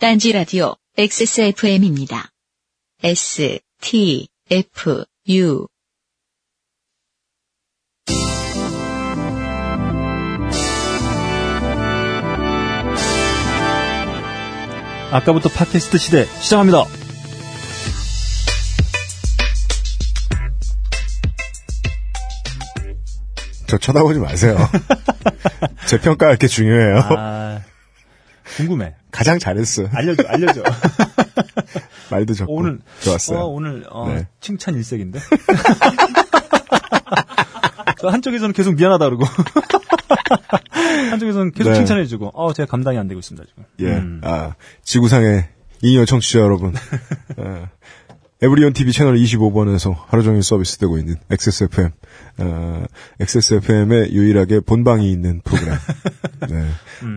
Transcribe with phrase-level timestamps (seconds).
[0.00, 2.30] 딴지 라디오 XSFM입니다.
[3.02, 5.66] S, T, F, U.
[15.10, 16.84] 아까부터 팟캐스트 시대 시작합니다.
[23.66, 24.56] 저 쳐다보지 마세요.
[25.86, 27.00] 제 평가 이렇게 중요해요.
[27.16, 27.60] 아,
[28.56, 28.94] 궁금해.
[29.10, 29.86] 가장 잘했어.
[29.92, 30.62] 알려줘, 알려줘.
[32.10, 32.52] 말도 좋고.
[32.54, 33.38] 오늘 좋았어요.
[33.38, 34.26] 어, 오늘 어, 네.
[34.40, 35.20] 칭찬 일색인데.
[38.00, 39.24] 저 한쪽에서는 계속 미안하다 그러고
[41.10, 41.76] 한쪽에서는 계속 네.
[41.76, 43.64] 칭찬해주고 어 제가 감당이 안 되고 있습니다 지금.
[43.80, 43.86] 예.
[43.96, 44.20] 음.
[44.22, 45.48] 아, 지구상의
[45.82, 46.74] 이녀 청취자 여러분.
[47.36, 47.68] 어,
[48.40, 51.90] 에브리온 TV 채널 25번에서 하루 종일 서비스되고 있는 XSFM.
[52.38, 52.84] 어,
[53.18, 55.76] XSFM에 유일하게 본방이 있는 프로그램.
[56.48, 56.68] 네.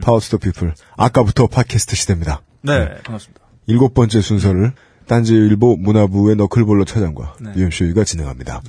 [0.01, 0.73] Power to the People.
[0.97, 2.41] 아까부터 팟캐스트 시대입니다.
[2.63, 3.39] 네, 반갑습니다.
[3.67, 4.73] 일곱 번째 순서를
[5.07, 7.51] 딴지일보 문화부의 너클볼러 차장과 네.
[7.55, 8.61] UMC가 진행합니다.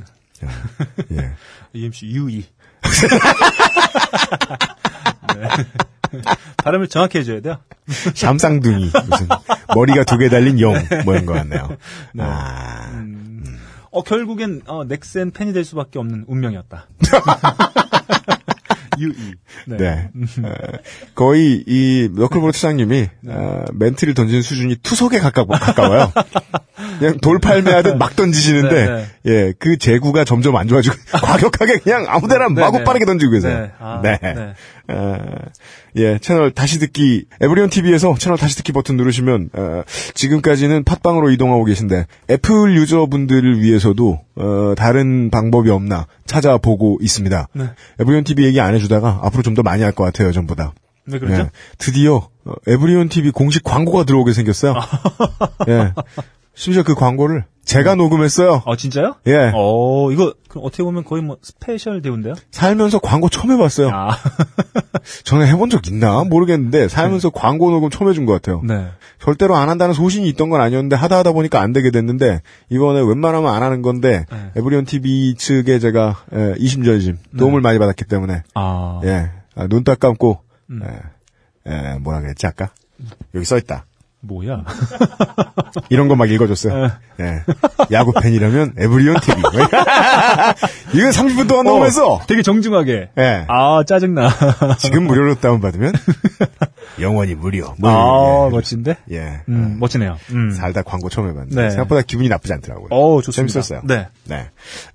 [1.12, 1.33] 예.
[1.72, 2.44] EMC UE.
[5.34, 5.48] 네.
[6.59, 7.59] 발음을 정확히 해줘야 돼요.
[8.15, 9.29] 샴쌍둥이 무슨
[9.75, 10.75] 머리가 두 개 달린 용
[11.05, 11.77] 뭐 이런 거 같네요.
[12.19, 13.05] 아,
[13.91, 16.87] 어 결국엔 어, 넥센 팬이 될 수밖에 없는 운명이었다.
[18.99, 19.35] UE.
[19.67, 19.77] 네.
[19.79, 20.11] 네.
[20.43, 20.53] 어,
[21.15, 23.33] 거의 이 너클볼러 차장님이 네.
[23.33, 26.13] 어, 멘트를 던지는 수준이 투석에 가까, 가까워요.
[26.99, 32.61] 그냥 돌팔매하듯 막 던지시는데 네, 예, 그 제구가 점점 안 좋아지고 과격하게 그냥 아무데나 네,
[32.61, 32.84] 마구 네.
[32.84, 33.61] 빠르게 던지고 계세요.
[33.61, 33.70] 네.
[33.78, 34.19] 아, 네.
[34.20, 34.55] 네.
[34.89, 35.19] 어,
[35.97, 39.83] 예, 채널 다시 듣기, 에브리온 TV에서 채널 다시 듣기 버튼 누르시면, 어,
[40.15, 47.48] 지금까지는 팟빵으로 이동하고 계신데, 애플 유저분들을 위해서도, 어, 다른 방법이 없나 찾아보고 있습니다.
[47.53, 47.65] 네.
[48.00, 50.73] 에브리온 TV 얘기 안 해주다가 앞으로 좀 더 많이 할 것 같아요, 전보다.
[51.05, 51.43] 네, 그렇죠.
[51.43, 54.75] 예, 드디어, 어, 에브리온 TV 공식 광고가 들어오게 생겼어요.
[55.69, 55.93] 예.
[56.55, 58.63] 심지어 그 광고를 제가 녹음했어요.
[58.65, 59.15] 어, 진짜요?
[59.29, 59.53] 예.
[59.55, 62.35] 어, 이거, 그럼 어떻게 보면 거의 뭐, special 대우인데요?
[62.51, 63.89] 살면서 광고 처음 해봤어요.
[63.91, 64.11] 아,
[65.25, 68.61] 전에 해본 적 있나 모르겠는데 살면서 광고 녹음 처음 해준 것 같아요.
[68.65, 68.89] 네.
[69.21, 73.55] 절대로 안 한다는 소신이 있던 건 아니었는데 하다 하다 보니까 안 되게 됐는데 이번에 웬만하면
[73.55, 74.51] 안 하는 건데 네.
[74.57, 79.01] 에브리온 TV 측에 제가 에, 이심전심 도움을 많이 받았기 때문에 아.
[79.05, 80.41] 예, 아, 눈딱 감고
[80.71, 80.83] 음.
[80.83, 82.71] 에, 에, 뭐라 그랬지 아까
[83.34, 83.87] 여기 써 있다.
[84.25, 84.65] 뭐야?
[85.91, 86.91] 이런 거 막 읽어줬어요.
[87.19, 87.25] 네.
[87.25, 87.43] 예.
[87.91, 89.43] 야구 팬이라면 에브리온 TV.
[90.94, 92.21] 이건 30분 동안 녹음했어.
[92.28, 93.10] 되게 정중하게.
[93.19, 93.44] 예.
[93.49, 94.31] 아, 짜증나.
[94.78, 95.93] 지금 무료로 다운 받으면
[97.00, 97.75] 영원히 무료.
[97.78, 98.50] 뭐 아, 예.
[98.50, 98.97] 멋진데?
[99.10, 99.41] 예.
[99.49, 100.16] 음, 멋지네요.
[100.31, 100.53] 음.
[100.53, 101.71] 살다 광고 처음 해봤는데 네.
[101.71, 102.89] 생각보다 기분이 나쁘지 않더라고요.
[102.91, 103.53] 어 좋습니다.
[103.60, 103.81] 재밌었어요.
[103.84, 104.06] 네.
[104.25, 104.50] 네.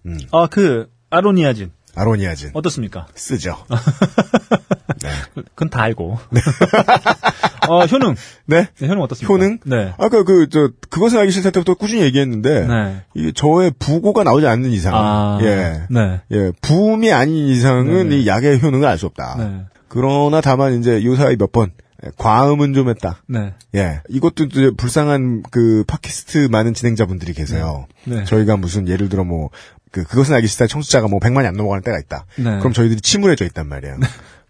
[0.05, 1.71] 음, 아, 그, 아로니아진.
[1.97, 3.07] 아로니아진 어떻습니까?
[3.15, 3.57] 쓰죠.
[5.01, 5.09] 네.
[5.55, 6.17] 그건 다 알고.
[7.69, 8.15] 어, 효능.
[8.45, 8.67] 네.
[8.79, 9.33] 네, 효능 어떻습니까?
[9.33, 9.59] 효능?
[9.65, 9.93] 네.
[9.97, 13.01] 아까 그 저 그것을 알기 싫을 때부터 꾸준히 얘기했는데 네.
[13.15, 15.39] 이 저의 부고가 나오지 않는 이상, 아.
[15.41, 16.21] 예, 네.
[16.31, 18.17] 예, 부음이 아닌 이상은 네네.
[18.21, 19.35] 이 약의 효능을 알 수 없다.
[19.37, 19.61] 네.
[19.89, 21.71] 그러나 다만 이제 요사이 몇 번
[22.17, 23.23] 과음은 좀 했다.
[23.27, 23.53] 네.
[23.75, 27.87] 예, 이것도 이제 불쌍한 그 팟캐스트 많은 진행자분들이 계세요.
[28.05, 28.17] 네.
[28.17, 28.23] 네.
[28.23, 29.49] 저희가 무슨 예를 들어 뭐
[29.91, 32.25] 그 그것은 알기 싫다 청취자가 뭐 100만이 안 넘어가는 때가 있다.
[32.37, 32.59] 네.
[32.59, 33.97] 그럼 저희들이 침울해져 있단 말이에요.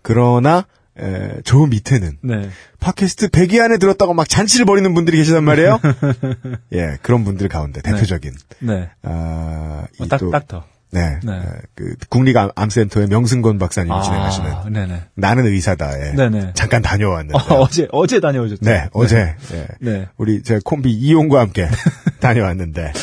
[0.02, 0.66] 그러나
[1.00, 2.50] 에, 저 밑에는 네.
[2.80, 5.80] 팟캐스트 100위 안에 들었다고 막 잔치를 벌이는 분들이 계시단 말이에요.
[6.74, 8.90] 예, 그런 분들 가운데 대표적인 네.
[9.04, 10.66] 아, 이 어, 딱, 또, 닥터.
[10.90, 11.34] 네, 네.
[11.34, 11.44] 에,
[11.76, 15.04] 그 국립암센터의 명승건 박사님이 아, 진행하시는 네네.
[15.16, 16.52] 나는 의사다에 네네.
[16.54, 17.38] 잠깐 다녀왔는데.
[17.38, 18.62] 어, 어제, 어제 다녀오셨죠?
[18.64, 19.68] 네, 어제 예.
[19.82, 20.08] 네.
[20.18, 21.68] 우리 제 콤비 이용과 함께
[22.22, 22.94] 다녀왔는데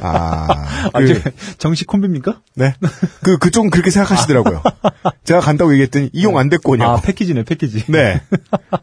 [0.00, 0.46] 아,
[0.92, 2.40] 아, 그, 저, 정식 콤비입니까?
[2.56, 2.74] 네,
[3.22, 4.62] 그 그쪽은 그렇게 생각하시더라고요.
[5.24, 6.92] 제가 간다고 얘기했더니 이용 안 됐고 오냐고.
[6.92, 7.84] 아, 패키지네, 패키지.
[7.90, 8.20] 네.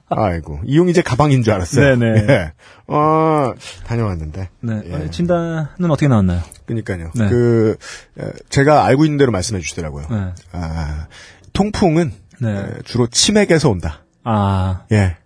[0.10, 1.98] 아이고 이용 이제 가방인 줄 알았어요.
[1.98, 2.26] 네네.
[2.30, 2.52] 예.
[2.88, 3.54] 어,
[3.86, 4.50] 다녀왔는데.
[4.62, 4.82] 네.
[4.86, 4.94] 예.
[4.94, 6.42] 어, 진단은 어떻게 나왔나요?
[6.72, 7.12] 그러니까요.
[7.16, 7.30] 네.
[7.30, 7.76] 그
[8.20, 10.08] 에, 제가 알고 있는 대로 말씀해 주시더라고요.
[10.10, 10.34] 네.
[10.54, 11.08] 아,
[11.54, 12.50] 통풍은 네.
[12.58, 14.04] 에, 주로 치맥에서 온다.
[14.24, 15.18] 아, 예.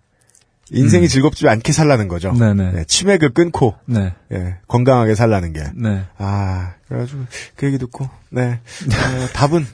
[0.70, 2.30] 인생이 즐겁지 않게 살라는 거죠.
[2.30, 2.38] 음.
[2.38, 2.72] 네네.
[2.78, 4.14] 예, 치맥을 끊고 네.
[4.32, 5.62] 예, 건강하게 살라는 게.
[5.76, 6.04] 네.
[6.18, 7.20] 아, 그래가지고
[7.54, 9.64] 그 얘기 듣고 네 어, 답은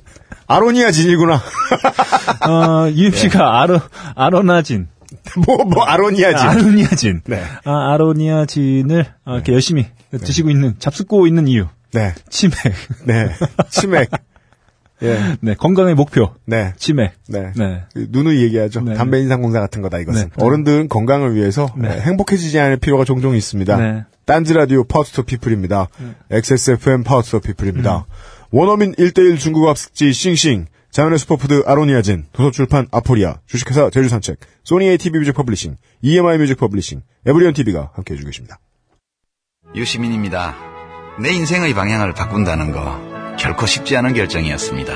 [0.47, 1.41] 아로니아 진이구나.
[2.47, 3.81] 어, UFC가 아로,
[4.15, 4.89] 아로나진.
[5.47, 6.49] 뭐뭐 아로니아 진.
[6.49, 7.23] 아로니아진.
[7.25, 7.43] 네.
[7.65, 9.87] 아, 아로니아진을 어, 이렇게 열심히
[10.19, 11.67] 드시고 있는, 잡숫고 있는 이유.
[11.93, 12.57] 네, 치맥.
[13.07, 13.29] 네,
[13.71, 14.11] 치맥.
[15.03, 16.33] 예, 네, 건강의 목표.
[16.47, 17.13] 네, 치맥.
[17.29, 17.53] 네.
[17.57, 17.83] 네.
[17.93, 18.83] 그 누누이 얘기하죠.
[18.83, 18.95] 네.
[18.95, 20.31] 담배 인삼공사 같은 거다 이것은.
[20.37, 20.45] 네.
[20.45, 21.89] 어른들은 건강을 위해서 네.
[21.89, 23.77] 네, 행복해지지 않을 필요가 종종 있습니다.
[23.77, 24.05] 네.
[24.25, 25.89] 딴지 라디오 Power to the People입니다.
[26.31, 28.07] XSFM Power to the People입니다.
[28.53, 35.33] 원어민 1대1 중국어 학습지 싱싱 자연의 슈퍼푸드 아로니아진, 도서출판 아포리아, 주식회사 제주산책, Sony ATV Music
[35.33, 38.61] Publishing, EMI Music Publishing, 에브리온 TV가 함께 해 주고 계십니다.
[39.75, 40.55] 유시민입니다.
[41.19, 44.93] 내 인생의 방향을 바꾼다는 거 결코 쉽지 않은 결정이었습니다.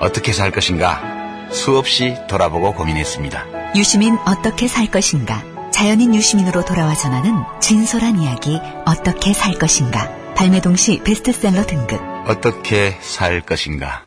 [0.00, 3.74] 어떻게 살 것인가 수없이 돌아보고 고민했습니다.
[3.76, 5.42] 유시민 어떻게 살 것인가?
[5.70, 10.10] 자연인 유시민으로 돌아와 전하는 진솔한 이야기 어떻게 살 것인가?
[10.34, 12.00] 발매 동시 베스트셀러 등급.
[12.26, 14.04] 어떻게 살 것인가.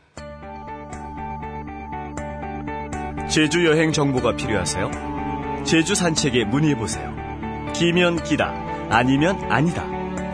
[3.29, 5.63] 제주 여행 정보가 필요하세요?
[5.65, 7.13] 제주 산책에 문의해 보세요.
[7.73, 8.53] 기면 기다,
[8.89, 9.85] 아니면 아니다.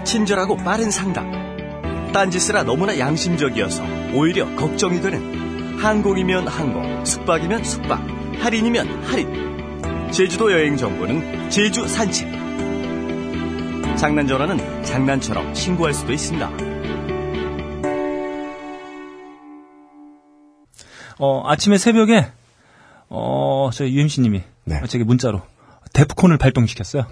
[0.03, 2.11] 친절하고 빠른 상담.
[2.11, 3.83] 딴짓을 너무나 양심적이어서
[4.13, 8.01] 오히려 걱정이 되는 항공이면 항공, 숙박이면 숙박,
[8.39, 10.11] 할인이면 할인.
[10.11, 12.29] 제주도 여행 정보는 제주 산책.
[13.97, 16.51] 장난 전화는 장난처럼 신고할 수도 있습니다.
[21.19, 22.31] 어, 아침에 새벽에,
[23.09, 24.81] 어, 저희 UMC님이, 네.
[24.87, 25.41] 제게 문자로,
[25.93, 27.05] 데프콘을 발동시켰어요.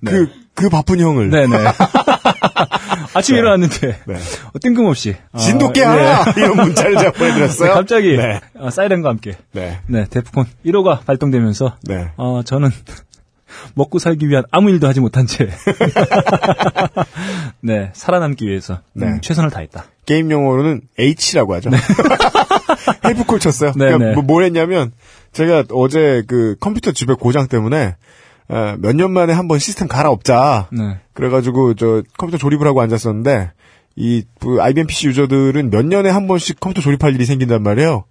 [0.00, 0.10] 네.
[0.10, 1.30] 그, 그 바쁜 형을.
[1.30, 1.56] 네네.
[3.14, 4.14] 아침에 일어났는데, 네.
[4.14, 5.16] 어, 뜬금없이.
[5.32, 6.16] 어, 진돗개 네.
[6.36, 7.68] 이런 문자를 제가 보내드렸어요.
[7.68, 8.40] 네, 갑자기, 네.
[8.58, 9.80] 어, 사이렌과 함께, 네.
[9.86, 12.10] 네, 데프콘 1호가 발동되면서, 네.
[12.16, 12.70] 어, 저는
[13.74, 15.48] 먹고 살기 위한 아무 일도 하지 못한 채,
[17.60, 19.06] 네, 살아남기 위해서 네.
[19.06, 19.86] 음, 최선을 다했다.
[20.04, 21.70] 게임 용어로는 H라고 하죠.
[23.04, 23.72] help call 쳤어요.
[23.76, 24.14] 네, 그러니까 네.
[24.14, 24.92] 뭐, 뭘 했냐면,
[25.32, 27.96] 제가 어제 그 컴퓨터 집에 고장 때문에,
[28.48, 30.68] 어, 몇년 만에 한번 시스템 갈아엎자.
[30.72, 30.98] 네.
[31.12, 33.52] 그래가지고 저 컴퓨터 조립을 하고 앉았었는데,
[33.96, 38.04] 이 그 IBM PC 유저들은 몇 년에 한 번씩 컴퓨터 조립할 일이 생긴단 말이에요.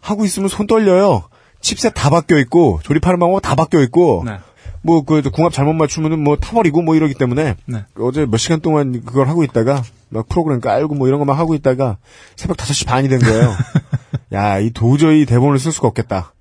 [0.00, 1.24] 하고 있으면 손 떨려요.
[1.60, 4.38] 칩셋 다 바뀌어 있고, 조립하는 방법 다 바뀌어 있고, 네.
[4.82, 7.84] 뭐그 궁합 잘못 맞추면은 뭐 타버리고 뭐 이러기 때문에 네.
[7.98, 11.54] 어제 몇 시간 동안 그걸 하고 있다가 막 프로그램 깔고 뭐 이런 거 막 하고
[11.54, 11.98] 있다가
[12.34, 13.54] 새벽 5시 반이 된 거예요.
[14.32, 16.32] 야, 이 도저히 대본을 쓸 수가 없겠다.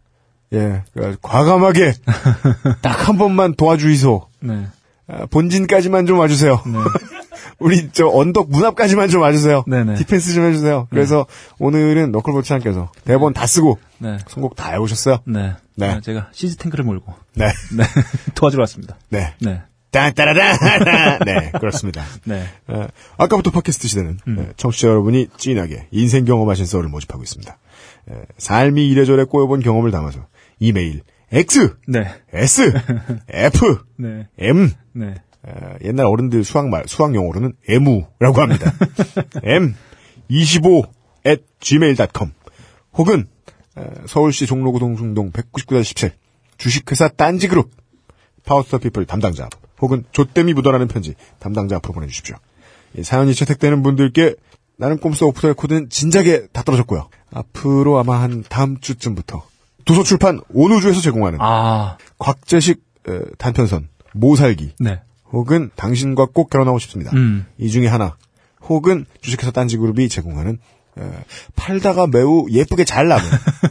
[0.53, 0.83] 예.
[0.93, 1.93] 그래가지고 과감하게
[2.81, 4.27] 딱 한 번만 도와주이소.
[4.41, 4.67] 네.
[5.07, 6.61] 아, 본진까지만 좀 와주세요.
[7.59, 9.63] 우리 저 언덕 문 앞까지만 좀 와주세요.
[9.67, 9.95] 네네.
[9.95, 10.87] defense 좀 해주세요.
[10.91, 11.25] 그래서
[11.57, 14.17] 오늘은 너클볼러님께서 대본 다 쓰고 네.
[14.27, 15.19] 선곡 다 해오셨어요.
[15.25, 15.55] 네.
[15.75, 15.89] 네.
[15.95, 17.47] 어, 제가 siege tank를 몰고, 네.
[17.75, 17.83] 네.
[18.35, 18.97] 도와주러 왔습니다.
[19.09, 19.33] 네.
[19.41, 19.61] 네.
[19.91, 21.19] 딴따라란!
[21.25, 22.03] 네, 그렇습니다.
[22.25, 22.45] 네.
[22.67, 22.85] 어,
[23.17, 24.37] 아까부터 팟캐스트 시대는 음.
[24.39, 27.57] 어, 청취자 여러분이 찐하게 인생 경험하신 썰을 모집하고 있습니다.
[28.11, 30.27] 에, 삶이 이래저래 꼬여본 경험을 담아서
[30.59, 31.01] 이메일
[31.31, 32.05] X, 네.
[32.33, 32.71] S,
[33.29, 34.27] F, 네.
[34.37, 35.15] M 네.
[35.43, 38.73] 어, 옛날 어른들 수학 말 수학 용어로는 M우라고 합니다.
[39.43, 39.75] M
[40.27, 40.83] 25
[41.25, 42.31] at gmail.com
[42.93, 43.27] 혹은
[43.75, 46.11] 어, 서울시 종로구 동숭동 199-17
[46.57, 47.71] 주식회사 딴지그룹
[48.45, 49.49] Power to the People 담당자
[49.81, 52.35] 혹은 조땜이 묻어나는 편지 담당자 앞으로 보내주십시오.
[52.95, 54.35] 이 사연이 채택되는 분들께
[54.77, 57.09] 나는 꼼수 off the record는 진작에 다 떨어졌고요.
[57.31, 59.45] 앞으로 아마 한 다음 주쯤부터
[59.89, 65.01] 도서출판 온우주에서 제공하는 아, 곽재식 어, 단편선 모살기 네.
[65.31, 67.09] 혹은 당신과 꼭 결혼하고 싶습니다.
[67.15, 67.47] 음.
[67.57, 68.15] 이 중에 하나
[68.61, 70.59] 혹은 주식회사 딴지그룹이 제공하는
[70.95, 71.11] 어,
[71.55, 73.23] 팔다가 매우 예쁘게 잘 남은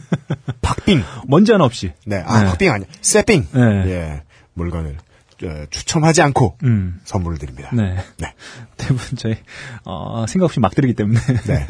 [0.61, 1.93] 박빙 먼지 하나 없이.
[2.05, 2.49] 네, 아 네.
[2.49, 3.61] 박빙 아니야 세빙 네.
[3.87, 4.23] 예
[4.55, 5.08] 물건을 어,
[5.69, 6.99] 추첨하지 않고 음.
[7.03, 7.69] 선물을 드립니다.
[7.73, 7.95] 네.
[8.17, 8.33] 네.
[8.77, 9.35] 대부분 저희,
[9.85, 11.19] 어, 생각 없이 막 드리기 때문에.
[11.19, 11.65] 네.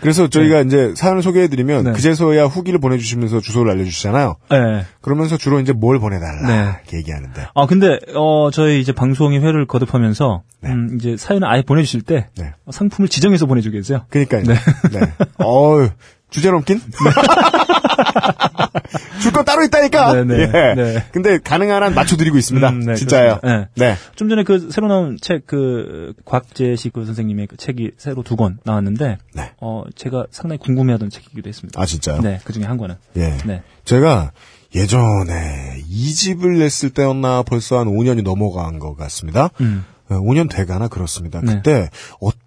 [0.00, 1.92] 그래서 저희가 이제 사연을 소개해드리면 네.
[1.92, 4.36] 그제서야 후기를 보내주시면서 주소를 알려주시잖아요.
[4.50, 4.84] 네.
[5.00, 6.78] 그러면서 주로 이제 뭘 보내달라 네.
[6.82, 10.70] 이렇게 얘기하는데 아, 근데, 어, 저희 이제 방송이 회를 거듭하면서, 네.
[10.70, 12.52] 음, 이제 사연을 아예 보내주실 때, 네.
[12.70, 14.04] 상품을 지정해서 보내주고 계세요.
[14.10, 14.42] 그니까요.
[14.42, 14.54] 네.
[14.92, 15.00] 네.
[15.38, 15.88] 어우,
[16.30, 16.80] 주제 넘긴?
[19.20, 20.12] 줄 거 따로 있다니까!
[20.12, 20.74] 네, 네, 예.
[20.74, 21.04] 네.
[21.12, 22.68] 근데 가능한 한 맞춰드리고 있습니다.
[22.68, 23.38] 음, 네, 진짜예요.
[23.40, 23.70] 그렇습니다.
[23.74, 23.96] 네.
[24.14, 28.58] 좀 전에 그 새로 나온 책, 그, 곽재식 그 선생님의 그 책이 새로 두 권
[28.64, 29.52] 나왔는데, 네.
[29.60, 31.80] 어, 제가 상당히 궁금해하던 책이기도 했습니다.
[31.80, 32.20] 아, 진짜요?
[32.20, 32.96] 네, 그 중에 한 권은.
[33.16, 33.36] 예.
[33.46, 33.62] 네.
[33.84, 34.32] 제가
[34.74, 39.50] 예전에 이 집을 냈을 때였나 벌써 한 5년이 넘어간 것 같습니다.
[39.60, 39.84] 음.
[40.08, 41.40] 어, 5년 돼가나 그렇습니다.
[41.42, 41.54] 네.
[41.56, 41.88] 그때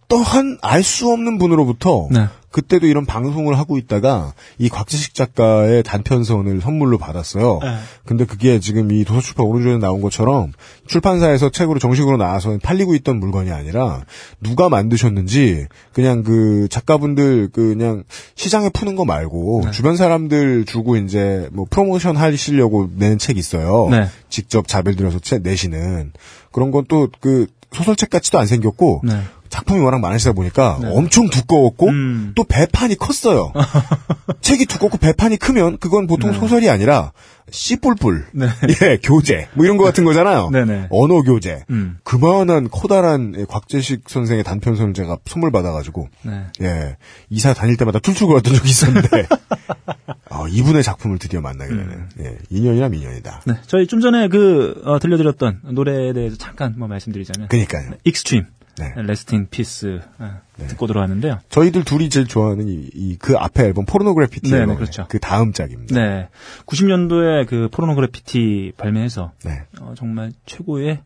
[0.10, 2.26] 어떠한 알 수 없는 분으로부터 네.
[2.50, 7.60] 그때도 이런 방송을 하고 있다가 이 곽지식 작가의 단편선을 선물로 받았어요.
[7.62, 7.76] 네.
[8.06, 10.52] 근데 그게 지금 이 도서출판 오른쪽에 나온 것처럼
[10.88, 14.02] 출판사에서 책으로 정식으로 나와서 팔리고 있던 물건이 아니라
[14.42, 19.72] 누가 만드셨는지 그냥 그 작가분들 그냥 시장에 푸는 거 말고 네.
[19.72, 23.90] 주변 사람들 주고 이제 뭐 프로모션 하시려고 낸책 있어요.
[23.92, 24.08] 네.
[24.30, 26.14] 직접 자별 들여서 책 내시는
[26.52, 29.22] 그런 건 또 그 소설책 같지도 안 생겼고 네.
[29.50, 30.90] 작품이 워낙 많으시다 보니까 네.
[30.92, 32.32] 엄청 두꺼웠고 음.
[32.36, 33.52] 또 배판이 컸어요.
[34.42, 36.40] 책이 두껍고 배판이 크면 그건 보통 네.
[36.40, 37.12] 소설이 아니라
[37.52, 38.48] 씨뿔뿔, 네.
[38.84, 40.50] 예, 교재 뭐 이런 거 같은 거잖아요.
[40.52, 40.88] 네네.
[40.92, 41.64] 언어 교재.
[41.72, 41.98] 음.
[42.04, 46.46] 그만한 커다란 예, 곽재식 선생의 단편선을 제가 선물 받아가지고 네.
[46.62, 46.98] 예
[47.30, 49.28] 이사 다닐 때마다 툴툴거렸던 적이 있었는데
[50.30, 52.06] 아, 이분의 작품을 드디어 만나게 되네요.
[52.22, 53.42] 예, 인연이나 민연이다.
[53.46, 53.54] 네.
[53.66, 57.48] 저희 좀 전에 그, 어, 들려드렸던 노래에 대해서 잠깐 뭐 말씀드리자면.
[57.50, 57.92] 그러니까요.
[58.04, 58.46] Extreme.
[58.80, 58.94] 네.
[58.96, 60.00] Rest in Peace.
[60.18, 61.40] 아, 듣고 들어왔는데요.
[61.50, 65.06] 저희들 둘이 제일 좋아하는 이그 앞에 앨범 Pornograffitti 네, 네, 그렇죠.
[65.10, 65.96] 그 다음 작입니다.
[65.96, 66.30] 네.
[66.66, 69.64] 90년도에 그 Pornograffitti 발매해서 네.
[69.82, 71.02] 어, 정말 최고의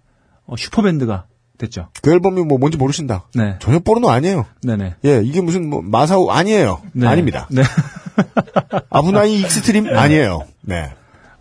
[0.46, 1.26] 어, 슈퍼밴드가
[1.58, 1.90] 됐죠.
[2.02, 3.28] 그 앨범이 뭐 뭔지 모르신다.
[3.36, 3.58] 네.
[3.60, 4.46] 전혀 포르노 아니에요.
[4.64, 4.96] 네네.
[5.06, 6.82] 예, 이게 무슨 뭐 마사오 아니에요.
[6.94, 7.08] 네.
[7.08, 7.48] 아닙니다.
[7.52, 7.64] 네.
[8.90, 10.46] あぶない Extreme 아니에요.
[10.62, 10.94] 네.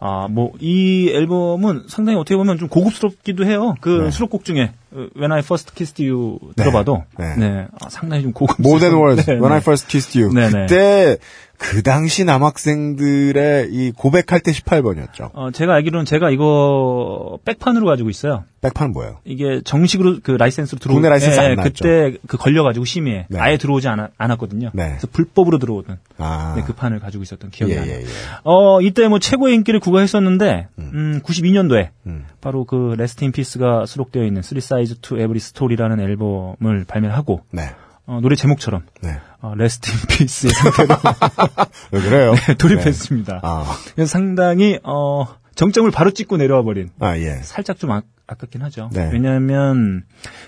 [0.04, 3.76] 아, 뭐, 이 앨범은 상당히 어떻게 보면 좀 고급스럽기도 해요.
[3.80, 4.11] 그 네.
[4.11, 7.37] 수록곡 중에, 어, When I First Kissed You 들어봐도, 네.
[7.37, 7.66] 네.
[7.80, 8.32] 아, 상당히 좀.
[8.59, 9.54] More Than Words, 네, When 네.
[9.54, 10.35] I First Kissed You.
[10.35, 10.66] 네, 네.
[10.66, 11.18] 그때
[11.62, 15.31] 그 당시 남학생들의 이 고백할 때 18번이었죠.
[15.33, 18.45] 어, 제가 알기로는 제가 이거 백판으로 가지고 있어요.
[18.61, 19.19] 백판은 뭐예요?
[19.25, 21.73] 이게 정식으로 그 라이센스로 들어 국내 라이센스 안 나왔죠.
[21.73, 23.38] 그때 그 걸려가지고 심의에 네.
[23.38, 24.71] 아예 들어오지 않, 않았거든요.
[24.73, 24.88] 네.
[24.88, 26.54] 그래서 불법으로 들어오던 아.
[26.57, 27.90] 네, 그 판을 가지고 있었던 기억이 예, 나요.
[27.90, 28.07] 예, 예.
[28.45, 32.26] 어, 이때 뭐 최고의 인기를 구가했었는데, 음, 92년도에 음.
[32.40, 37.42] 바로 그 Rest in Peace가 수록되어 있는 3 Sides to Every Story라는 앨범을 발매를 하고,
[37.50, 37.71] 네.
[38.06, 39.21] 어, 노래 제목처럼, 네.
[39.40, 40.88] 어, Rest in Peace의 상태로
[41.92, 42.35] 왜 그래요?
[42.59, 43.40] 돌입했습니다.
[43.42, 43.76] 아.
[43.94, 47.37] 그래서 상당히, 어, 정점을 바로 찍고 내려와 버린, 아, 예.
[47.42, 48.90] 살짝 좀 아, 아깝긴 하죠.
[48.92, 49.11] 네.
[49.12, 50.04] 왜냐하면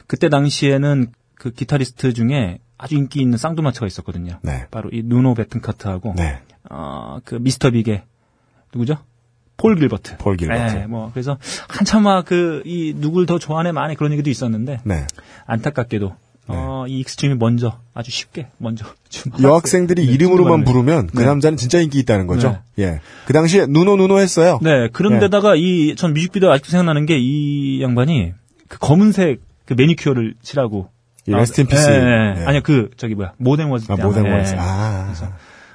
[0.06, 4.38] 그때 당시에는 그 기타리스트 중에 아주 인기 있는 쌍두마차가 있었거든요.
[4.42, 4.66] 네.
[4.70, 6.40] 바로 이 누노 베텐코트하고 네.
[6.70, 7.70] 어, 그 Mr.
[7.70, 8.02] Big의
[8.72, 8.98] 누구죠?
[9.56, 10.16] 폴 길버트.
[10.18, 10.74] 폴 길버트.
[10.74, 15.06] 네, 뭐 그래서 한참 막그이 누굴 더 좋아하네 많이 그런 얘기도 있었는데 네.
[15.46, 21.18] 안타깝게도 어, 이 Extreme이 먼저 아주 쉽게 먼저 좀 여학생들이 네, 이름으로만 좀 부르면 그
[21.20, 21.24] 네.
[21.24, 22.58] 남자는 진짜 인기 있다는 거죠.
[22.78, 23.00] 예.
[23.26, 24.58] 그 당시에 누노 누노 했어요.
[24.62, 28.32] 네, 그런데다가 이 전 뮤직비디오 아직도 생각나는 게 이 양반이
[28.68, 30.90] 그 검은색 그 매니큐어를 칠하고
[31.26, 31.88] 이 Rest in Peace.
[31.90, 32.40] 예, 예.
[32.42, 32.44] 예.
[32.44, 34.54] 아니요 그 저기 뭐야 More Than Words 아, More Than Words.
[34.54, 34.58] 예.
[34.58, 35.12] 아.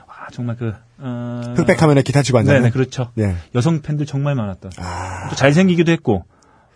[0.07, 1.41] 와 정말 그 어...
[1.55, 2.53] 흑백 화면에 기타 치고 앉아.
[2.53, 3.09] 네, 네, 그렇죠.
[3.17, 3.35] 예.
[3.55, 4.71] 여성 팬들 정말 많았던.
[4.77, 5.29] 아.
[5.29, 6.25] 또 잘생기기도 했고,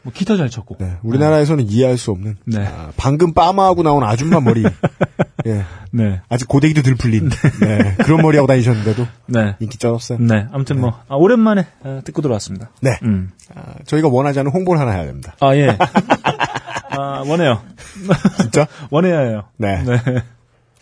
[0.04, 0.78] 뭐 기타 잘 쳤고.
[0.80, 0.98] 네.
[1.02, 2.36] 우리나라에서는 이해할 수 없는.
[2.46, 2.66] 네.
[2.66, 4.64] 아, 방금 빠마하고 나온 아줌마 머리.
[5.48, 5.64] 예.
[5.92, 6.22] 네.
[6.30, 7.30] 아직 고데기도 들 풀린.
[7.62, 7.96] 네.
[8.04, 9.56] 그런 머리하고 다니셨는데도 네.
[9.60, 10.20] 인기 쩔었어요.
[10.20, 10.48] 네.
[10.52, 12.70] 아무튼 뭐, 아, 오랜만에 어, 듣고 들어왔습니다.
[12.82, 13.00] 네.
[13.04, 13.32] 음.
[13.56, 15.36] 아, 저희가 원하지 않은 홍보를 하나 해야 됩니다.
[15.40, 15.78] 아, 예.
[16.92, 17.62] 아, 원해요.
[18.40, 18.68] 진짜?
[18.92, 19.44] 원해야 해요.
[19.58, 19.84] 네.
[19.84, 19.98] 네.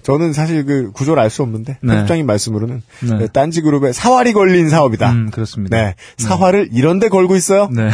[0.04, 1.94] 저는 사실 그 구조를 알 수 없는데 네.
[1.94, 3.18] 편집장님 말씀으로는 네.
[3.18, 5.12] 네, 딴지 그룹에 사활이 걸린 사업이다.
[5.12, 5.78] 음, 그렇습니다.
[5.78, 5.96] 네.
[6.18, 7.70] 사활을 이런데 걸고 있어요.
[7.72, 7.90] 네.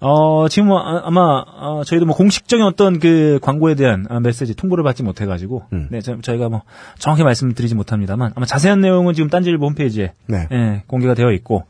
[0.00, 4.54] 어, 지금 뭐, 아, 아마, 어, 저희도 뭐 공식적인 어떤 그 광고에 대한 아, 메시지
[4.54, 5.88] 통보를 받지 못해가지고, 음.
[5.90, 6.62] 네, 저, 희가뭐
[6.98, 10.46] 정확히 말씀드리지 못합니다만, 아마 자세한 내용은 지금 딴지일보 홈페이지에, 네.
[10.52, 11.64] 예, 공개가 되어 있고,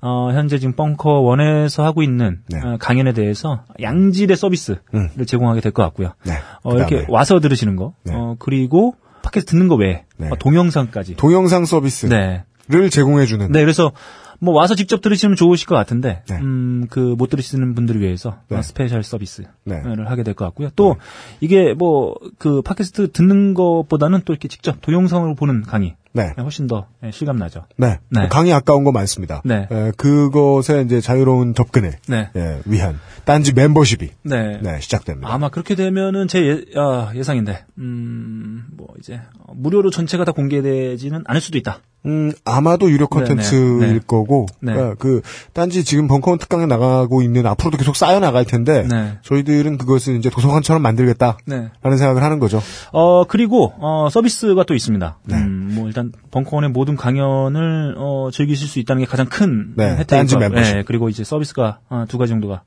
[0.00, 2.60] 어, 현재 지금 벙커 원에서 하고 있는 네.
[2.64, 5.10] 어, 강연에 대해서 양질의 서비스를 음.
[5.26, 6.12] 제공하게 될 것 같고요.
[6.24, 6.34] 네.
[6.62, 8.14] 어, 이렇게 와서 들으시는 거, 네.
[8.14, 10.28] 어, 그리고 팟캐스트 듣는 거 외에, 네.
[10.30, 11.16] 어, 동영상까지.
[11.16, 12.88] 동영상 서비스를 네.
[12.88, 13.92] 제공해주는 네, 그래서
[14.40, 16.36] 뭐 와서 직접 들으시면 좋으실 것 같은데, 네.
[16.36, 18.56] 음, 그 못 들으시는 분들을 위해서 네.
[18.56, 19.82] 어, special 서비스를 네.
[20.06, 20.70] 하게 될 것 같고요.
[20.76, 20.96] 또
[21.40, 26.32] 이게 뭐 그 팟캐스트 듣는 것보다는 또 이렇게 직접 동영상으로 보는 강의 네.
[26.38, 27.64] 훨씬 더 예, 실감 나죠.
[27.76, 27.98] 네.
[28.10, 28.28] 네.
[28.28, 29.42] 강의 아까운 거 많습니다.
[29.44, 29.66] 네.
[29.70, 34.60] 에, 그것에 이제 자유로운 접근을 네, 예, 위한 딴지 멤버십이 네.
[34.62, 35.32] 네, 시작됩니다.
[35.32, 41.24] 아마 그렇게 되면은 제 예, 아, 예상인데, 음, 뭐 이제 어, 무료로 전체가 다 공개되지는
[41.26, 41.80] 않을 수도 있다.
[42.06, 44.00] 음, 아마도 유료 컨텐츠일 네, 네.
[44.06, 44.72] 거고, 네.
[44.72, 45.22] 그러니까 그,
[45.54, 49.18] 딴지 지금 벙커원 특강에 나가고 있는 앞으로도 계속 쌓여 나갈 텐데, 네.
[49.22, 51.38] 저희들은 그것을 이제 도서관처럼 만들겠다.
[51.46, 51.70] 네.
[51.82, 52.60] 라는 생각을 하는 거죠.
[52.92, 55.18] 어, 그리고, 어, 서비스가 또 있습니다.
[55.24, 55.34] 네.
[55.36, 60.06] 음, 뭐, 일단, 벙커원의 모든 강연을, 어, 즐기실 수 있다는 게 가장 큰 네, 혜택이고.
[60.06, 60.74] 딴지 멤버십.
[60.76, 62.64] 네, 그리고 이제 서비스가, 어, 두 가지 정도가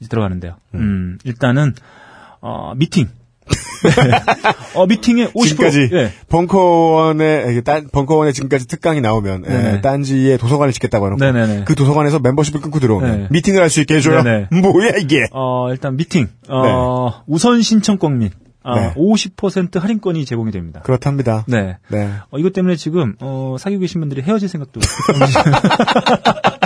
[0.00, 0.54] 이제 들어가는데요.
[0.74, 1.74] 음, 일단은,
[2.40, 3.08] 어, 미팅.
[3.82, 3.90] 네.
[4.74, 5.48] 어, 미팅에 50%.
[5.48, 6.12] 지금까지 예.
[7.62, 9.44] 딴 벙커원에 지금까지 특강이 나오면.
[9.46, 11.64] 에, 딴지에 도서관을 짓겠다고 해놓고 네네네.
[11.64, 13.26] 그 도서관에서 멤버십을 끊고 들어오면 네.
[13.30, 14.22] 미팅을 할 수 있게 해줘요.
[14.22, 14.48] 네네.
[14.60, 15.26] 뭐야 이게?
[15.32, 16.28] 어, 일단 미팅.
[16.48, 18.92] 어, 우선 신청권 및, 어, 네.
[18.94, 20.80] 50% 할인권이 제공이 됩니다.
[20.82, 21.44] 그렇답니다.
[21.48, 21.78] 네.
[21.88, 22.10] 네.
[22.30, 24.80] 어, 이것 때문에 지금, 어, 사귀고 계신 분들이 헤어질 생각도.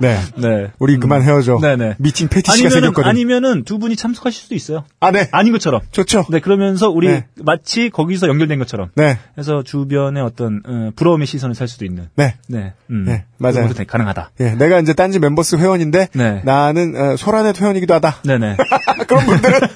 [0.00, 0.18] 네.
[0.36, 0.70] 네.
[0.78, 1.58] 우리 그만 헤어져.
[1.60, 1.96] 네네.
[1.98, 3.08] 미팅 패티시가 아니면은, 생겼거든.
[3.08, 4.84] 아니면은 두 분이 참석하실 수도 있어요.
[5.00, 5.28] 아, 네.
[5.32, 5.80] 아닌 것처럼.
[5.92, 6.26] 좋죠.
[6.30, 7.26] 네, 그러면서 우리 네.
[7.36, 8.90] 마치 거기서 연결된 것처럼.
[8.94, 9.18] 네.
[9.36, 12.08] 해서 주변에 어떤 어, 부러움의 시선을 살 수도 있는.
[12.16, 12.36] 네.
[12.48, 13.68] 네, 음, 네, 맞아요.
[13.68, 14.30] 것도 가능하다.
[14.40, 16.42] 예, 내가 이제 딴지 멤버스 회원인데 네.
[16.44, 18.22] 나는 어, 소라넷 회원이기도 하다.
[18.24, 18.56] 네네.
[19.06, 19.60] 그런 분들은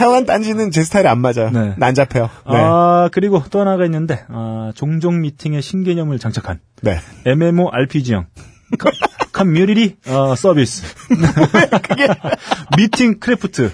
[0.00, 1.50] 하여간 딴지는 제 스타일이 안 맞아요.
[1.52, 1.74] 네.
[1.80, 2.22] 안 잡혀요.
[2.24, 2.30] 네.
[2.56, 6.98] 아 그리고 또 하나가 있는데 아, 종종 미팅에 신개념을 장착한 네.
[7.26, 8.26] MMORPG형
[9.32, 10.82] 커뮤니티 어, 서비스
[12.76, 13.72] 미팅 크래프트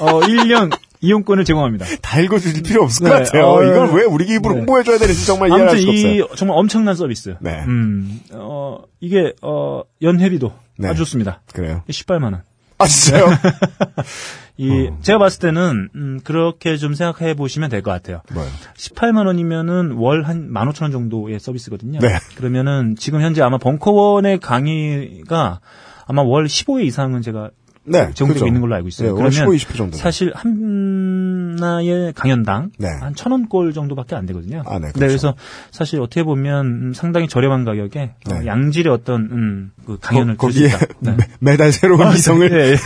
[0.00, 1.84] 어, 1년 이용권을 제공합니다.
[2.00, 3.46] 다 읽어줄 필요 없을 네, 것 같아요.
[3.46, 4.60] 어, 이걸 왜 우리 입으로 네.
[4.60, 6.36] 홍보해줘야 되는지 정말 이해할 아무튼 수가 이 없어요.
[6.36, 7.36] 정말 엄청난 서비스.
[7.40, 7.64] 네.
[7.66, 10.88] 음, 어, 이게 어, 연회비도 네.
[10.88, 11.42] 아주 좋습니다.
[11.52, 11.82] 그래요.
[11.88, 12.42] 18만 원.
[12.78, 13.26] 아, 진짜요?
[14.58, 14.98] 이 어.
[15.02, 18.22] 제가 봤을 때는 음, 그렇게 좀 생각해 보시면 될 것 같아요.
[18.32, 18.48] 뭐요?
[18.76, 22.00] 18만 원이면은 월 한 15,000원 정도의 서비스거든요.
[22.00, 22.08] 네.
[22.36, 25.60] 그러면은 지금 현재 아마 벙커원의 강의가
[26.06, 27.50] 아마 월 15회 이상은 제가
[27.88, 28.10] 네.
[28.14, 28.46] 제공되고 그죠.
[28.46, 29.06] 있는 걸로 알고 있어요.
[29.08, 29.96] 네, 월 그러면 15, 20% 정도.
[29.96, 32.88] 사실 하나의 강연당 네.
[33.00, 34.62] 한천 원꼴 정도밖에 안 되거든요.
[34.66, 34.98] 아, 네, 네, 그렇죠.
[34.98, 35.34] 그래서
[35.70, 38.46] 사실 어떻게 보면 음, 상당히 저렴한 가격에 어, 네.
[38.46, 40.94] 양질의 어떤 음, 그 강연을 거, 들을 기에 수 있다.
[41.00, 41.16] 네.
[41.16, 42.76] 매, 매달 새로운 이성을 예, 예.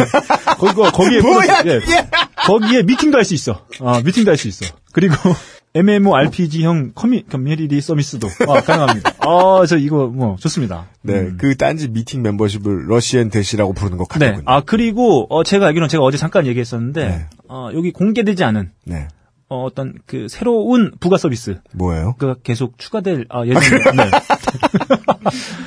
[0.58, 1.80] 거기, 거기에 뭐야, 예.
[2.46, 3.64] 거기에 미팅도 할 수 있어.
[3.80, 4.66] 아, 미팅도 할 수 있어.
[4.92, 5.14] 그리고
[5.74, 9.14] MMORPG형 커뮤, 커뮤니티 서비스도 아, 가능합니다.
[9.20, 10.88] 아, 저 이거 뭐 좋습니다.
[11.02, 11.36] 네, 음.
[11.38, 14.26] 그 딴지 미팅 멤버십을 러시앤 대시라고 부르는 것 네.
[14.26, 14.44] 같군요.
[14.46, 17.26] 아, 그리고 어, 제가 알기로는 제가 어제 잠깐 얘기했었는데 네.
[17.48, 19.06] 어, 여기 공개되지 않은 네.
[19.48, 22.14] 어, 어떤 그 새로운 부가 서비스 뭐예요?
[22.14, 23.92] 가 계속 추가될 아, 예정입니다.
[23.92, 24.10] 네.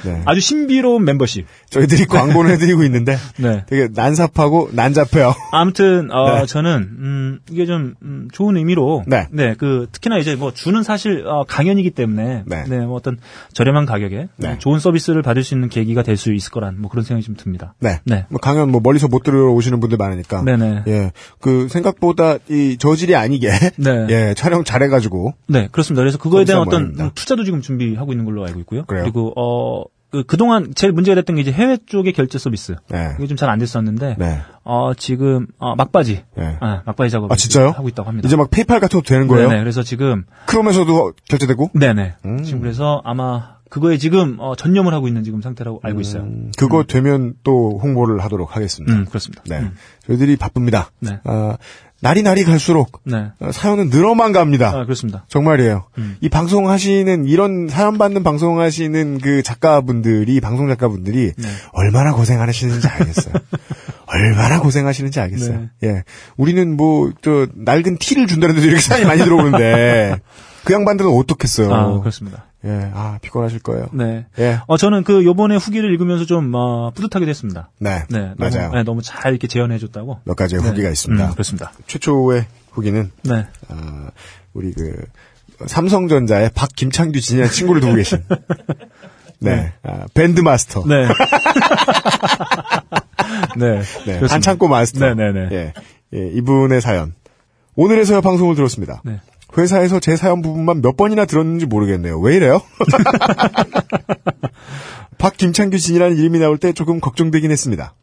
[0.06, 0.22] 네.
[0.26, 1.46] 아주 신비로운 멤버십.
[1.70, 3.64] 저희들이 광고를 해드리고 있는데 네.
[3.68, 5.34] 되게 난삽하고 난잡해요.
[5.52, 6.46] 아무튼 어, 네.
[6.46, 9.28] 저는 음, 이게 좀 음, 좋은 의미로 네.
[9.58, 12.64] 그 특히나 이제 뭐 주는 사실 어, 강연이기 때문에 네.
[12.86, 13.18] 뭐 어떤
[13.54, 14.58] 저렴한 가격에 네.
[14.60, 17.74] 좋은 서비스를 받을 수 있는 계기가 될 수 있을 거란 뭐 그런 생각이 좀 듭니다.
[17.80, 18.00] 네.
[18.06, 18.26] 네.
[18.30, 20.42] 뭐 강연 뭐 멀리서 못 들어오시는 분들 많으니까.
[20.44, 20.84] 네네.
[20.88, 21.12] 예.
[21.40, 24.08] 그 생각보다 이 저질이 아니게 네.
[24.10, 26.02] 예, 촬영 잘해 가지고 네, 그렇습니다.
[26.02, 27.04] 그래서 그거에 대한 어떤 모양입니다.
[27.06, 28.86] 음, 투자도 지금 준비하고 있는 걸로 알고 있고요.
[28.86, 29.06] 그래요?
[29.06, 32.76] 리고 어, 그, 그동안 제일 문제가 됐던 게 이제 해외 쪽의 결제 서비스.
[32.90, 33.14] 네.
[33.18, 34.42] 이게 좀 잘 안 됐었는데, 네.
[34.64, 36.24] 어, 지금, 어, 막바지.
[36.38, 36.58] 네.
[36.62, 37.70] 아, 막바지 작업을 아, 진짜요?
[37.72, 38.28] 하고 있다고 합니다.
[38.28, 39.50] 이제 막 페이팔 같은 것도 되는 거예요?
[39.50, 39.60] 네네.
[39.62, 41.72] 그래서 지금, 크롬에서도 결제되고?
[41.74, 42.14] 네네.
[42.26, 42.44] 음.
[42.44, 46.22] 지금 그래서 아마 그거에 지금, 어, 전념을 하고 있는 지금 상태라고 알고 있어요.
[46.24, 48.94] 음, 그거 되면 또 홍보를 하도록 하겠습니다.
[48.96, 49.42] 음, 그렇습니다.
[49.48, 49.62] 네.
[49.62, 49.72] 음.
[50.06, 50.92] 저희들이 바쁩니다.
[51.00, 51.20] 네.
[51.24, 51.58] 아,
[52.04, 53.32] 날이 날이 갈수록 네.
[53.40, 54.72] 어, 사연은 늘어만 갑니다.
[54.76, 55.24] 아, 그렇습니다.
[55.30, 55.86] 정말이에요.
[55.98, 56.18] 음.
[56.20, 61.50] 이 방송하시는 이런 사연 받는 방송하시는 그 작가분들이 방송 작가분들이 네.
[61.72, 63.36] 얼마나 고생하시는지 알겠어요.
[64.06, 65.70] 얼마나 고생하시는지 알겠어요.
[65.82, 65.88] 네.
[65.88, 66.04] 예,
[66.36, 70.20] 우리는 뭐 저 낡은 티를 준다는데도 이렇게 사연이 많이 들어오는데
[70.66, 71.74] 그 양반들은 어떻겠어요.
[71.74, 72.46] 아, 그렇습니다.
[72.66, 73.88] 예, 아 피곤하실 거예요.
[73.92, 74.26] 네.
[74.40, 77.70] 예, 어, 저는 그 요번에 후기를 읽으면서 좀, 어, 뿌듯하게 됐습니다.
[77.80, 78.34] 네, 네.
[78.38, 78.62] 맞아요.
[78.64, 80.22] 너무, 네, 너무 잘 이렇게 재현해줬다고.
[80.24, 80.70] 몇 가지의 네.
[80.70, 81.26] 후기가 있습니다.
[81.28, 81.74] 음, 그렇습니다.
[81.88, 83.48] 최초의 후기는 네.
[83.68, 84.10] 아,
[84.54, 84.96] 우리 그
[85.66, 88.24] 삼성전자의 박김창규 진이라는 친구를 두고 계신
[89.40, 89.74] 네, 네.
[89.84, 90.86] 아, 밴드 마스터.
[90.88, 91.06] 네.
[93.58, 93.80] 네.
[93.80, 94.28] 네, 그렇습니다.
[94.30, 95.00] 반창고 마스터.
[95.14, 95.50] 네네네.
[95.52, 95.74] 예,
[96.14, 97.14] 예, 이분의 사연.
[97.76, 99.02] 오늘에서야 방송을 들었습니다.
[99.04, 99.20] 네.
[99.58, 102.20] 회사에서 제 사연 부분만 몇 번이나 들었는지 모르겠네요.
[102.20, 102.62] 왜 이래요?
[105.18, 107.94] 박김창규 진이라는 이름이 나올 때 조금 걱정되긴 했습니다.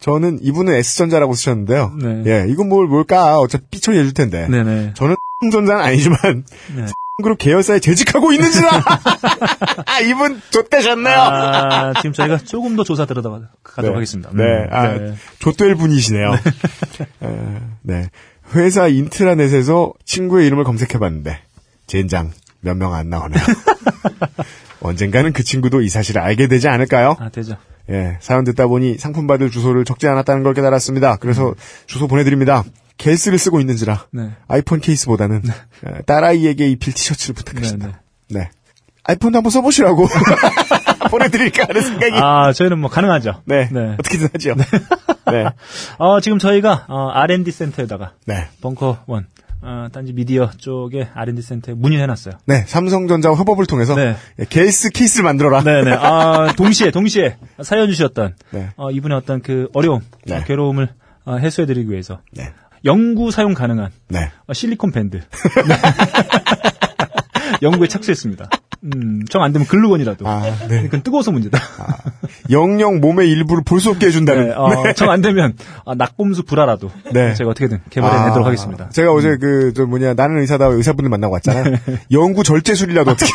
[0.00, 1.94] 저는 이분은 S전자라고 쓰셨는데요.
[2.00, 2.22] 네.
[2.26, 3.38] 예, 이건 뭘, 뭘까?
[3.38, 4.46] 어차피 삐처리 해줄 텐데.
[4.48, 4.92] 네네.
[4.94, 5.16] 저는
[5.52, 6.44] 전자는 아니지만,
[6.76, 6.86] 네.
[7.22, 8.68] 그룹 계열사에 재직하고 있는지라!
[9.86, 11.18] 아, 이분 좆되셨네요!
[11.18, 13.48] 아, 지금 저희가 조금 더 조사 들어가도록
[13.80, 13.88] 네.
[13.88, 14.30] 하겠습니다.
[14.34, 16.34] 네, 음, 아, 좆될 분이시네요.
[17.22, 17.28] 에,
[17.80, 18.10] 네.
[18.54, 21.38] 회사 인트라넷에서 친구의 이름을 검색해봤는데,
[21.86, 23.42] 젠장, 몇 명 안 나오네요.
[24.80, 27.16] 언젠가는 그 친구도 이 사실을 알게 되지 않을까요?
[27.18, 27.56] 아, 되죠.
[27.90, 31.16] 예, 사연 듣다 보니 상품 받을 주소를 적지 않았다는 걸 깨달았습니다.
[31.16, 31.54] 그래서
[31.86, 32.64] 주소 보내드립니다.
[32.98, 34.30] 케이스를 쓰고 있는지라 네.
[34.48, 35.42] 아이폰 케이스보다는
[35.86, 38.00] 에, 딸아이에게 입힐 티셔츠를 부탁했습니다.
[38.30, 38.50] 네, 네.
[39.04, 40.08] 아이폰도 한번 써보시라고
[41.10, 43.42] 보내드릴까 하는 생각이 아, 저희는 뭐 가능하죠.
[43.44, 43.68] 네.
[43.70, 43.94] 네.
[43.98, 44.54] 어떻게든 하죠.
[45.30, 45.44] 네.
[45.98, 48.48] 어, 지금 저희가 어, R&D 센터에다가 네.
[48.60, 49.26] 벙커 원
[49.62, 52.34] 어, 딴지 미디어 쪽에 R&D 센터에 문의해놨어요.
[52.46, 52.64] 네.
[52.66, 54.16] 삼성전자와 협업을 통해서 네.
[54.38, 55.62] 예, 케이스 케이스를 만들어라.
[55.62, 55.92] 네 네.
[55.92, 58.70] 아, 동시에, 동시에 사연 주셨던 네.
[58.76, 60.36] 어, 이분의 어떤 그 어려움, 네.
[60.36, 60.88] 어, 괴로움을
[61.24, 62.52] 어, 해소해드리기 위해서 네.
[62.84, 64.30] 영구 사용 가능한 네.
[64.46, 65.20] 어, 실리콘 밴드.
[67.60, 67.66] 네.
[67.66, 68.48] 연구에 착수했습니다.
[68.94, 70.28] 음, 정 안 되면 글루건이라도.
[70.28, 70.66] 아, 네.
[70.68, 71.58] 그러니까 뜨거워서 문제다.
[72.50, 74.48] 영영 몸의 일부를 볼 수 없게 해준다는.
[74.48, 77.34] 네, 어, 정안 되면 아, 낙곰수 불화라도 네.
[77.34, 78.88] 제가 어떻게든 개발해내도록 아, 하겠습니다.
[78.90, 81.76] 제가 어제 그, 저 뭐냐, 나는 의사다 의사분들 만나고 왔잖아요.
[82.12, 83.30] 영구 절제술이라도 어떻게.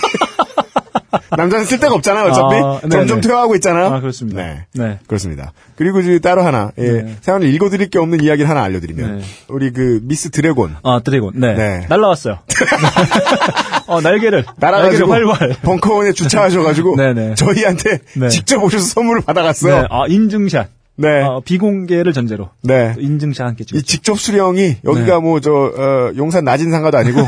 [1.35, 2.55] 남자는 쓸 데가 없잖아요, 어차피.
[2.55, 2.89] 아, 네네.
[2.89, 3.87] 점점 퇴화하고 있잖아요.
[3.87, 4.41] 아, 그렇습니다.
[4.41, 4.65] 네.
[4.73, 4.99] 네.
[5.07, 5.51] 그렇습니다.
[5.75, 7.15] 그리고 이제 따로 하나, 예, 네.
[7.21, 9.23] 사연을 읽어드릴 게 없는 이야기를 하나 알려드리면, 네.
[9.47, 10.77] 우리 그 미스 드래곤.
[10.83, 11.33] 아, 드래곤.
[11.35, 11.53] 네.
[11.53, 11.85] 네.
[11.89, 12.39] 날라왔어요.
[13.87, 14.45] 어, 날개를.
[14.57, 15.55] 날아가지고 날개를 활활.
[15.61, 17.35] 벙커원에 주차하셔가지고 네네.
[17.35, 18.29] 저희한테 네.
[18.29, 19.81] 직접 오셔서 선물을 받아갔어요.
[19.81, 19.87] 네.
[19.89, 20.69] 아, 인증샷.
[20.97, 21.23] 네.
[21.23, 22.49] 어, 비공개를 전제로.
[22.61, 22.93] 네.
[22.93, 23.85] 또 인증샷 함께 이 찍었죠.
[23.85, 25.19] 직접 수령이 여기가 네.
[25.19, 27.25] 뭐저 어, 용산 낮은 상가도 아니고 이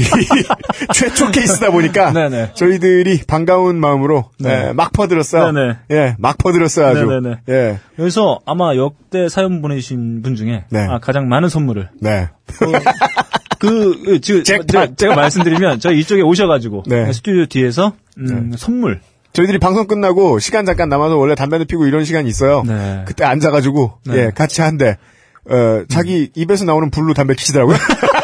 [0.94, 2.52] 최초 케이스다 보니까 네네.
[2.54, 4.68] 저희들이 반가운 마음으로 네.
[4.68, 5.52] 예, 막 퍼들었어요.
[5.52, 5.76] 네네.
[5.90, 7.06] 예, 막 퍼들었어요 아주.
[7.06, 7.36] 네네네.
[7.48, 10.86] 예, 그래서 아마 역대 사연 보내주신 분 중에 네.
[10.88, 12.28] 아, 가장 많은 선물을 네.
[13.58, 14.96] 그, 그, 지금 잭팟.
[14.96, 17.12] 제가, 말씀드리면 저희 이쪽에 오셔가지고 네.
[17.12, 19.00] 스튜디오 뒤에서 음, 선물
[19.32, 22.62] 저희들이 방송 끝나고 시간 잠깐 남아서 원래 담배도 피고 이런 시간이 있어요.
[22.66, 23.02] 네.
[23.06, 24.16] 그때 앉아가지고 네.
[24.16, 24.98] 예 같이 한대
[25.50, 27.76] 어, 자기 입에서 나오는 불로 담배 키시더라고요.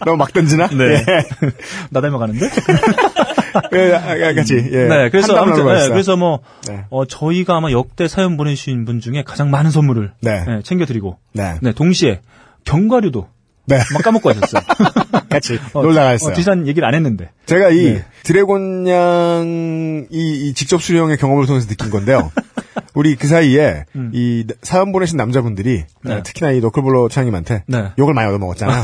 [0.04, 0.68] 너무 막 던지나?
[0.68, 0.84] 네.
[0.94, 1.04] 예.
[1.90, 2.48] 나 닮아가는데?
[3.74, 4.54] 예, 아, 같이.
[4.54, 4.86] 예.
[4.86, 5.88] 네, 그래서 아무튼, 네.
[5.88, 6.84] 그래서 뭐 네.
[6.90, 10.44] 어, 저희가 아마 역대 사연 보내주신 분 중에 가장 많은 선물을 네.
[10.44, 11.58] 네, 챙겨드리고 네.
[11.62, 12.20] 네, 동시에
[12.64, 13.28] 경과류도
[13.66, 13.78] 네.
[13.92, 14.62] 막 까먹고 하셨어요.
[15.28, 16.32] 같이 어, 놀다 갔어요.
[16.32, 17.30] 어, 뒤산 얘기를 안 했는데.
[17.46, 18.04] 제가 이 네.
[18.22, 22.30] 드래곤 양이 이 직접 수령의 경험을 통해서 느낀 건데요.
[22.94, 26.08] 우리 그 사이에 이 사연 보내신 남자분들이 음.
[26.08, 26.14] 네.
[26.14, 27.92] 어, 특히나 이 너클볼러 차장님한테 네.
[27.98, 28.82] 욕을 많이 얻어먹었잖아요.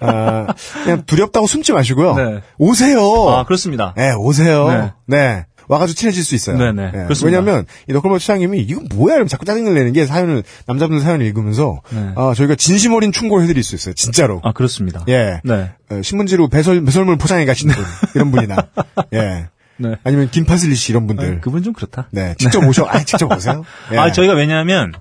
[0.00, 0.46] 아,
[0.84, 2.14] 그냥 두렵다고 숨지 마시고요.
[2.14, 2.40] 네.
[2.58, 3.00] 오세요.
[3.30, 3.94] 아, 그렇습니다.
[3.96, 4.68] 네, 오세요.
[4.68, 4.92] 네.
[5.06, 5.44] 네.
[5.68, 6.56] 와가지고 친해질 수 있어요.
[6.56, 6.86] 네, 네.
[6.86, 7.38] 예, 그렇습니다.
[7.38, 9.16] 왜냐면, 이 너클볼러 차장님이, 이거 뭐야?
[9.16, 12.12] 이러면 자꾸 짜증을 내는 게 사연을, 남자분들 사연을 읽으면서, 네.
[12.16, 13.92] 아, 저희가 진심 어린 충고를 해드릴 수 있어요.
[13.92, 14.40] 진짜로.
[14.44, 15.04] 아, 그렇습니다.
[15.08, 15.40] 예.
[15.44, 15.72] 네.
[15.90, 17.84] 어, 신문지로 배설, 배설물 포장해 가시는 분,
[18.14, 18.56] 이런 분이나,
[19.12, 19.48] 예.
[19.76, 19.94] 네.
[20.04, 21.36] 아니면 김파슬리 씨 이런 분들.
[21.36, 22.08] 아, 그분 좀 그렇다.
[22.12, 23.62] 네, 직접 오셔, 아, 직접 오세요.
[23.92, 23.98] 예.
[23.98, 24.92] 아, 저희가 왜냐하면,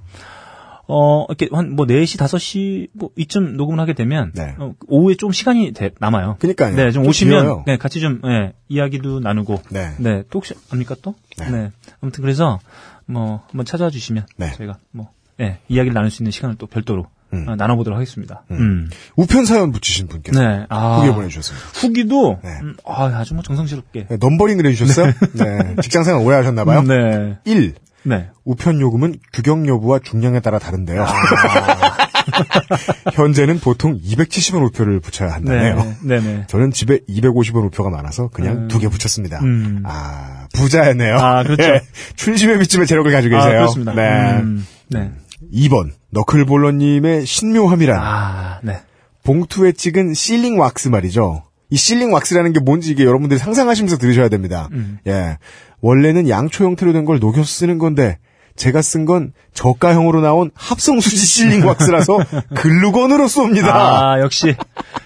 [0.88, 4.56] 어, 이렇게 한 뭐 4시, 5시 뭐 이쯤 녹음을 하게 되면, 네.
[4.58, 6.38] 어, 오후에 좀 시간이 돼- 남아요.
[6.40, 6.76] 그니까요.
[6.76, 7.64] 네, 좀 좀 오시면, 길어요.
[7.68, 9.92] 네, 같이 좀, 예, 이야기도 나누고, 네.
[10.00, 11.14] 네, 또 혹시, 압니까 또?
[11.40, 11.72] 네.
[12.02, 12.60] 아무튼 그래서,
[13.06, 14.52] 뭐, 한번 찾아와 주시면, 네.
[14.54, 15.10] 저희가 뭐,
[15.42, 17.48] 예, 이야기를 나눌 수 있는 시간을 또 별도로, 음.
[17.50, 18.44] 어, 나눠보도록 하겠습니다.
[18.52, 18.90] 음.
[19.18, 21.00] 우편 사연 붙이신 분께서 네, 아.
[21.00, 21.68] 후기 보내주셨습니다.
[21.74, 22.50] 후기도, 네.
[22.62, 24.08] 음, 아, 아주 뭐 정성스럽게.
[24.08, 25.12] 네, 넘버링을 해주셨어요?
[25.36, 25.76] 네.
[25.82, 26.84] 직장생활 오래 하셨나봐요.
[26.84, 27.38] 네.
[27.44, 27.74] 1.
[28.04, 28.30] 네.
[28.46, 31.04] 우편 요금은 규격 여부와 중량에 따라 다른데요.
[31.04, 32.08] 아.
[33.14, 35.76] 현재는 보통 270원 우표를 붙여야 한다네요.
[36.02, 36.20] 네.
[36.20, 36.44] 네네.
[36.48, 38.68] 저는 집에 250원 우표가 많아서 그냥 음.
[38.68, 39.40] 두개 붙였습니다.
[39.42, 39.84] 음.
[39.86, 41.16] 아, 부자였네요.
[41.18, 41.64] 아, 그렇죠.
[41.64, 41.82] 예,
[42.16, 43.60] 춘심의 빚집의 재력을 가지고 아, 계세요.
[43.60, 43.94] 그렇습니다.
[43.94, 44.40] 네.
[44.42, 45.12] 음, 네.
[45.54, 48.80] 2번, 너클볼러님의 신묘함이란 아, 네.
[49.24, 51.44] 봉투에 찍은 실링 왁스 말이죠.
[51.70, 54.70] 이 실링 왁스라는 게 뭔지 이게 여러분들이 상상하시면서 들으셔야 됩니다.
[54.72, 55.00] 음.
[55.06, 55.38] 예.
[55.82, 58.18] 원래는 양초 형태로 된 걸 녹여서 쓰는 건데
[58.56, 62.18] 제가 쓴 건 저가형으로 나온 합성수지 실링 왁스라서
[62.56, 63.68] 글루건으로 쏩니다.
[63.70, 64.56] 아, 역시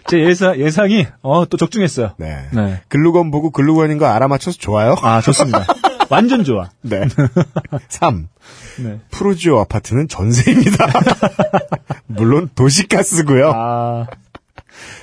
[0.08, 2.14] 제 예상 예상이 어 또 적중했어요.
[2.18, 2.48] 네.
[2.52, 2.82] 네.
[2.88, 4.96] 글루건 보고 글루건인 거 알아맞혀서 좋아요.
[5.02, 5.66] 아, 좋습니다.
[6.10, 6.70] 완전 좋아.
[6.82, 7.02] 네.
[7.90, 8.28] 3.
[8.80, 9.00] 네.
[9.12, 10.88] 프로지오 아파트는 전세입니다.
[12.08, 13.52] 물론 도시가스고요.
[13.54, 14.06] 아,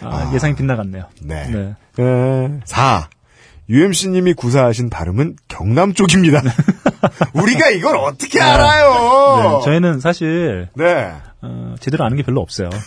[0.03, 1.05] 아, 예상이 빗나갔네요.
[1.23, 1.49] 네.
[1.49, 2.03] 네.
[2.03, 3.09] 에, 4.
[3.69, 6.43] UMC님이 구사하신 발음은 경남 쪽입니다.
[7.35, 9.59] 우리가 이걸 어떻게 알아요?
[9.59, 11.13] 네, 저희는 사실 네.
[11.43, 12.71] 어, 제대로 아는 게 별로 없어요.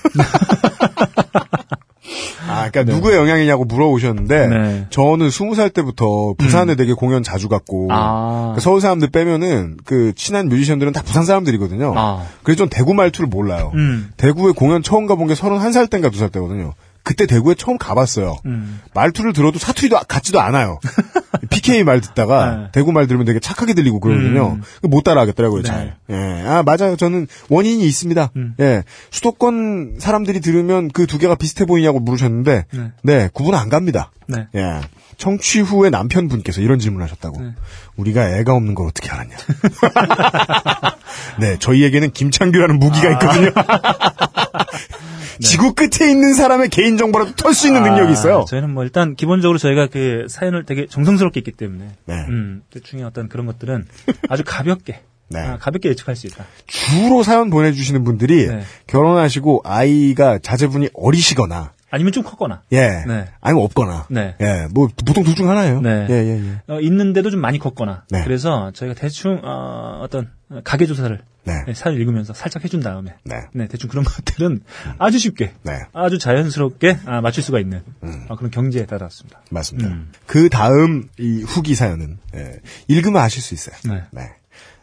[2.48, 4.88] 아, 그러니까 누구의 영향이냐고 물어오셨는데 네.
[4.90, 8.40] 저는 20살 때부터 부산에 되게 공연 자주 갔고 아.
[8.40, 11.94] 그러니까 서울 사람들 빼면은 그 친한 뮤지션들은 다 부산 사람들이거든요.
[11.96, 12.26] 아.
[12.44, 13.72] 그래서 전 대구 말투를 몰라요.
[13.76, 14.12] 음.
[14.18, 16.74] 대구에 공연 처음 가본 게 31살 때인가 2살 때거든요.
[17.04, 18.38] 그때 대구에 처음 가봤어요.
[18.46, 18.80] 음.
[18.94, 20.80] 말투를 들어도 사투리도 같지도 않아요.
[21.50, 22.68] PK 말 듣다가 네.
[22.72, 24.60] 대구 말 들으면 되게 착하게 들리고 그러거든요.
[24.84, 24.90] 음.
[24.90, 25.68] 못 따라하겠더라고요, 네.
[25.68, 25.98] 잘.
[26.10, 26.16] 예.
[26.16, 26.96] 아, 맞아요.
[26.96, 28.32] 저는 원인이 있습니다.
[28.36, 28.56] 음.
[28.60, 28.84] 예.
[29.10, 32.92] 수도권 사람들이 들으면 그 두 개가 비슷해 보이냐고 물으셨는데, 네.
[33.04, 34.12] 네, 구분 안 갑니다.
[34.28, 34.48] 네.
[34.56, 34.80] 예.
[35.22, 37.40] 청취 후에 남편분께서 이런 질문을 하셨다고.
[37.40, 37.54] 네.
[37.96, 39.38] 우리가 애가 없는 걸 어떻게 알았냐.
[41.40, 43.12] 네, 저희에게는 김창규라는 무기가 아.
[43.12, 43.52] 있거든요.
[45.40, 48.40] 지구 끝에 있는 사람의 개인 정보라도 털 수 있는 능력이 있어요.
[48.40, 52.16] 아, 저희는 뭐 일단 기본적으로 저희가 그 사연을 되게 정성스럽게 했기 때문에 네.
[52.30, 53.86] 음, 대충의 어떤 그런 것들은
[54.28, 55.40] 아주 가볍게 네.
[55.40, 56.46] 아, 가볍게 예측할 수 있다.
[56.66, 58.64] 주로 사연 보내주시는 분들이 네.
[58.88, 63.04] 결혼하시고 아이가 자제분이 어리시거나, 아니면 좀 컸거나 예.
[63.06, 63.28] 네.
[63.42, 64.08] 아니면 없거나.
[64.10, 64.36] 네.
[64.42, 64.68] 예.
[64.72, 65.82] 뭐, 보통 둘 중 하나예요.
[65.82, 66.08] 네.
[66.10, 66.74] 예, 예, 예.
[66.74, 68.24] 어, 있는데도 좀 많이 컸거나 네.
[68.24, 70.30] 그래서 저희가 대충 어, 떤
[70.64, 71.64] 가계 조사를 네.
[71.66, 73.42] 네, 사연 읽으면서 살짝 해준 다음에 네.
[73.54, 74.62] 네, 대충 그런 것들은
[75.00, 75.80] 아주 쉽게 네.
[75.94, 77.82] 아주 자연스럽게 아, 맞출 수가 있는
[78.30, 79.42] 아, 그런 경지에 달았습니다.
[79.50, 79.90] 맞습니다.
[79.90, 80.12] 음.
[80.28, 82.60] 그 다음 이 후기 사연은, 예.
[82.88, 83.76] 읽으면 아실 수 있어요.
[84.12, 84.30] 네.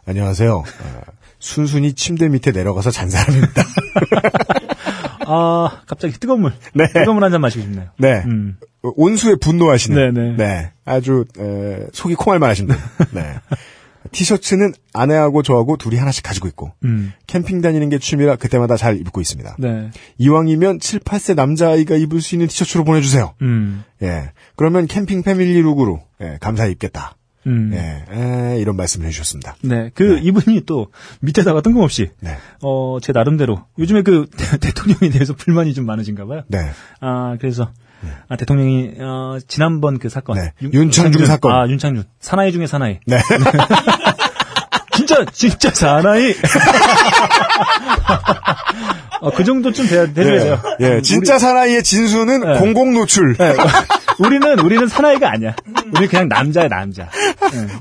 [0.06, 0.56] 안녕하세요.
[0.56, 1.00] 어,
[1.38, 3.62] 순순히 침대 밑에 내려가서 잔 사람입니다.
[5.30, 6.86] 아 갑자기 뜨거운 물 네.
[6.92, 7.88] 뜨거운 물 한 잔 마시고 싶네요.
[7.98, 8.22] 네.
[8.26, 8.56] 음.
[8.82, 10.14] 어, 온수에 분노하시는.
[10.14, 10.36] 네네.
[10.36, 10.70] 네.
[10.84, 12.76] 아주, 에, 속이 콩알만 하신 분.
[13.12, 13.34] 네.
[14.12, 17.12] 티셔츠는 아내하고 저하고 둘이 하나씩 가지고 있고, 음.
[17.26, 19.56] 캠핑 다니는 게 취미라 그때마다 잘 입고 있습니다.
[19.58, 19.90] 네.
[20.16, 23.34] 이왕이면 7, 8세 남자아이가 입을 수 있는 티셔츠로 보내주세요.
[23.42, 23.82] 음.
[24.02, 24.30] 예.
[24.56, 27.16] 그러면 캠핑 패밀리 룩으로, 예, 감사히 입겠다.
[27.48, 27.70] 음.
[27.72, 29.56] 예, 에, 이런 말씀을 해주셨습니다.
[29.62, 29.90] 네.
[29.94, 30.88] 그 이분이 또
[31.20, 32.36] 밑에다가 뜬금없이 네.
[32.62, 34.26] 어, 제 나름대로 요즘에 그
[34.60, 36.42] 대 통령에 대해서 불만이 좀 많으신가 봐요.
[36.48, 36.70] 네.
[37.00, 37.70] 아, 그래서
[38.28, 40.52] 아, 대통령이 어, 지난번 그 사건 네.
[40.62, 41.52] 윤창중 사건.
[41.52, 42.04] 아, 윤창준.
[42.20, 43.00] 사나이 중에 사나이.
[43.06, 43.18] 네.
[44.94, 46.34] 진짜 진짜 사나이.
[49.20, 50.60] 어, 그 정도쯤 돼야 돼야 돼요.
[50.80, 52.58] 예, 진짜 사나이의 진수는 네.
[52.58, 53.36] 공공 노출.
[54.18, 54.36] 우리, 네.
[54.36, 55.54] 우리는 우리는 사나이가 아니야.
[55.96, 57.08] 우리 그냥 남자야 남자.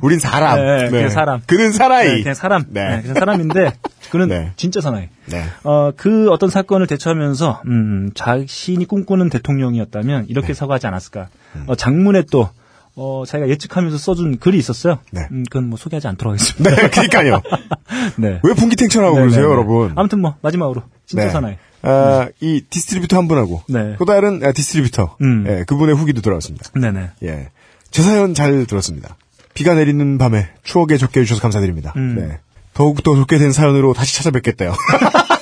[0.02, 0.58] 우린 사람.
[0.58, 1.42] 네, 그냥 사람.
[1.46, 2.08] 그는 사나이.
[2.08, 2.66] 네, 그냥 사람.
[2.70, 2.88] 네.
[2.88, 3.74] 네, 그냥 사람인데
[4.12, 4.52] 그는 네.
[4.56, 5.10] 진짜 사나이.
[5.28, 5.44] 네.
[5.64, 11.28] 어, 그 어떤 사건을 대처하면서 음, 자신이 꿈꾸는 대통령이었다면 이렇게 사과하지 않았을까.
[11.68, 12.50] 어, 장문에 또
[12.96, 14.98] 어, 자기가 예측하면서 써준 글이 있었어요.
[15.12, 15.28] 네.
[15.32, 16.76] 음, 그건 뭐 소개하지 않도록 하겠습니다.
[16.76, 17.42] 네, 그니까요.
[18.18, 18.40] 네.
[18.44, 19.54] 왜 분기탱천하고 네, 그러세요, 네, 네.
[19.54, 19.94] 여러분?
[19.96, 21.30] 아무튼 뭐 마지막으로 진짜 네.
[21.30, 21.58] 사나이.
[21.88, 23.96] 아, 이 distributor 한 분하고 네.
[23.98, 25.46] 또 다른 아, distributor 음.
[25.48, 26.70] 예, 그분의 후기도 들어왔습니다.
[26.76, 27.12] 네네.
[27.24, 27.50] 예,
[27.92, 29.16] 제 사연 잘 들었습니다.
[29.54, 31.94] 비가 내리는 밤에 추억에 젖게 해주셔서 감사드립니다.
[31.96, 32.16] 음.
[32.16, 32.40] 네.
[32.74, 34.74] 더욱더 좋게 된 사연으로 다시 찾아뵙겠대요.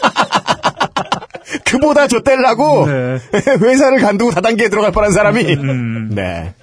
[1.66, 3.20] 그보다 좆되려고 네.
[3.60, 6.12] 회사를 관두고 다단계에 들어갈 뻔한 사람이 음.
[6.16, 6.54] 네.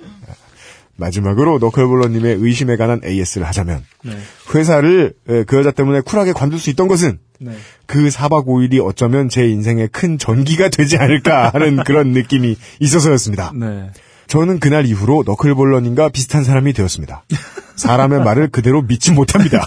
[0.96, 4.12] 마지막으로 너클볼러님의 의심에 관한 AS를 하자면 네.
[4.54, 7.52] 회사를 에, 그 여자 때문에 쿨하게 관둘 수 있던 것은 네.
[7.86, 13.52] 그 4박 5일이 어쩌면 제 인생의 큰 전기가 되지 않을까 하는 그런 느낌이 있어서였습니다.
[13.54, 13.90] 네.
[14.28, 17.24] 저는 그날 이후로 너클볼러님과 비슷한 사람이 되었습니다.
[17.76, 19.62] 사람의 말을 그대로 믿지 못합니다.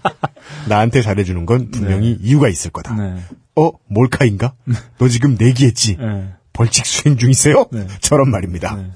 [0.68, 2.94] 나한테 잘해주는 건 분명히 이유가 있을 거다.
[2.94, 3.16] 네.
[3.56, 3.70] 어?
[3.88, 4.54] 몰카인가?
[4.98, 5.96] 너 지금 내기했지?
[5.98, 6.32] 네.
[6.52, 7.66] 벌칙 수행 중이세요?
[7.72, 7.86] 네.
[8.00, 8.74] 저런 말입니다.
[8.76, 8.90] 네.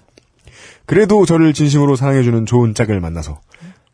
[0.87, 3.41] 그래도 저를 진심으로 사랑해주는 좋은 짝을 만나서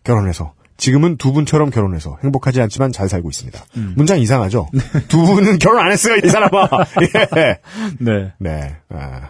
[0.04, 0.52] 결혼해서
[0.83, 3.64] 지금은 두 분처럼 결혼해서 행복하지 않지만 잘 살고 있습니다.
[3.77, 3.92] 음.
[3.97, 4.68] 문장 이상하죠?
[5.07, 6.68] 두 분은 결혼 안 했어요, 이 사람아!
[7.37, 7.59] 예.
[8.01, 8.33] 네.
[8.38, 8.77] 네.
[8.88, 9.29] 아,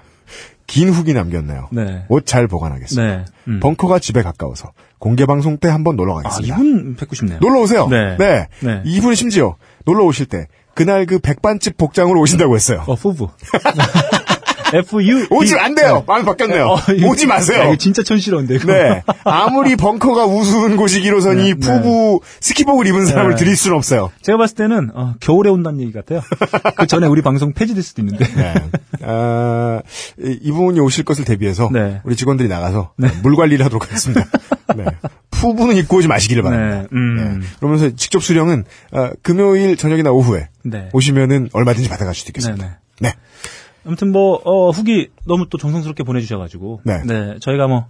[0.66, 1.68] 긴 후기 남겼네요.
[1.70, 2.06] 네.
[2.08, 3.16] 옷 잘 보관하겠습니다.
[3.16, 3.24] 네.
[3.48, 3.60] 음.
[3.60, 6.54] 벙커가 집에 가까워서 공개 방송 때 한번 놀러 아, 가겠습니다.
[6.54, 7.38] 이분 뵙고 싶네요.
[7.42, 7.86] 놀러 오세요.
[7.86, 8.16] 네.
[8.16, 8.48] 네.
[8.60, 8.80] 네.
[8.86, 12.82] 이분은 심지어 놀러 오실 때 그날 그 백반집 복장으로 오신다고 했어요.
[12.86, 13.28] 어, 후부.
[14.72, 15.26] F-U.
[15.30, 16.04] 오지 안 돼요.
[16.06, 16.66] 마음이 바뀌었네요.
[16.66, 17.60] 어, 이거- 오지 마세요.
[17.60, 18.72] 야, 이거 진짜 이거.
[18.72, 19.02] 네.
[19.24, 23.36] 아무리 벙커가 우스운 곳이기로서니 네, 푸부 스키복을 입은 사람을 네.
[23.36, 24.10] 드릴 수는 없어요.
[24.22, 26.20] 제가 봤을 때는, 어, 겨울에 온다는 얘기 같아요.
[26.76, 28.24] 그 전에 우리 방송 폐지될 수도 있는데.
[28.34, 28.54] 네.
[29.02, 29.80] 아,
[30.22, 32.00] 이- 이분이 오실 것을 대비해서 네.
[32.04, 34.26] 우리 직원들이 나가서 물 관리를 하도록 하겠습니다.
[34.76, 34.84] 네.
[35.30, 36.82] 푸부는 입고 오지 마시기를 바랍니다.
[36.82, 37.40] 네, 음.
[37.40, 37.46] 네.
[37.58, 40.88] 그러면서 직접 수령은 아, 금요일 저녁이나 오후에 네.
[40.92, 42.78] 오시면은 얼마든지 받아갈 수도 있겠습니다.
[43.00, 43.12] 네.
[43.84, 46.82] 아무튼 뭐, 어, 후기 너무 또 정성스럽게 보내주셔가지고.
[47.06, 47.36] 네.
[47.40, 47.86] 저희가 뭐,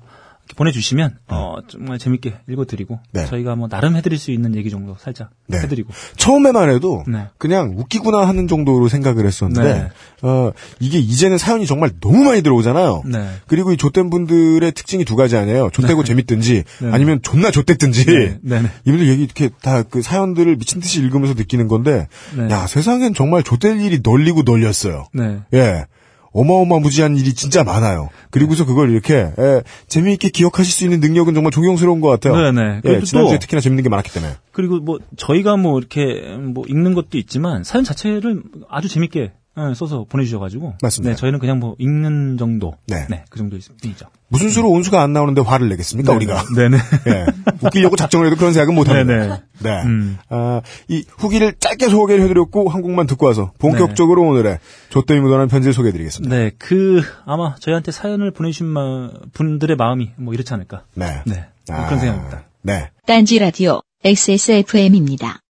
[0.56, 2.98] 보내주시면, 어, 정말 재밌게 읽어드리고.
[3.12, 3.26] 네.
[3.26, 5.58] 저희가 뭐, 나름 해드릴 수 있는 얘기 정도 살짝 네.
[5.58, 5.92] 해드리고.
[6.16, 7.26] 처음에만 해도 네.
[7.38, 9.88] 그냥 웃기구나 하는 정도로 생각을 했었는데 네.
[10.22, 13.02] 어, 이게 이제는 사연이 정말 너무 많이 들어오잖아요.
[13.06, 13.28] 네.
[13.46, 15.70] 그리고 이 좆된 분들의 특징이 두 가지 아니에요.
[15.72, 16.90] 좆되고 재밌든지 네.
[16.90, 18.04] 아니면 존나 좆됐든지
[18.42, 18.62] 네.
[18.84, 22.48] 이분들 얘기 이렇게 다 그 사연들을 미친 듯이 읽으면서 느끼는 건데 네.
[22.50, 25.06] 야 세상엔 정말 좆될 일이 널리고 널렸어요.
[25.12, 25.40] 네.
[25.54, 25.84] 예.
[26.32, 28.08] 어마어마무지한 일이 진짜 많아요.
[28.30, 32.34] 그리고서 그걸 이렇게 예, 재미있게 기억하실 수 있는 능력은 정말 존경스러운 것 같아요.
[32.52, 32.76] 네네.
[32.76, 34.32] 예, 그래도 지난주에 또- 특히나 재밌는 게 많았기 때문에.
[34.52, 36.02] 그리고 뭐, 저희가 뭐, 이렇게,
[36.38, 39.32] 뭐, 읽는 것도 있지만, 사연 자체를 아주 재밌게 예,
[39.74, 40.74] 써서 보내주셔가지고.
[40.82, 41.10] 맞습니다.
[41.14, 42.74] 네, 저희는 그냥 뭐, 읽는 정도.
[42.86, 43.06] 네.
[43.28, 44.06] 그 정도 뿐이죠.
[44.28, 46.42] 무슨 수로 온수가 안 나오는데 화를 내겠습니까 우리가?
[46.56, 46.76] 네네.
[47.08, 47.26] 예.
[47.62, 49.12] 웃기려고 작정을 해도 그런 생각은 못합니다.
[49.14, 49.42] 네네.
[49.60, 49.82] 네.
[49.84, 50.16] 음.
[50.30, 55.74] 아, 이 후기를 짧게 소개를 해드렸고 한 곡만 듣고 와서 본격적으로 오늘의 조땜이 묻어난 편지를
[55.74, 56.34] 소개해드리겠습니다.
[56.34, 60.84] 네, 그, 아마 저희한테 사연을 보내주신 마- 분들의 마음이 뭐 이렇지 않을까.
[60.94, 61.20] 네.
[61.26, 61.44] 네.
[61.68, 62.44] 뭐 아, 그런 생각입니다.
[62.62, 62.90] 네.
[63.06, 65.40] 딴지 라디오 XSFM입니다.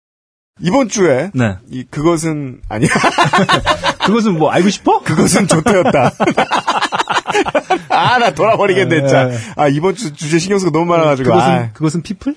[0.60, 1.56] 이번 주에 네.
[1.70, 2.88] 이 그것은 아니야.
[4.06, 5.00] 그것은 뭐 알고 싶어?
[5.02, 6.12] 그것은 조태였다.
[7.88, 9.24] 아, 나 돌아버리겠네, 진짜.
[9.24, 9.36] 네.
[9.56, 11.30] 아, 이번 주 주제 신경 쓰고 너무 많아가지고.
[11.30, 12.34] 그것은, 아, 그것은 피플?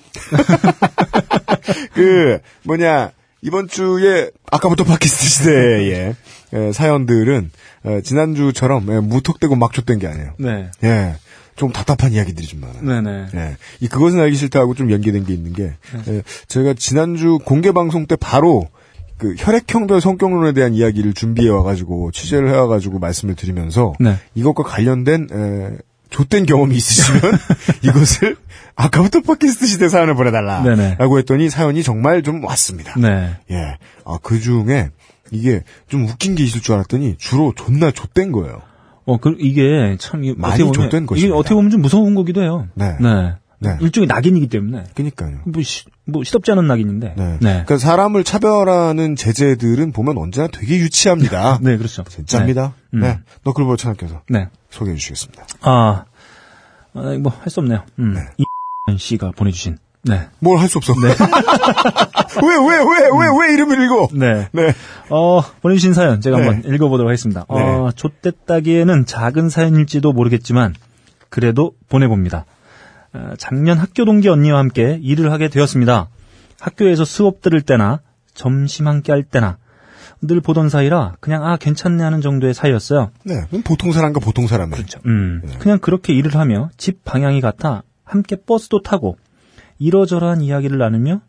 [1.94, 3.10] 그, 뭐냐,
[3.42, 6.14] 이번 주에, 아까부터 팟캐스트 시대의
[6.52, 7.50] 에, 사연들은,
[7.86, 10.32] 에, 지난주처럼 에, 무턱대고 막족된 게 아니에요.
[10.38, 10.70] 네.
[10.84, 11.16] 예.
[11.56, 12.82] 좀 답답한 이야기들이 좀 많아요.
[12.82, 13.26] 네네.
[13.34, 13.56] 예.
[13.80, 15.72] 이 그것은 알기 싫다하고 좀 연계된 게 있는 게,
[16.08, 18.68] 예, 제가 지난주 공개 방송 때 바로
[19.18, 24.16] 그 혈액형별 성격론에 대한 이야기를 준비해 와가지고 취재를 해와가지고 말씀을 드리면서 네.
[24.34, 25.78] 이것과 관련된 에,
[26.10, 27.20] 좆된 경험이 있으시면
[27.82, 28.36] 이것을
[28.74, 30.14] 아까부터 팟캐스트 시대 사연을.
[30.14, 32.94] 보내달라라고 했더니 사연이 정말 좀 왔습니다.
[32.98, 33.34] 네.
[33.50, 33.78] 예.
[34.04, 34.90] 아, 그 중에
[35.30, 38.60] 이게 좀 웃긴 게 있을 줄 알았더니 주로 존나 좆된 거예요.
[39.06, 41.36] 어, 그, 이게 참, 이게 많이 어떻게 보면, 족된 이게 것입니다.
[41.36, 42.68] 어떻게 보면 좀 무서운 거기도 해요.
[42.74, 42.96] 네.
[43.00, 43.34] 네.
[43.66, 43.78] 네.
[43.80, 44.84] 일종의 낙인이기 때문에.
[44.94, 45.38] 그니까요.
[45.44, 47.14] 뭐, 시, 뭐, 시덥지 않은 낙인인데.
[47.16, 47.24] 네.
[47.32, 47.38] 네.
[47.40, 51.58] 그러니까 사람을 차별하는 제재들은 보면 언제나 되게 유치합니다.
[51.62, 52.04] 네, 그렇죠.
[52.04, 52.74] 진짜입니다.
[52.92, 53.00] 네.
[53.00, 53.08] 네.
[53.12, 53.24] 음.
[53.44, 54.48] 너클볼 채널께서 네.
[54.70, 55.46] 소개해 주시겠습니다.
[55.62, 56.04] 아,
[56.94, 57.82] 아, 뭐, 할 수 없네요.
[57.98, 58.14] 음.
[58.14, 58.20] 네.
[58.38, 58.44] 이
[58.98, 59.78] 씨가 보내주신.
[60.04, 60.28] 네.
[60.38, 60.94] 뭘 할 수 없어.
[62.42, 64.08] 왜, 왜, 왜, 왜, 왜 이름을 읽어?
[64.12, 64.48] 네.
[64.52, 64.72] 네.
[65.10, 66.46] 어, 보내주신 사연 제가 네.
[66.46, 67.44] 한번 읽어보도록 하겠습니다.
[67.50, 67.56] 네.
[67.60, 70.74] 어, 좆됐다기에는 작은 사연일지도 모르겠지만,
[71.28, 72.44] 그래도 보내봅니다.
[73.16, 76.08] 어, 작년 학교 동기 언니와 함께 일을 하게 되었습니다.
[76.60, 78.00] 학교에서 수업 들을 때나,
[78.34, 79.58] 점심 함께 할 때나,
[80.22, 83.10] 늘 보던 사이라, 그냥, 아, 괜찮네 하는 정도의 사이였어요.
[83.24, 83.44] 네.
[83.48, 84.72] 그럼 보통 사람과 보통 사람이.
[84.72, 85.00] 그렇죠.
[85.06, 89.18] 음, 그냥 그렇게 일을 하며 집 방향이 같아 함께 버스도 타고
[89.78, 91.20] 이러저러한 이야기를 나누며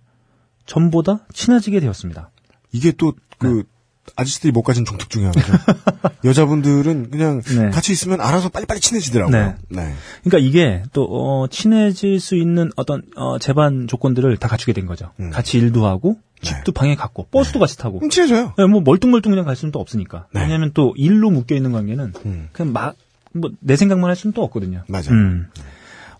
[0.66, 2.32] 전보다 친해지게 되었습니다.
[2.72, 3.64] 이게 또, 그,
[4.16, 5.54] 아저씨들이 못 가진 종특 중에 하나죠.
[6.26, 7.70] 여자분들은 그냥 네.
[7.70, 9.38] 같이 있으면 알아서 빨리빨리 친해지더라고요.
[9.38, 9.56] 네.
[9.70, 9.94] 네.
[10.24, 15.12] 그러니까 이게 또 어, 친해질 수 있는 어떤 어, 제반 조건들을 다 갖추게 된 거죠.
[15.20, 15.30] 음.
[15.30, 16.50] 같이 일도 하고 네.
[16.50, 18.00] 집도 방에 갔고 버스도 같이 타고.
[18.10, 18.54] 친해져요.
[18.58, 20.28] 네, 뭐 멀뚱멀뚱 그냥 갈 수는 또 없으니까.
[20.34, 20.42] 네.
[20.42, 22.50] 왜냐하면 또 일로 묶여 있는 관계는 음.
[22.54, 22.96] 그냥 막
[23.34, 24.84] 뭐 내 생각만 할 수는 또 없거든요.
[24.88, 25.10] 맞아요.
[25.12, 25.48] 음.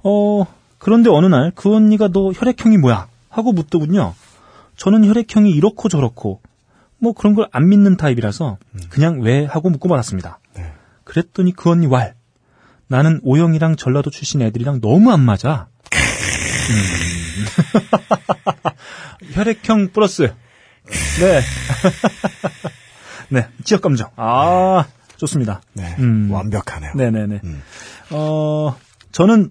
[0.04, 0.46] 어
[0.78, 4.14] 그런데 어느 날 그 언니가 너 혈액형이 뭐야 하고 묻더군요.
[4.76, 6.42] 저는 혈액형이 이렇고 저렇고
[7.00, 8.58] 뭐 그런 걸 안 믿는 타입이라서
[8.90, 10.40] 그냥 왜 하고 묻고 말았습니다.
[10.58, 10.62] 음.
[10.62, 10.74] 네.
[11.04, 12.16] 그랬더니 그 언니 왈
[12.88, 15.68] 나는 O형이랑 전라도 출신 애들이랑 너무 안 맞아.
[16.70, 17.46] 음.
[19.34, 20.34] 혈액형 플러스
[21.20, 21.42] 네.
[23.30, 24.10] 네, 지역 감정.
[24.16, 24.86] 아,
[25.18, 25.62] 좋습니다.
[25.74, 25.96] 네.
[26.00, 26.30] 음.
[26.32, 26.94] 완벽하네요.
[26.96, 27.42] 네네네.
[27.44, 27.62] 음.
[28.12, 28.76] 어,
[29.12, 29.50] 저는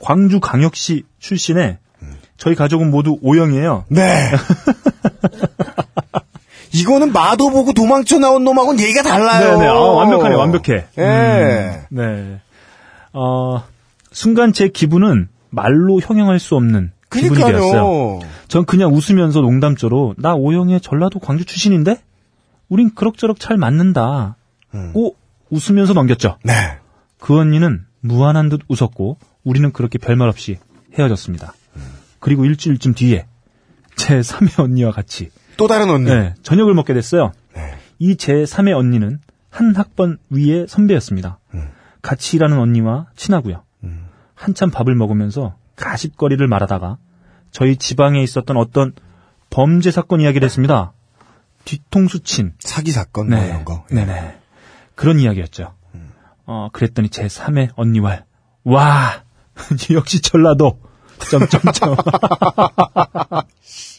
[0.00, 1.78] 광주 광역시 출신의
[2.36, 3.84] 저희 가족은 모두 O형이에요.
[3.88, 4.30] 네.
[6.72, 9.58] 이거는 마도 보고 도망쳐 나온 놈하고는 얘기가 달라요.
[9.58, 9.68] 네네.
[9.68, 10.86] 아, 완벽하네, 완벽해.
[10.98, 11.02] 예.
[11.02, 12.40] 음, 네.
[13.12, 13.64] 어,
[14.12, 18.20] 순간 제 기분은 말로 형용할 수 없는 기분이 되었어요.
[18.48, 22.00] 전 그냥 웃으면서 농담조로 나 O형의 전라도 광주 출신인데?
[22.68, 24.36] 우린 그럭저럭 잘 맞는다.
[24.74, 24.92] 음.
[24.92, 25.16] 고
[25.50, 26.38] 웃으면서 넘겼죠.
[26.44, 26.52] 네.
[27.18, 30.58] 그 언니는 무한한 듯 웃었고 우리는 그렇게 별말 없이
[30.96, 31.52] 헤어졌습니다.
[32.20, 33.26] 그리고 일주일쯤 뒤에
[33.96, 35.30] 제 3의 언니와 같이
[35.60, 36.06] 또 다른 언니.
[36.10, 37.32] 네, 저녁을 먹게 됐어요.
[37.54, 37.76] 네.
[37.98, 39.20] 이 제 3의 언니는
[39.50, 41.38] 한 학번 위의 선배였습니다.
[41.54, 41.68] 음.
[42.02, 43.62] 같이 일하는 언니와 친하고요.
[43.84, 44.06] 음.
[44.34, 46.96] 한참 밥을 먹으면서 가십거리를 말하다가
[47.50, 48.92] 저희 지방에 있었던 어떤
[49.50, 50.92] 범죄 사건 이야기를 했습니다.
[51.66, 53.84] 뒤통수 친 사기 사건 뭐 이런 거.
[53.90, 53.94] 예.
[53.96, 54.38] 네네.
[54.94, 55.74] 그런 이야기였죠.
[56.46, 58.22] 어, 그랬더니 제 3의 언니와,
[58.64, 59.22] 와!
[59.92, 60.80] 역시 전라도!
[61.30, 61.96] 점점점.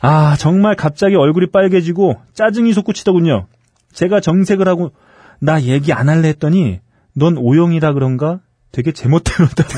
[0.00, 3.46] 아, 정말 갑자기 얼굴이 빨개지고 짜증이 솟구치더군요.
[3.92, 4.92] 제가 정색을 하고,
[5.40, 6.78] 나 얘기 안 할래 했더니,
[7.14, 8.38] 넌 오영이라 그런가?
[8.70, 9.64] 되게 제멋대로다.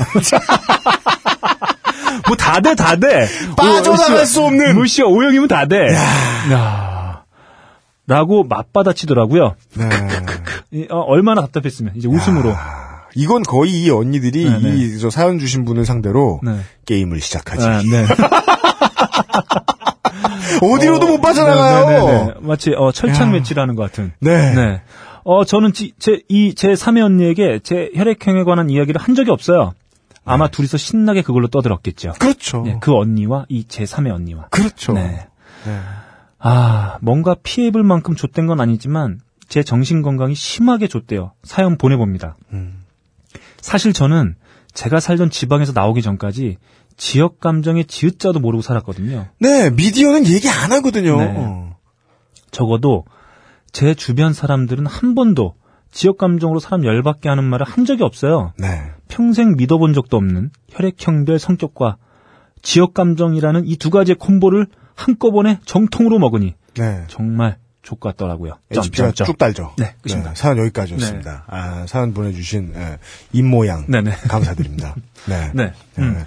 [2.27, 3.27] 뭐 다 돼, 다 돼.
[3.57, 4.75] 빠져나갈 수 없는.
[4.75, 5.77] 무시야, 오영이면 다 돼.
[6.51, 7.23] 야.
[8.07, 9.55] 라고 맞받아치더라고요.
[9.75, 9.89] 네.
[10.71, 12.51] 이, 어, 얼마나 답답했으면 이제 웃음으로.
[12.51, 14.75] 아, 이건 거의 이 언니들이 네, 네.
[14.75, 16.59] 이저 사연 주신 분을 상대로 네.
[16.85, 17.67] 게임을 시작하지.
[17.67, 18.05] 아, 네.
[20.61, 21.89] 어디로도 못 빠져나가요.
[21.89, 22.33] 네, 네, 네.
[22.39, 24.13] 마치 어, 철창 하는 것 같은.
[24.19, 24.53] 네.
[24.53, 24.81] 네.
[25.23, 29.73] 어, 저는 지, 제, 이, 제 3의 언니에게 제 혈액형에 관한 이야기를 한 적이 없어요.
[30.23, 32.13] 아마 둘이서 신나게 그걸로 떠들었겠죠.
[32.19, 32.63] 그렇죠.
[32.63, 34.47] 네, 그 언니와 이제 3의 언니와.
[34.49, 34.93] 그렇죠.
[34.93, 35.27] 네.
[35.65, 35.79] 네.
[36.39, 41.33] 아, 뭔가 피해볼 만큼 좆된 건 아니지만 제 정신 건강이 심하게 좆대요.
[41.43, 42.35] 사연 보내봅니다.
[42.53, 42.83] 음.
[43.59, 44.35] 사실 저는
[44.73, 46.57] 제가 살던 지방에서 나오기 전까지
[46.97, 49.27] 지역 감정의 지읒자도 모르고 살았거든요.
[49.39, 51.17] 네, 미디어는 얘기 안 하거든요.
[51.17, 51.33] 네.
[51.37, 51.75] 어.
[52.51, 53.05] 적어도
[53.71, 55.55] 제 주변 사람들은 한 번도
[55.91, 58.53] 지역 감정으로 사람 열받게 하는 말을 한 적이 없어요.
[58.57, 58.81] 네.
[59.07, 61.97] 평생 믿어본 적도 없는 혈액형별 성격과
[62.61, 67.03] 지역 감정이라는 이 두 가지의 콤보를 한꺼번에 정통으로 먹으니 네.
[67.07, 68.57] 정말 족같더라고요.
[68.71, 69.11] HP가.
[69.11, 69.73] 쭉 달죠.
[69.77, 70.33] 네, 끝입니다.
[70.35, 71.45] 사연 여기까지였습니다.
[71.47, 72.99] 아, 사연 보내주신 예,
[73.33, 74.11] 입모양 네네.
[74.27, 74.95] 감사드립니다.
[75.27, 75.51] 네.
[75.55, 75.73] 네.
[75.95, 76.03] 네.
[76.03, 76.23] 음.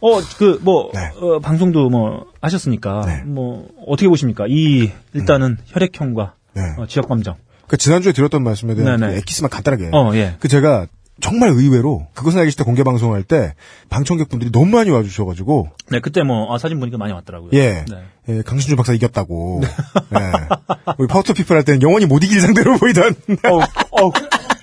[0.00, 1.10] 어, 그, 뭐, 네.
[1.16, 3.22] 어, 방송도 뭐, 하셨으니까, 네.
[3.24, 4.44] 뭐, 어떻게 보십니까?
[4.46, 6.62] 이, 일단은 혈액형과, 네.
[6.76, 7.36] 어, 지역 감정.
[7.66, 9.12] 그 지난주에 들었던 말씀에 대한 네네.
[9.12, 9.90] 그 엑기스만 간단하게.
[9.92, 10.36] 어, 예.
[10.40, 10.86] 그 제가
[11.20, 13.54] 정말 의외로 그것은 알기 싫다 공개 방송할 때
[13.88, 17.50] 방청객분들이 너무 많이 와주셔가지고 네, 그때 뭐, 아, 사진 보니까 많이 왔더라고요.
[17.52, 18.04] 예, 네.
[18.28, 19.60] 예, 강신주 박사 이겼다고.
[20.18, 20.32] 예.
[20.98, 23.14] 우리 Power to the People 할 때는 영원히 못 이길 상대로 보이던.
[23.44, 23.58] 어,
[24.02, 24.10] 어,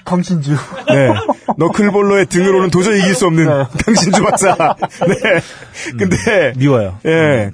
[0.03, 0.51] 강신주.
[0.89, 1.09] 네.
[1.57, 3.45] 너클볼로의 등으로는 도저히 이길 수 없는
[3.85, 4.55] 강신주 박사.
[5.07, 5.41] 네.
[5.97, 6.97] 근데 미워요.
[7.05, 7.51] 예.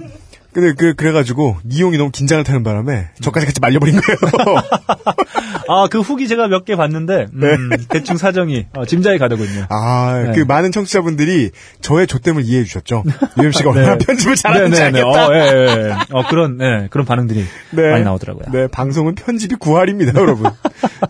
[0.58, 4.18] 근데 그 그래가지고 이용이 너무 긴장을 타는 바람에 저까지 같이 말려버린 거예요.
[5.70, 9.68] 아, 그 후기 제가 몇 개 봤는데, 음, 대충 사정이, 어, 짐작이 가더군요.
[9.70, 10.32] 아, 네.
[10.34, 11.52] 그 많은 청취자분들이
[11.82, 13.04] 저의 조땜을 이해해 주셨죠.
[13.40, 15.00] 유엠 씨가 얼마나 편집을 잘하는지 네네네.
[15.00, 15.28] 알겠다.
[15.28, 15.96] 어, 예, 예.
[16.12, 17.92] 어, 그런, 네, 그런 반응들이 네.
[17.92, 18.46] 많이 나오더라고요.
[18.52, 20.50] 네, 방송은 편집이 구할입니다, 여러분.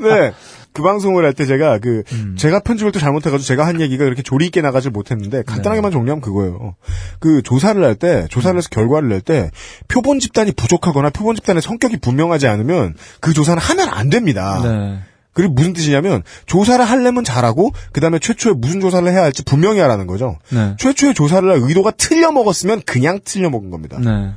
[0.02, 0.34] 네.
[0.74, 2.36] 그 방송을 할 때 제가 그 음.
[2.38, 5.44] 제가 편집을 또 잘못해가지고 제가 한 얘기가 그렇게 조리 있게 나가질 못했는데 네.
[5.44, 6.76] 간단하게만 정리하면 그거예요.
[7.20, 9.52] 그 조사를 할 때 조사를 해서 결과를 낼 때
[9.88, 14.62] 표본 집단이 부족하거나 표본 집단의 성격이 분명하지 않으면 그 조사는 하면 안 됩니다.
[14.64, 15.00] 네.
[15.34, 20.08] 그리고 무슨 뜻이냐면 조사를 하려면 잘하고 그 다음에 최초에 무슨 조사를 해야 할지 분명히 하라는
[20.08, 20.38] 거죠.
[20.50, 20.76] 네.
[20.80, 24.00] 최초에 조사를 할 의도가 틀려 먹었으면 그냥 틀려 먹은 겁니다.
[24.04, 24.32] 네.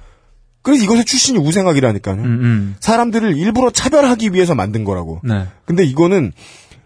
[0.62, 2.16] 그래서 이것의 출신이 우생학이라니까요.
[2.16, 2.76] 음, 음.
[2.80, 5.20] 사람들을 일부러 차별하기 위해서 만든 거라고.
[5.24, 5.46] 네.
[5.64, 6.32] 근데 이거는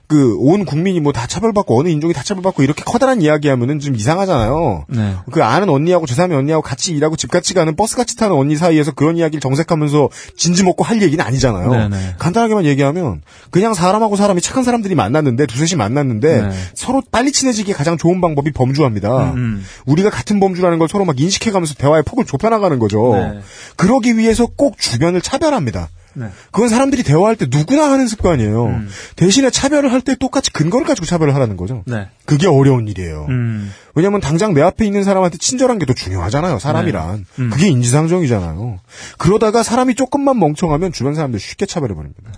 [0.07, 4.85] 그 온 국민이 뭐 다 차별받고 어느 인종이 다 차별받고 이렇게 커다란 이야기하면은 좀 이상하잖아요.
[4.89, 5.15] 네.
[5.31, 8.93] 그 아는 언니하고 제3의 언니하고 같이 일하고 집 같이 가는 버스 같이 타는 언니 사이에서
[8.93, 11.71] 그런 이야기를 정색하면서 진지 먹고 할 얘기는 아니잖아요.
[11.71, 12.15] 네네.
[12.19, 16.51] 간단하게만 얘기하면 그냥 사람하고 사람이 착한 사람들이 만났는데 두셋이 만났는데 네.
[16.75, 19.33] 서로 빨리 친해지기 가장 좋은 방법이 범주합니다.
[19.33, 19.65] 음, 음.
[19.87, 23.13] 우리가 같은 범주라는 걸 서로 막 인식해가면서 대화의 폭을 좁혀나가는 거죠.
[23.15, 23.41] 네.
[23.77, 25.89] 그러기 위해서 꼭 주변을 차별합니다.
[26.15, 26.29] 네.
[26.53, 28.67] 그건 사람들이 대화할 때 누구나 하는 습관이에요.
[28.67, 28.89] 음.
[29.17, 31.83] 대신에 차별을 할 때 똑같이 근거를 가지고 차별을 하라는 거죠.
[31.87, 32.09] 네.
[32.27, 33.27] 그게 어려운 일이에요.
[33.29, 33.71] 음.
[33.95, 37.17] 왜냐면 당장 내 앞에 있는 사람한테 친절한 게 더 중요하잖아요, 사람이란.
[37.37, 37.43] 네.
[37.43, 37.51] 음.
[37.51, 38.81] 그게 인지상정이잖아요.
[39.19, 42.33] 그러다가 사람이 조금만 멍청하면 주변 사람들 쉽게 차별해 버립니다.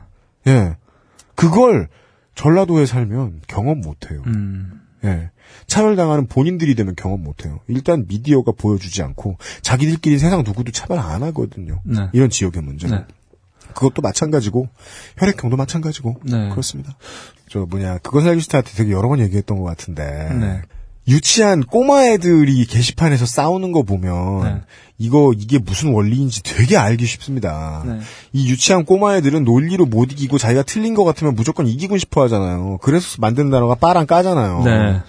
[0.46, 0.76] 예.
[1.34, 1.88] 그걸
[2.34, 4.22] 전라도에 살면 경험 못해요.
[4.26, 4.80] 음.
[5.04, 5.30] 예.
[5.66, 7.60] 차별당하는 본인들이 되면 경험 못해요.
[7.68, 11.80] 일단 미디어가 보여주지 않고 자기들끼리 세상 누구도 차별 안 하거든요.
[11.84, 12.08] 네.
[12.12, 12.86] 이런 지역의 문제.
[12.88, 13.04] 네.
[13.76, 14.68] 그것도 마찬가지고
[15.18, 16.48] 혈액형도 마찬가지고 네.
[16.48, 16.96] 그렇습니다.
[17.48, 20.02] 저 뭐냐 그것을 알기 싫다한테 되게 여러 번 얘기했던 것 같은데
[20.40, 20.62] 네.
[21.08, 24.60] 유치한 꼬마 애들이 게시판에서 싸우는 거 보면 네.
[24.98, 27.84] 이거 이게 무슨 원리인지 되게 알기 쉽습니다.
[27.86, 28.00] 네.
[28.32, 32.78] 이 유치한 꼬마 애들은 논리로 못 이기고 자기가 틀린 것 같으면 무조건 이기고 싶어 하잖아요.
[32.82, 34.62] 그래서 만든 단어가 빠랑 까잖아요.
[34.64, 35.02] 네.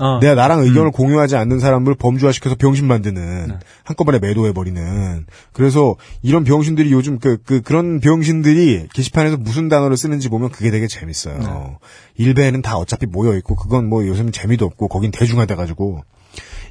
[0.00, 0.18] 어.
[0.20, 3.58] 내가 나랑 의견을 공유하지 않는 사람을 범주화시켜서 병신 만드는 네.
[3.84, 10.28] 한꺼번에 매도해 버리는 그래서 이런 병신들이 요즘 그, 그 그런 병신들이 게시판에서 무슨 단어를 쓰는지
[10.28, 11.38] 보면 그게 되게 재밌어요.
[11.38, 11.78] 네.
[12.16, 16.02] 일베에는 다 어차피 모여 있고 그건 뭐 요즘은 재미도 없고 거긴 대중화돼 가지고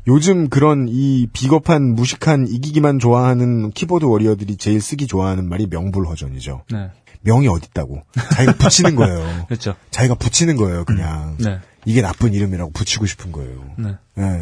[0.08, 6.64] 요즘 그런 이 비겁한 무식한 이기기만 좋아하는 키보드 워리어들이 제일 쓰기 좋아하는 말이 명불허전이죠.
[6.72, 6.90] 네.
[7.22, 8.02] 명이 어딨다고
[8.36, 9.46] 자기가 붙이는 거예요.
[9.48, 9.76] 그렇죠.
[9.92, 11.36] 자기가 붙이는 거예요, 그냥.
[11.40, 11.60] 네.
[11.86, 13.64] 이게 나쁜 이름이라고 붙이고 싶은 거예요.
[13.78, 13.96] 네.
[14.18, 14.42] 예.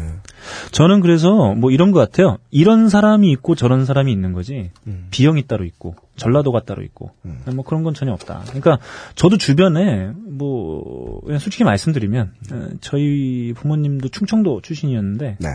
[0.72, 2.38] 저는 그래서 뭐 이런 것 같아요.
[2.50, 4.70] 이런 사람이 있고 저런 사람이 있는 거지.
[4.86, 5.06] 음.
[5.10, 7.12] B형이 따로 있고 전라도가 따로 있고
[7.54, 8.42] 뭐 그런 건 전혀 없다.
[8.46, 8.78] 그러니까
[9.14, 15.48] 저도 주변에 뭐 그냥 솔직히 말씀드리면 어, 저희 부모님도 충청도 출신이었는데 네.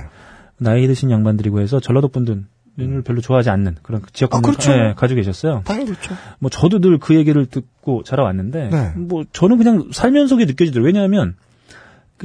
[0.57, 2.45] 나이 드신 양반들이고 해서 전라도 분들
[2.79, 4.71] 을 별로 좋아하지 않는 그런 지역 아, 그렇죠.
[4.71, 5.61] 예, 가지고 계셨어요.
[5.63, 6.15] 당연히 그렇죠.
[6.39, 8.93] 뭐 저도 늘 그 얘기를 듣고 자라왔는데 네.
[8.95, 10.87] 뭐 저는 그냥 살면서 그게 느껴지더라고요.
[10.87, 11.52] 왜냐하면 그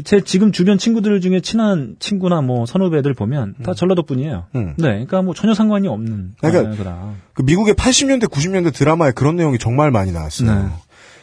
[0.05, 4.47] 제 지금 주변 친구들 중에 친한 친구나 뭐 선후배들 보면 다 전라도 분이에요.
[4.55, 4.75] 음.
[4.77, 7.15] 네, 그러니까 뭐 전혀 상관이 없는 그러니까.
[7.35, 10.55] 그 미국의 80년대, 90년대 드라마에 그런 내용이 정말 많이 나왔어요.
[10.55, 10.69] 네.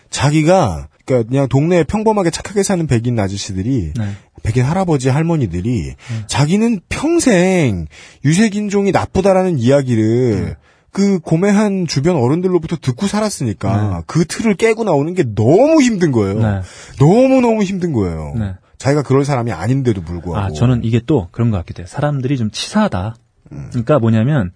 [0.10, 4.10] 자기가 그러니까 그냥 동네에 평범하게 착하게 사는 백인 아저씨들이 네.
[4.44, 5.94] 백인 할아버지 할머니들이
[6.28, 7.88] 자기는 평생
[8.24, 10.58] 유색인종이 나쁘다라는 이야기를
[10.96, 16.40] 그 고매한 주변 어른들로부터 듣고 살았으니까 그 틀을 깨고 나오는 게 너무 힘든 거예요.
[16.40, 16.62] 네.
[17.00, 18.34] 너무 너무 힘든 거예요.
[18.38, 18.56] 네.
[18.78, 20.38] 자기가 그럴 사람이 아닌데도 불구하고.
[20.38, 21.88] 아, 저는 이게 또 그런 것 같기도 해요.
[21.90, 23.14] 사람들이 좀 치사하다.
[23.52, 23.68] 음.
[23.72, 24.54] 그러니까 뭐냐면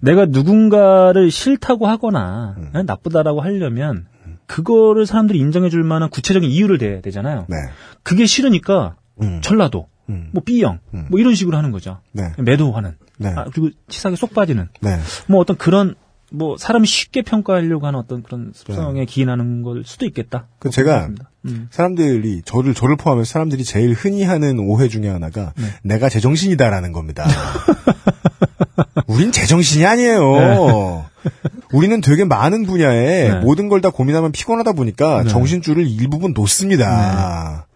[0.00, 2.70] 내가 누군가를 싫다고 하거나 음.
[2.76, 4.06] 예, 나쁘다라고 하려면
[4.46, 7.46] 그거를 사람들이 인정해 줄 만한 구체적인 이유를 대야 되잖아요.
[7.48, 7.56] 네.
[8.04, 9.40] 그게 싫으니까 음.
[9.42, 10.30] 전라도, 음.
[10.32, 11.06] 뭐 B형, 음.
[11.10, 11.98] 뭐 이런 식으로 하는 거죠.
[12.12, 12.30] 네.
[12.38, 12.94] 매도하는.
[13.20, 13.28] 네.
[13.36, 14.68] 아, 그리고 치사하게 쏙 빠지는.
[14.80, 14.98] 네.
[15.28, 15.94] 뭐 어떤 그런
[16.32, 20.46] 뭐 사람이 쉽게 평가하려고 하는 어떤 그런 습성에 기인하는 걸 수도 있겠다.
[20.58, 21.08] 그 제가.
[21.46, 21.68] 음.
[21.70, 25.64] 사람들이 저를 저를 포함해서 사람들이 제일 흔히 하는 오해 중에 하나가 네.
[25.82, 27.26] 내가 제정신이다라는 겁니다.
[29.06, 31.06] 우린 제정신이 아니에요.
[31.72, 33.40] 우리는 되게 많은 분야에 네.
[33.40, 35.30] 모든 걸 다 고민하면 피곤하다 보니까 네.
[35.30, 37.66] 정신줄을 일부분 놓습니다.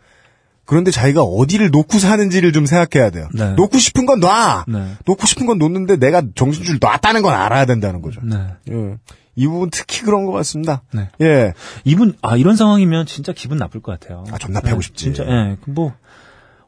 [0.67, 3.29] 그런데 자기가 어디를 놓고 사는지를 좀 생각해야 돼요.
[3.35, 3.53] 네.
[3.55, 4.65] 놓고 싶은 건 놔.
[4.67, 4.93] 네.
[5.05, 8.21] 놓고 싶은 건 놓는데 내가 정신줄 놨다는 건 알아야 된다는 거죠.
[8.23, 8.37] 네.
[8.71, 8.97] 예.
[9.37, 10.83] 이 부분 특히 그런 것 같습니다.
[10.93, 11.09] 네.
[11.21, 11.53] 예.
[11.85, 14.25] 이분 아 이런 상황이면 진짜 기분 나쁠 것 같아요.
[14.31, 15.05] 아, 존나 패고 네, 싶지.
[15.05, 15.57] 진짜 예.
[15.67, 15.93] 뭐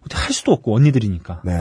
[0.04, 1.42] 어떻게 할 수도 없고 언니들이니까.
[1.44, 1.60] 네.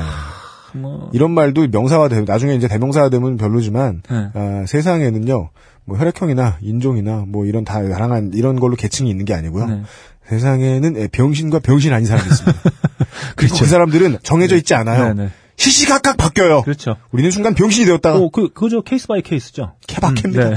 [0.74, 4.30] 뭐 이런 말도 명사화 되면 나중에 이제 대명사화 되면 별로지만 네.
[4.34, 5.50] 아, 세상에는요
[5.86, 9.68] 뭐 혈액형이나 인종이나 뭐 이런 다 다양한 이런 걸로 계층이 있는 게 아니고요.
[9.68, 9.84] 네.
[10.30, 12.62] 세상에는 예, 병신과 병신 아닌 사람이 있습니다.
[13.36, 13.60] 그리고 그렇죠.
[13.60, 15.14] 그 사람들은 정해져 있지 않아요.
[15.14, 15.30] 네, 네.
[15.58, 16.64] 시시각각 바뀌어요.
[16.64, 16.98] 그렇죠.
[17.12, 18.82] 우리는 순간 병신이 되었다가 오, 그, 그거죠.
[18.82, 19.74] case by case죠.
[19.88, 20.50] 케바케입니다.
[20.50, 20.56] 음,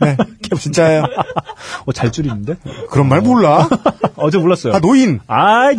[0.00, 0.16] 네.
[0.16, 0.16] 네.
[0.58, 1.04] 진짜예요.
[1.86, 2.56] 어, 잘 줄이는데?
[2.90, 3.68] 그런 말 몰라.
[4.16, 4.74] 어제 몰랐어요.
[4.74, 5.70] 아 노인 아,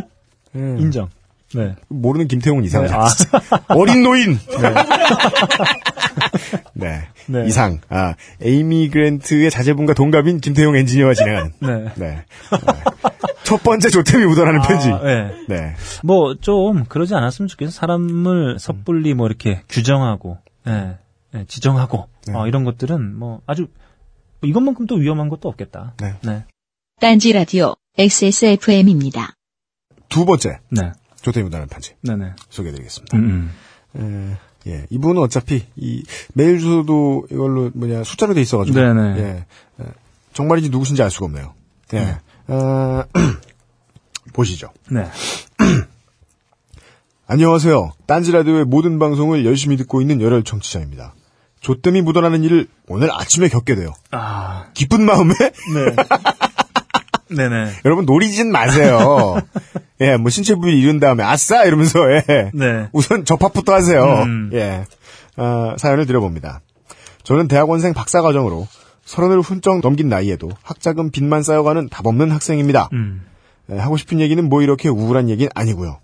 [0.56, 0.78] 음.
[0.80, 1.10] 인정.
[1.54, 1.76] 네.
[1.90, 2.88] 모르는 김태용은 이상해.
[2.88, 3.08] 네, 아.
[3.70, 4.40] 어린 노인.
[4.40, 4.74] 네.
[6.74, 7.08] 네.
[7.46, 7.80] 이상.
[7.90, 11.52] 아 에이미 그랜트의 자제분과 동갑인 김태용 엔지니어가 진행하는.
[11.60, 11.68] 네.
[11.68, 11.92] 네.
[11.96, 12.26] 네.
[13.44, 14.90] 첫 번째 좆됨이 묻어나는 편지.
[14.90, 15.46] 아, 네.
[15.50, 15.76] 네.
[16.04, 17.72] 뭐, 좀, 그러지 않았으면 좋겠어.
[17.72, 20.98] 사람을 섣불리 뭐 이렇게 규정하고, 예,
[21.36, 22.34] 예, 지정하고, 네.
[22.34, 23.68] 어, 이런 것들은 뭐 아주,
[24.40, 25.96] 뭐 이것만큼 또 위험한 것도 없겠다.
[26.00, 26.14] 네.
[26.24, 26.46] 네.
[27.02, 29.34] 딴지 라디오 XSFM입니다.
[30.08, 30.92] 두 번째 네.
[31.22, 32.34] 조템이 묻어나는 편지 네네.
[32.50, 33.18] 소개해드리겠습니다.
[33.18, 33.52] 음,
[33.98, 34.38] 에,
[34.68, 36.04] 예, 이분은 어차피 이
[36.34, 39.20] 메일 주소도 이걸로 뭐냐 숫자로 돼 있어가지고 네네.
[39.20, 39.46] 예,
[39.82, 39.86] 예,
[40.34, 41.54] 정말인지 누구신지 알 수가 없네요.
[41.94, 43.04] 예, 어,
[44.34, 44.70] 보시죠.
[44.90, 45.10] 네.
[47.28, 47.92] 안녕하세요.
[48.08, 51.16] 딴지 라디오의 모든 방송을 열심히 듣고 있는 열혈 청취자입니다.
[51.62, 53.94] 조땜이 묻어나는 일을 오늘 아침에 겪게 돼요.
[54.12, 55.96] 아, 기쁜 마음에 네.
[57.36, 57.72] 네네.
[57.86, 59.38] 여러분 노리진 마세요.
[60.02, 62.52] 예, 뭐 신체 부위 잃은 다음에 아싸 이러면서 예.
[62.54, 62.88] 네.
[62.92, 64.04] 우선 접합부터 하세요.
[64.24, 64.50] 음.
[64.54, 64.86] 예.
[65.38, 66.62] 어, 사연을 드려봅니다.
[67.24, 68.68] 저는 대학원생 박사 과정으로
[69.06, 72.90] 서른을 훌쩍 넘긴 나이에도 학자금 빚만 쌓여가는 답없는 학생입니다.
[72.94, 73.26] 음.
[73.72, 76.00] 예, 하고 싶은 얘기는 뭐 이렇게 우울한 얘기는 아니고요.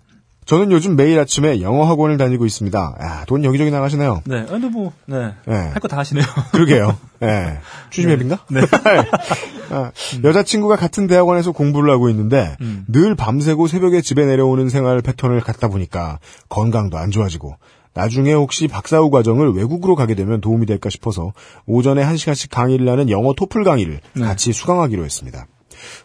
[0.48, 2.96] 저는 요즘 매일 아침에 영어 학원을 다니고 있습니다.
[3.02, 4.22] 야, 돈 여기저기 나가시네요.
[4.24, 4.40] 네.
[4.40, 5.34] 아, 근데 뭐, 네.
[5.46, 5.54] 네.
[5.54, 6.24] 할 거 다 하시네요.
[6.52, 6.96] 그러게요.
[7.22, 7.58] 예.
[7.92, 8.38] 취준앱인가?
[8.48, 8.62] 네.
[9.70, 9.92] 아,
[10.24, 12.86] 여자친구가 같은 대학원에서 공부를 하고 있는데 음.
[12.88, 16.18] 늘 밤새고 새벽에 집에 내려오는 생활 패턴을 갖다 보니까
[16.48, 17.56] 건강도 안 좋아지고
[17.92, 21.34] 나중에 혹시 박사 후 과정을 외국으로 가게 되면 도움이 될까 싶어서
[21.66, 24.22] 오전에 한시간씩 강의를 하는 영어 토플 강의를 네.
[24.24, 25.46] 같이 수강하기로 했습니다.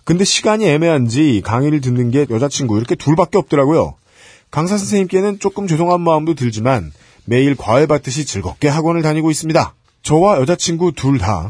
[0.03, 3.93] 근데 시간이 애매한지 강의를 듣는 게 여자친구 이렇게 둘밖에 없더라고요.
[4.53, 6.91] 강사 선생님께는 조금 죄송한 마음도 들지만
[7.25, 9.73] 매일 과외 받듯이 즐겁게 학원을 다니고 있습니다.
[10.03, 11.49] 저와 여자친구 둘 다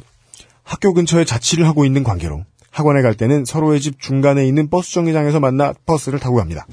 [0.64, 5.42] 학교 근처에 자취를 하고 있는 관계로 학원에 갈 때는 서로의 집 중간에 있는 버스 정류장에서
[5.42, 6.66] 만나 버스를 타고 갑니다.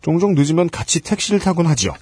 [0.00, 1.92] 종종 늦으면 같이 택시를 타곤 하지요.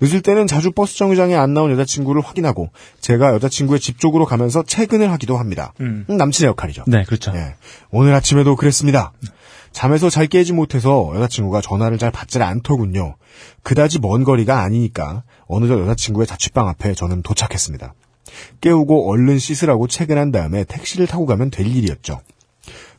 [0.00, 5.10] 늦을 때는 자주 버스 정류장에 안 나온 여자친구를 확인하고 제가 여자친구의 집 쪽으로 가면서 퇴근을
[5.10, 5.72] 하기도 합니다.
[5.80, 6.06] 음.
[6.08, 6.84] 음, 남친의 역할이죠.
[6.86, 7.32] 네, 그렇죠.
[7.34, 7.56] 예.
[7.90, 9.10] 오늘 아침에도 그랬습니다.
[9.72, 13.16] 잠에서 잘 깨지 못해서 여자친구가 전화를 잘 받질 않더군요.
[13.62, 17.94] 그다지 먼 거리가 아니니까 어느덧 여자친구의 자취방 앞에 저는 도착했습니다.
[18.60, 22.20] 깨우고 얼른 씻으라고 퇴근한 다음에 택시를 타고 가면 될 일이었죠.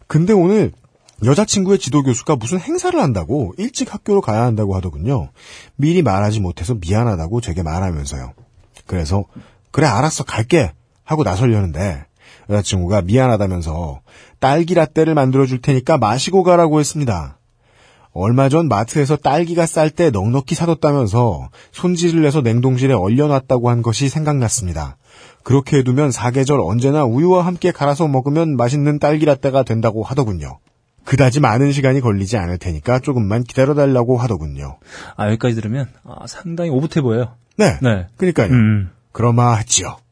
[0.08, 0.72] 근데 오늘
[1.24, 5.30] 여자친구의 지도교수가 무슨 행사를 한다고 일찍 학교로 가야 한다고 하더군요.
[5.76, 8.34] 미리 말하지 못해서 미안하다고 제게 말하면서요.
[8.86, 9.24] 그래서
[9.72, 12.06] 그래 알았어 갈게 하고 나서려는데
[12.50, 14.02] 여자친구가 미안하다면서
[14.44, 17.38] 딸기 라떼를 만들어 줄 테니까 마시고 가라고 했습니다.
[18.12, 24.98] 얼마 전 마트에서 딸기가 쌀 때 넉넉히 사뒀다면서 손질을 내서 냉동실에 얼려놨다고 한 것이 생각났습니다.
[25.44, 30.60] 그렇게 해두면 사계절 언제나 우유와 함께 갈아서 먹으면 맛있는 딸기 라떼가 된다고 하더군요.
[31.06, 34.78] 그다지 많은 시간이 걸리지 않을 테니까 조금만 기다려달라고 하더군요.
[35.16, 37.36] 아, 여기까지 들으면, 아, 상당히 오붓해 보여요.
[37.56, 37.78] 네.
[37.82, 38.08] 네.
[38.18, 38.52] 그러니까요.
[38.52, 38.92] 음.
[39.14, 40.03] 그러마했지요.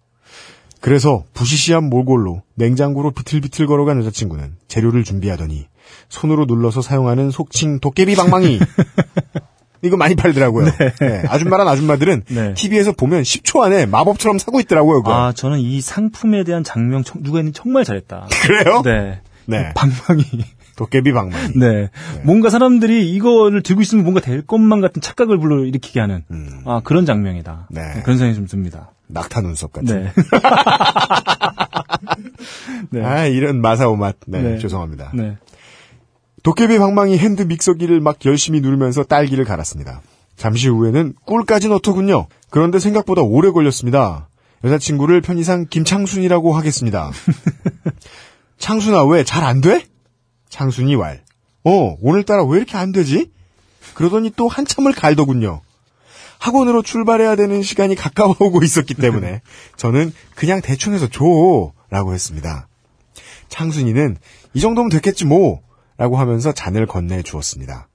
[0.82, 5.68] 그래서 부시시한 몰골로 냉장고로 비틀비틀 걸어간 여자친구는 재료를 준비하더니
[6.10, 8.60] 손으로 눌러서 사용하는 속칭 도깨비 방망이
[9.84, 10.66] 이거 많이 팔더라고요.
[11.00, 12.54] 네, 아줌마란 아줌마들은 네.
[12.54, 15.02] TV에서 보면 10초 안에 마법처럼 사고 있더라고요.
[15.02, 15.14] 그거.
[15.14, 18.28] 아, 저는 이 상품에 대한 장명 청- 누가 했는지 정말 잘했다.
[18.46, 18.82] 그래요?
[18.86, 19.22] 네.
[19.48, 19.74] 네.
[19.74, 20.24] 방망이.
[20.76, 21.54] 도깨비 방망이.
[21.56, 21.90] 네.
[22.24, 27.06] 뭔가 사람들이 이거를 들고 있으면 뭔가 될 것만 같은 착각을 불러일으키게 하는, 음, 아, 그런
[27.08, 27.68] 장면이다.
[27.72, 27.82] 네.
[28.04, 28.92] 그런 생각이 좀 듭니다.
[29.12, 30.12] 낙타 눈썹 같은.
[32.92, 33.00] 네.
[33.00, 33.04] 네.
[33.06, 34.16] 아 이런 마사오 맛.
[34.28, 34.58] 네, 네.
[34.60, 35.12] 죄송합니다.
[35.14, 35.38] 네.
[36.44, 40.02] 도깨비 방망이 핸드 믹서기를 막 열심히 누르면서 딸기를 갈았습니다.
[40.38, 42.28] 잠시 후에는 꿀까지 넣더군요.
[42.50, 44.28] 그런데 생각보다 오래 걸렸습니다.
[44.64, 47.12] 여자친구를 편의상 김창순이라고 하겠습니다.
[48.58, 49.86] 창순아 왜 잘 안 돼?
[50.50, 51.22] 창순이 왈.
[51.64, 53.32] 어 오늘따라 왜 이렇게 안 되지?
[53.94, 55.62] 그러더니 또 한참을 갈더군요.
[56.42, 59.42] 학원으로 출발해야 되는 시간이 가까워오고 있었기 때문에
[59.78, 62.68] 저는 그냥 대충 해서 줘 라고 했습니다.
[63.50, 64.18] 창순이는
[64.56, 65.62] 이 정도면 됐겠지 뭐
[65.98, 67.88] 라고 하면서 잔을 건네 주었습니다.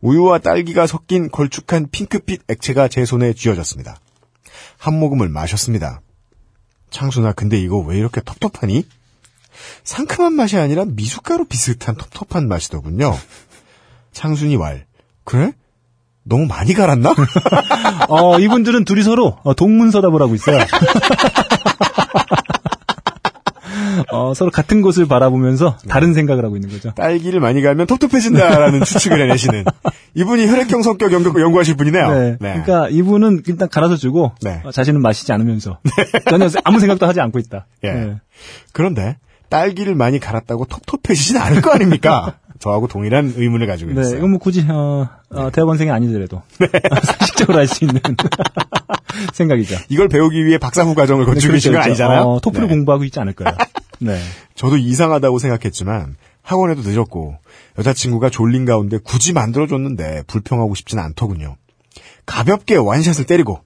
[0.00, 3.96] 우유와 딸기가 섞인 걸쭉한 핑크빛 액체가 제 손에 쥐어졌습니다.
[4.76, 6.00] 한 모금을 마셨습니다.
[6.90, 8.86] 창순아 근데 이거 왜 이렇게 텁텁하니?
[9.82, 13.12] 상큼한 맛이 아니라 미숫가루 비슷한 텁텁한 맛이더군요.
[14.12, 14.86] 창순이 왈
[15.24, 15.52] 그래?
[16.28, 17.14] 너무 많이 갈았나?
[18.08, 20.58] 어, 이분들은 둘이 서로 어, 동문서답을 하고 있어요.
[24.12, 26.92] 어, 서로 같은 곳을 바라보면서 다른 생각을 하고 있는 거죠.
[26.94, 29.64] 딸기를 많이 갈면 텁텁해진다라는 추측을 해내시는
[30.14, 32.10] 이분이 혈액형 성격 연구, 연구하실 분이네요.
[32.10, 32.36] 네.
[32.38, 34.62] 그러니까 이분은 일단 갈아서 주고 네.
[34.64, 35.78] 어, 자신은 마시지 않으면서
[36.30, 37.66] 전혀 아무 생각도 하지 않고 있다.
[37.84, 37.92] 예.
[37.92, 38.16] 네.
[38.72, 39.16] 그런데
[39.48, 42.34] 딸기를 많이 갈았다고 텁텁해지진 않을 거 아닙니까?
[42.58, 44.18] 저하고 동일한 의문을 가지고 네, 있어요.
[44.18, 46.42] 이건 뭐 굳이 어, 어, 대학원생이 아니더라도
[47.04, 48.00] 상식적으로 할 수 있는
[49.32, 49.76] 생각이죠.
[49.88, 52.22] 이걸 배우기 위해 박사 후 과정을 거치고 계신 건 그렇죠, 아니잖아요.
[52.22, 52.74] 어, 토플을 네.
[52.74, 53.56] 공부하고 있지 않을 거예요.
[54.00, 54.18] 네.
[54.54, 57.36] 저도 이상하다고 생각했지만 학원에도 늦었고
[57.78, 61.56] 여자친구가 졸린 가운데 굳이 만들어줬는데 불평하고 싶진 않더군요.
[62.26, 63.60] 가볍게 완샷을 때리고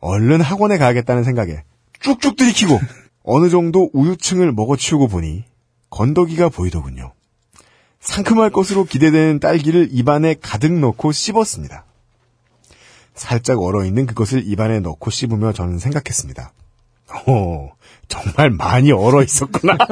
[0.00, 1.62] 얼른 학원에 가야겠다는 생각에
[2.00, 2.78] 쭉쭉 들이키고
[3.24, 5.44] 어느 정도 우유층을 먹어치우고 보니
[5.90, 7.12] 건더기가 보이더군요.
[8.04, 11.84] 상큼할 것으로 기대되는 딸기를 입안에 가득 넣고 씹었습니다.
[13.14, 16.52] 살짝 얼어있는 그것을 입안에 넣고 씹으며 저는 생각했습니다.
[17.26, 17.70] 오,
[18.08, 19.76] 정말 많이 얼어 있었구나.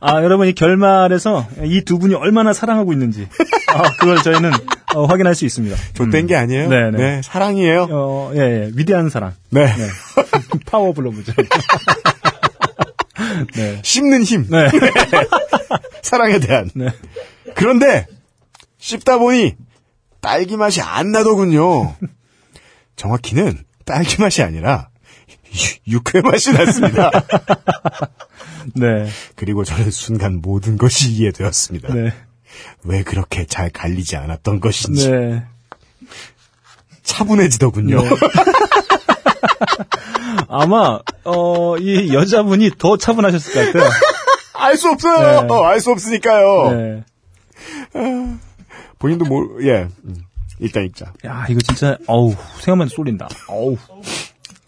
[0.00, 3.26] 아, 여러분 이 결말에서 이 두 분이 얼마나 사랑하고 있는지
[3.68, 4.52] 아, 그걸 저희는
[4.94, 5.76] 어, 확인할 수 있습니다.
[5.94, 6.68] 좆된 게 아니에요.
[6.68, 7.20] 네, 네.
[7.24, 7.88] 사랑이에요.
[7.90, 9.34] 어, 예, 예, 위대한 사랑.
[9.50, 9.66] 네.
[9.66, 9.88] 네.
[10.66, 11.32] 파워 블러브죠.
[13.56, 13.80] 네.
[13.82, 14.46] 씹는 힘.
[14.48, 14.68] 네.
[16.02, 16.70] 사랑에 대한.
[16.74, 16.88] 네.
[17.54, 18.06] 그런데
[18.78, 19.54] 씹다 보니
[20.20, 21.94] 딸기 맛이 안 나더군요.
[22.96, 24.88] 정확히는 딸기 맛이 아니라
[25.88, 27.10] 유- 육회 맛이 났습니다.
[28.74, 29.08] 네.
[29.36, 31.94] 그리고 저는 순간 모든 것이 이해되었습니다.
[31.94, 32.12] 네.
[32.84, 35.42] 왜 그렇게 잘 갈리지 않았던 것인지 네.
[37.02, 38.00] 차분해지더군요.
[38.02, 38.08] 네.
[40.48, 43.90] 아마 어, 이 여자분이 더 차분하셨을 것 같아요.
[44.66, 45.42] 알 수 없어요.
[45.42, 45.48] 네.
[45.48, 46.70] 어, 알수 없으니까요.
[46.70, 47.04] 네.
[48.98, 49.88] 본인도 뭘, 예.
[50.04, 50.16] 음,
[50.58, 51.12] 일단 읽자.
[51.24, 53.28] 야, 이거 진짜 어우, 생각만 해도 쏠린다.
[53.48, 53.76] 어우.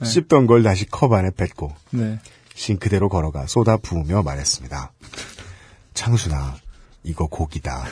[0.02, 2.18] 씹던 걸 다시 컵 안에 뱉고 네.
[2.54, 4.92] 싱크대로 걸어가 쏟아 부으며 말했습니다.
[5.94, 6.56] 창순아,
[7.02, 7.84] 이거 고기다.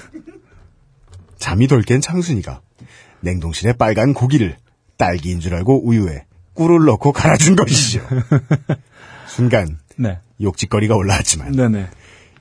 [1.38, 2.60] 잠이 덜 깬 창순이가
[3.20, 4.56] 냉동실에 빨간 고기를
[4.96, 8.00] 딸기인 줄 알고 우유에 꿀을 넣고 갈아준 것이죠.
[9.26, 10.20] 순간 네.
[10.40, 11.88] 욕짓거리가 올라왔지만 네네.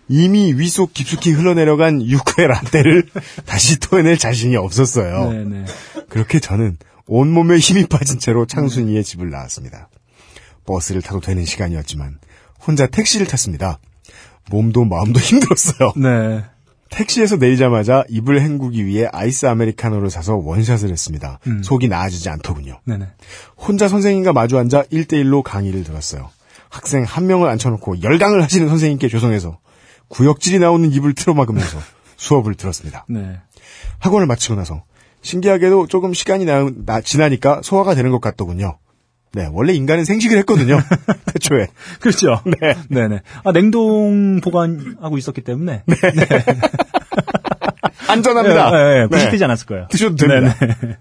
[0.07, 3.07] 이미 위속 깊숙이 흘러내려간 육회 라떼를
[3.45, 5.31] 다시 토해낼 자신이 없었어요.
[5.31, 5.65] 네네.
[6.09, 6.77] 그렇게 저는
[7.07, 9.89] 온몸에 힘이 빠진 채로 창순이의 집을 나왔습니다.
[10.65, 12.17] 버스를 타도 되는 시간이었지만
[12.65, 13.79] 혼자 택시를 탔습니다.
[14.49, 15.93] 몸도 마음도 힘들었어요.
[15.95, 16.43] 네.
[16.89, 21.39] 택시에서 내리자마자 입을 헹구기 위해 아이스 아메리카노를 사서 원샷을 했습니다.
[21.47, 21.61] 음.
[21.63, 22.79] 속이 나아지지 않더군요.
[22.85, 23.07] 네네.
[23.57, 26.29] 혼자 선생님과 마주 앉아 1대1로 강의를 들었어요.
[26.70, 29.59] 학생 한 명을 앉혀놓고 열강을 하시는 선생님께 죄송해서
[30.09, 31.80] 구역질이 나오는 입을 틀어막으면서
[32.18, 33.05] 수업을 들었습니다.
[33.09, 33.39] 네.
[33.99, 34.84] 학원을 마치고 나서
[35.22, 38.78] 신기하게도 조금 시간이 나, 나- 지나니까 소화가 되는 것 같더군요.
[39.34, 40.80] 네, 원래 인간은 생식을 했거든요.
[41.34, 41.68] 태초에.
[41.99, 42.41] 그렇죠.
[42.61, 42.76] 네.
[42.89, 43.22] 네네.
[43.43, 45.84] 아, 냉동 보관하고 있었기 때문에.
[45.86, 45.95] 네.
[48.07, 48.72] 안전합니다.
[48.72, 49.07] 네, 네, 네.
[49.07, 49.88] 부식되지 않았을 거예요.
[49.89, 50.55] 드셔도 됩니다.
[50.59, 50.97] 네네.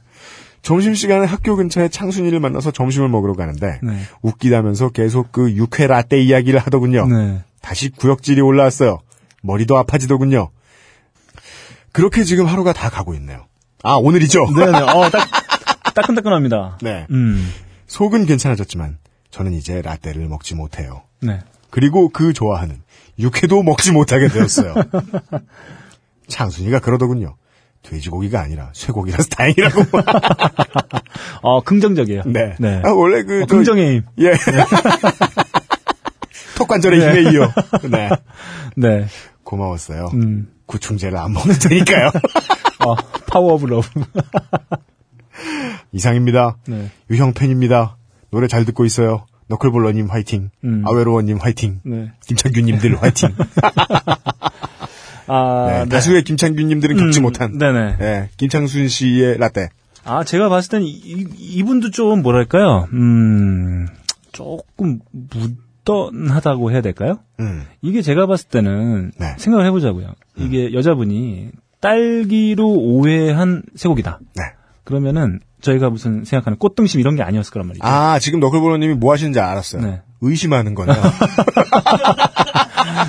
[0.64, 3.98] 점심시간에 학교 근처에 창순이를 만나서 점심을 먹으러 가는데 네.
[4.22, 7.06] 웃기다면서 계속 그 육회 라떼 이야기를 하더군요.
[7.06, 7.44] 네.
[7.60, 8.98] 다시 구역질이 올라왔어요.
[9.42, 10.50] 머리도 아파지더군요.
[11.92, 13.46] 그렇게 지금 하루가 다 가고 있네요.
[13.82, 14.46] 아, 오늘이죠?
[14.56, 14.78] 네네.
[14.78, 15.28] 어, 딱,
[15.94, 16.78] 따끈따끈합니다.
[16.80, 17.06] 네.
[17.10, 17.52] 음.
[17.86, 18.96] 속은 괜찮아졌지만
[19.30, 21.02] 저는 이제 라떼를 먹지 못해요.
[21.20, 21.40] 네.
[21.68, 22.80] 그리고 그 좋아하는
[23.18, 24.74] 육회도 먹지 못하게 되었어요.
[26.28, 27.36] 창순이가 그러더군요.
[27.84, 29.82] 돼지고기가 아니라 쇠고기라서 다행이라고.
[31.42, 32.22] 어, 긍정적이에요.
[32.26, 32.54] 네.
[32.58, 32.82] 네.
[32.84, 34.02] 아, 원래 그, 어, 저- 긍정의 힘.
[34.20, 34.32] 예.
[36.56, 37.06] 턱관절의 네.
[37.20, 37.52] 힘에 이어.
[37.90, 38.08] 네.
[38.76, 39.06] 네.
[39.44, 40.10] 고마웠어요.
[40.14, 40.48] 음.
[40.66, 42.08] 구충제를 안 먹는 테니까요.
[42.86, 42.94] 어,
[43.26, 43.86] power of love.
[45.92, 46.56] 이상입니다.
[46.66, 46.90] 네.
[47.10, 47.96] 유형 팬입니다.
[48.30, 49.26] 노래 잘 듣고 있어요.
[49.48, 50.50] 너클볼러님 화이팅.
[50.64, 50.82] 음.
[50.86, 51.80] 아웨로원님 화이팅.
[51.84, 52.12] 네.
[52.26, 53.28] 김창균님들 화이팅.
[55.26, 55.88] 아, 네, 네.
[55.88, 57.58] 다수의 김창균님들은 겪지 음, 못한.
[57.58, 57.96] 네네.
[57.98, 59.68] 네, 김창순 씨의 라떼.
[60.04, 62.88] 아, 제가 봤을 땐 이, 이- 이분도 좀 뭐랄까요?
[62.92, 63.86] 음,
[64.32, 65.00] 조금
[65.84, 67.18] 무던하다고 해야 될까요?
[67.40, 67.64] 음.
[67.82, 69.34] 이게 제가 봤을 때는 네.
[69.38, 70.08] 생각을 해보자고요.
[70.36, 71.50] 이게 여자분이
[71.80, 74.20] 딸기로 오해한 쇠고기다.
[74.36, 74.42] 네.
[74.84, 77.86] 그러면은 저희가 무슨 생각하는 꽃등심 이런 게 아니었을 거란 말이죠.
[77.86, 79.82] 아, 지금 너클볼러님이 뭐 하시는지 알았어요.
[79.82, 80.02] 네.
[80.24, 80.96] 의심하는 거네요.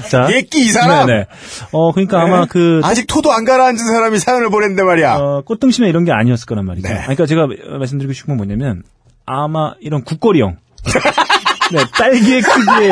[0.09, 1.07] 자, 예끼 이 사람!
[1.07, 1.25] 네네.
[1.71, 2.47] 어, 그러니까 아마 네?
[2.49, 5.15] 그 아직 토도 안 가라앉은 사람이 사연을 보냈는데 말이야.
[5.15, 6.87] 어, 꽃등심에 이런 게 아니었을 거란 말이죠.
[6.87, 6.99] 네.
[7.01, 7.47] 그러니까 제가
[7.77, 8.83] 말씀드리고 싶은 건 뭐냐면
[9.25, 10.57] 아마 이런 국거리형,
[11.71, 12.91] 네, 딸기의 크기의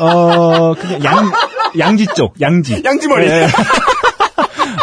[0.00, 1.32] 어 그냥 양
[1.78, 3.26] 양지 쪽 양지 양지 머리.
[3.26, 3.46] 네.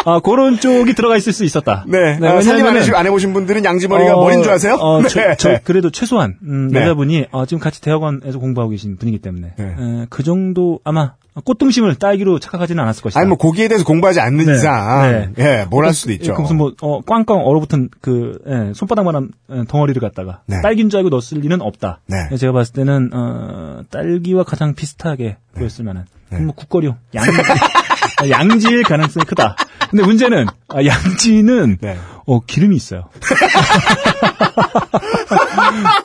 [0.04, 1.84] 아, 그런 쪽이 들어가 있을 수 있었다.
[1.86, 2.18] 네.
[2.22, 4.74] 아, 살림 안, 왜냐면은- 해시- 안 해보신 분들은 양지머리가 어, 머린 줄 아세요?
[4.80, 5.08] 어, 네.
[5.08, 6.80] 저, 저 그래도 최소한 음, 네.
[6.82, 9.64] 여자분이 어, 지금 같이 대학원에서 공부하고 계신 분이기 때문에 네.
[9.64, 11.14] 에, 그 정도 아마
[11.44, 13.20] 꽃등심을 딸기로 착각하지는 않았을 것이다.
[13.20, 14.54] 아니 뭐 고기에 대해서 공부하지 않는 네.
[14.54, 16.32] 이상 예, 뭘 할 수도 있죠.
[16.34, 20.62] 그 무슨 뭐 어, 꽝꽝 얼어붙은 그 예, 손바닥만한 예, 덩어리를 갖다가 네.
[20.62, 22.00] 딸기인 줄 알고 넣었을 리는 없다.
[22.06, 22.34] 네.
[22.36, 26.38] 제가 봤을 때는 어, 딸기와 가장 비슷하게 보였을 만한 네.
[26.40, 27.24] 뭐 국거리용 양
[28.28, 29.56] 양지일 가능성이 크다.
[29.90, 31.98] 근데 문제는 아, 양지는 네.
[32.26, 33.04] 어, 기름이 있어요.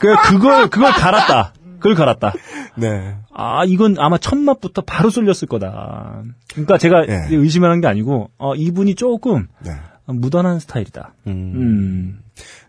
[0.00, 1.52] 그 그걸 그걸 갈았다.
[1.78, 2.32] 그걸 갈았다.
[2.76, 3.16] 네.
[3.34, 6.22] 아, 이건 아마 첫 맛부터 바로 쏠렸을 거다.
[6.52, 7.26] 그러니까 제가 예.
[7.30, 9.72] 의심하는 게 아니고, 어, 이분이 조금 네.
[10.06, 11.14] 무던한 스타일이다.
[11.26, 12.20] 음.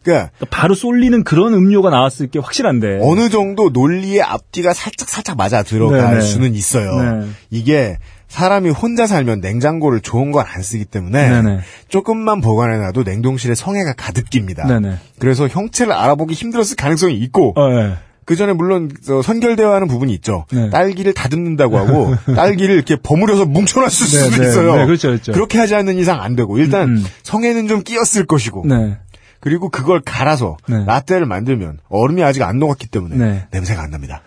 [0.03, 2.99] 그러니까 바로 쏠리는 그런 음료가 나왔을 게 확실한데.
[3.01, 6.21] 어느 정도 논리의 앞뒤가 살짝 살짝 맞아 들어갈 네네.
[6.21, 6.95] 수는 있어요.
[6.95, 7.27] 네.
[7.49, 7.97] 이게
[8.33, 11.59] 사람이 혼자 살면 냉장고를 좋은 걸안 쓰기 때문에 네네.
[11.87, 14.65] 조금만 보관해놔도 냉동실에 성애가 가득 낍니다.
[14.65, 14.97] 네네.
[15.19, 17.93] 그래서 형체를 알아보기 힘들었을 가능성이 있고 어, 예.
[18.25, 20.45] 그 전에 물론 저 선결되어 하는 부분이 있죠.
[20.51, 20.71] 네.
[20.71, 24.77] 딸기를 다듬는다고 하고 딸기를 이렇게 버무려서 뭉쳐놨을 네, 수도 네, 있어요.
[24.77, 25.31] 네, 그렇죠, 그렇죠.
[25.33, 27.05] 렇게 하지 않는 이상 안 되고 일단 음, 음.
[27.21, 28.97] 성에는 좀 끼었을 것이고 네.
[29.41, 30.83] 그리고 그걸 갈아서 네.
[30.87, 33.47] 라떼를 만들면 얼음이 아직 안 녹았기 때문에 네.
[33.51, 34.23] 냄새가 안 납니다.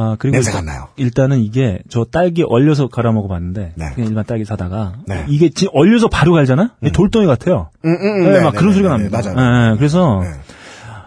[0.00, 0.88] 아, 그리고 냄새가 일단- 나요.
[0.96, 3.90] 일단은 이게 저 딸기 얼려서 갈아 먹어봤는데 네.
[3.94, 5.24] 그냥 일반 딸기 사다가 네.
[5.28, 6.70] 이게 지- 얼려서 바로 갈잖아?
[6.80, 7.70] 이게 돌덩이 같아요.
[7.84, 9.20] 음, 음, 네, 네, 막 네, 그런 네, 소리가 네, 납니다.
[9.34, 9.70] 맞아요.
[9.72, 10.28] 네, 그래서 네.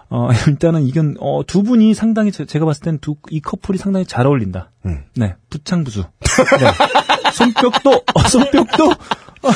[0.09, 4.05] 어, 일단은 이건 어, 두 분이 상당히 제, 가 봤을 땐 두 이 커플이 상당히
[4.05, 4.71] 잘 어울린다.
[4.85, 5.03] 음.
[5.15, 6.01] 네, 부창부수.
[6.01, 6.71] 네.
[7.31, 8.95] 손뼉도 어, 손뼉도 어,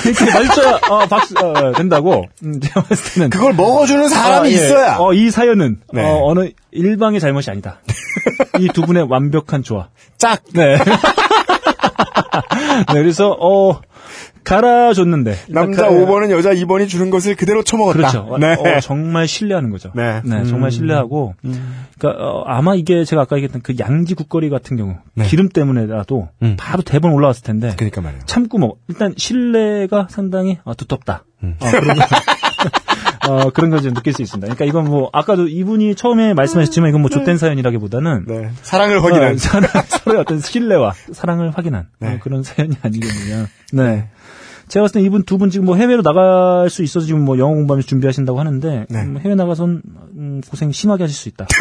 [0.05, 2.25] 이렇게 마주쳐야 어, 박수 어, 된다고.
[2.43, 4.55] 음, 제가 봤을 때는 그걸 먹어주는 사람이 어, 예.
[4.55, 4.97] 있어야.
[4.99, 6.03] 어, 이 사연은 네.
[6.03, 7.79] 어, 어느 일방의 잘못이 아니다.
[8.59, 9.89] 이 두 분의 완벽한 조화.
[10.17, 10.41] 짝.
[10.53, 10.77] 네.
[12.93, 13.79] 네, 그래서 어
[14.45, 17.97] 갈아줬는데 남자 가- 5번은 여자 2번이 주는 것을 그대로 처먹었다.
[17.97, 18.37] 그렇죠.
[18.39, 18.53] 네.
[18.53, 19.91] 어, 정말 신뢰하는 거죠.
[19.95, 20.21] 네.
[20.25, 20.45] 음.
[20.45, 25.25] 정말 신뢰하고, 그러니까 어, 아마 이게 제가 아까 얘기했던 그 양지 국거리 같은 경우 네.
[25.25, 26.55] 기름 때문에라도 음.
[26.57, 28.23] 바로 대번 올라왔을 텐데 그러니까 말이에요.
[28.25, 31.23] 참고 뭐 일단 신뢰가 상당히 어, 두텁다.
[31.43, 31.55] 음.
[31.61, 32.03] 어, 그런 거.
[33.27, 34.53] 어, 그런 걸 좀 느낄 수 있습니다.
[34.53, 38.49] 그러니까 이건 뭐 아까도 이분이 처음에 말씀하셨지만 이건 뭐 좆된 사연이라기보다는 네.
[38.61, 39.33] 사랑을 확인한.
[39.33, 42.13] 어, 사랑, 서로의 어떤 신뢰와 사랑을 확인한 네.
[42.13, 43.47] 어, 그런 사연이 아니겠느냐.
[43.73, 44.09] 네.
[44.67, 47.53] 제가 봤을 때 이분 두 분 지금 뭐 해외로 나갈 수 있어서 지금 뭐 영어
[47.55, 48.99] 공부하면서 준비하신다고 하는데 네.
[49.01, 49.81] 음, 해외 나가선
[50.17, 51.45] 음, 고생 심하게 하실 수 있다.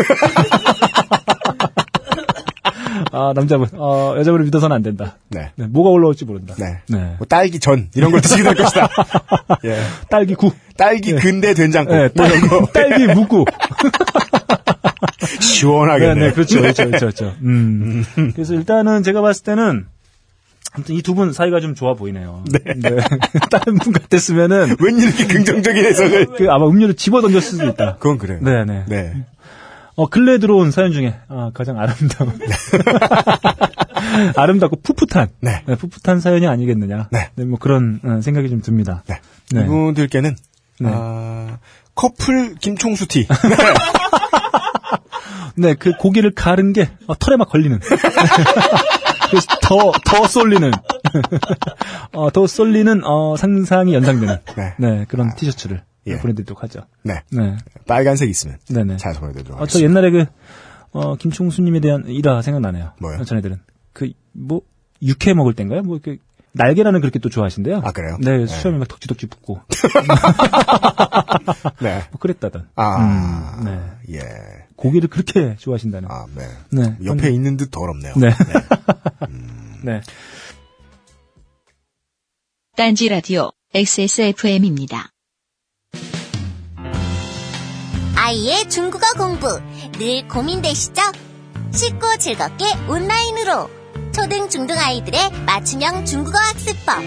[3.12, 5.18] 아 남자분, 어, 여자분을 믿어서는 안 된다.
[5.28, 5.50] 네.
[5.54, 6.54] 네, 뭐가 올라올지 모른다.
[6.58, 6.80] 네.
[6.88, 7.14] 네.
[7.18, 8.88] 뭐 딸기 전 이런 걸 드시게 될 것이다.
[9.66, 9.78] 예.
[10.10, 13.44] 딸기 구, 딸기 근대 된장국 네, 뭐 딸, 이런 거 딸기 묵구.
[15.40, 16.06] 시원하게.
[16.08, 17.06] 네, 네, 그렇죠, 그렇죠, 그렇죠.
[17.06, 17.32] 그렇죠.
[17.42, 18.04] 음.
[18.34, 19.86] 그래서 일단은 제가 봤을 때는
[20.74, 22.42] 아무튼 이 두 분 사이가 좀 좋아 보이네요.
[22.50, 22.58] 네.
[23.50, 26.26] 다른 분 같았으면은 왠 이렇게 긍정적인 해석을?
[26.36, 27.96] 그 아마 음료를 집어 던졌을 수도 있다.
[27.96, 28.40] 그건 그래요.
[28.42, 28.84] 네, 네.
[28.88, 29.24] 네.
[29.96, 32.36] 어, 근래 들어온 사연 중에 아, 가장 아름다운
[34.36, 35.62] 아름답고 풋풋한 네.
[35.66, 37.08] 풋풋한 사연이 아니겠느냐.
[37.12, 37.44] 네.
[37.44, 39.04] 뭐 그런 어, 생각이 좀 듭니다.
[39.06, 39.20] 네.
[39.52, 39.62] 네.
[39.62, 40.34] 이분들께는
[40.80, 40.90] 네.
[40.92, 41.58] 아,
[41.94, 43.28] 커플 김총수 티.
[45.56, 47.78] 네, 그 고기를 가른 게 어, 털에 막 걸리는.
[49.34, 50.70] 그래서 더, 더 쏠리는.
[52.12, 54.36] 어, 더 쏠리는, 어, 상상이 연상되는.
[54.56, 54.74] 네.
[54.78, 55.04] 네.
[55.08, 56.18] 그런 티셔츠를 예.
[56.18, 56.82] 보내드리도록 하죠.
[57.02, 57.22] 네.
[57.30, 57.56] 네.
[57.86, 58.98] 빨간색 있으면 네네.
[58.98, 59.88] 잘 보내드리도록 어, 저 하겠습니다.
[59.88, 60.26] 옛날에 그,
[60.92, 62.92] 어, 김총수님에 대한 일화 생각나네요.
[63.00, 63.24] 뭐요?
[63.24, 63.58] 전애들은.
[63.92, 64.60] 그, 뭐,
[65.02, 65.82] 육회 먹을 땐가요?
[65.82, 66.18] 뭐, 그,
[66.52, 67.82] 날계란을 그렇게 또 좋아하신대요.
[67.84, 68.16] 아, 그래요?
[68.20, 68.46] 네, 네.
[68.46, 69.60] 수염이 막 덕지덕지 붙고.
[71.82, 72.02] 네.
[72.12, 72.68] 뭐 그랬다던.
[72.76, 73.80] 아, 음, 네.
[74.18, 74.20] 예.
[74.76, 76.10] 고기를 그렇게 좋아하신다는.
[76.10, 76.48] 아, 네.
[76.70, 76.96] 네.
[77.04, 78.14] 옆에 있는 듯 더럽네요.
[78.16, 78.30] 네.
[79.84, 80.00] 네.
[82.76, 85.12] 딴지 라디오 XSFM입니다.
[88.16, 89.60] 아이의 중국어 공부
[89.98, 91.02] 늘 고민되시죠?
[91.72, 93.68] 쉽고 즐겁게 온라인으로
[94.12, 97.00] 초등 중등 아이들의 맞춤형 중국어 학습법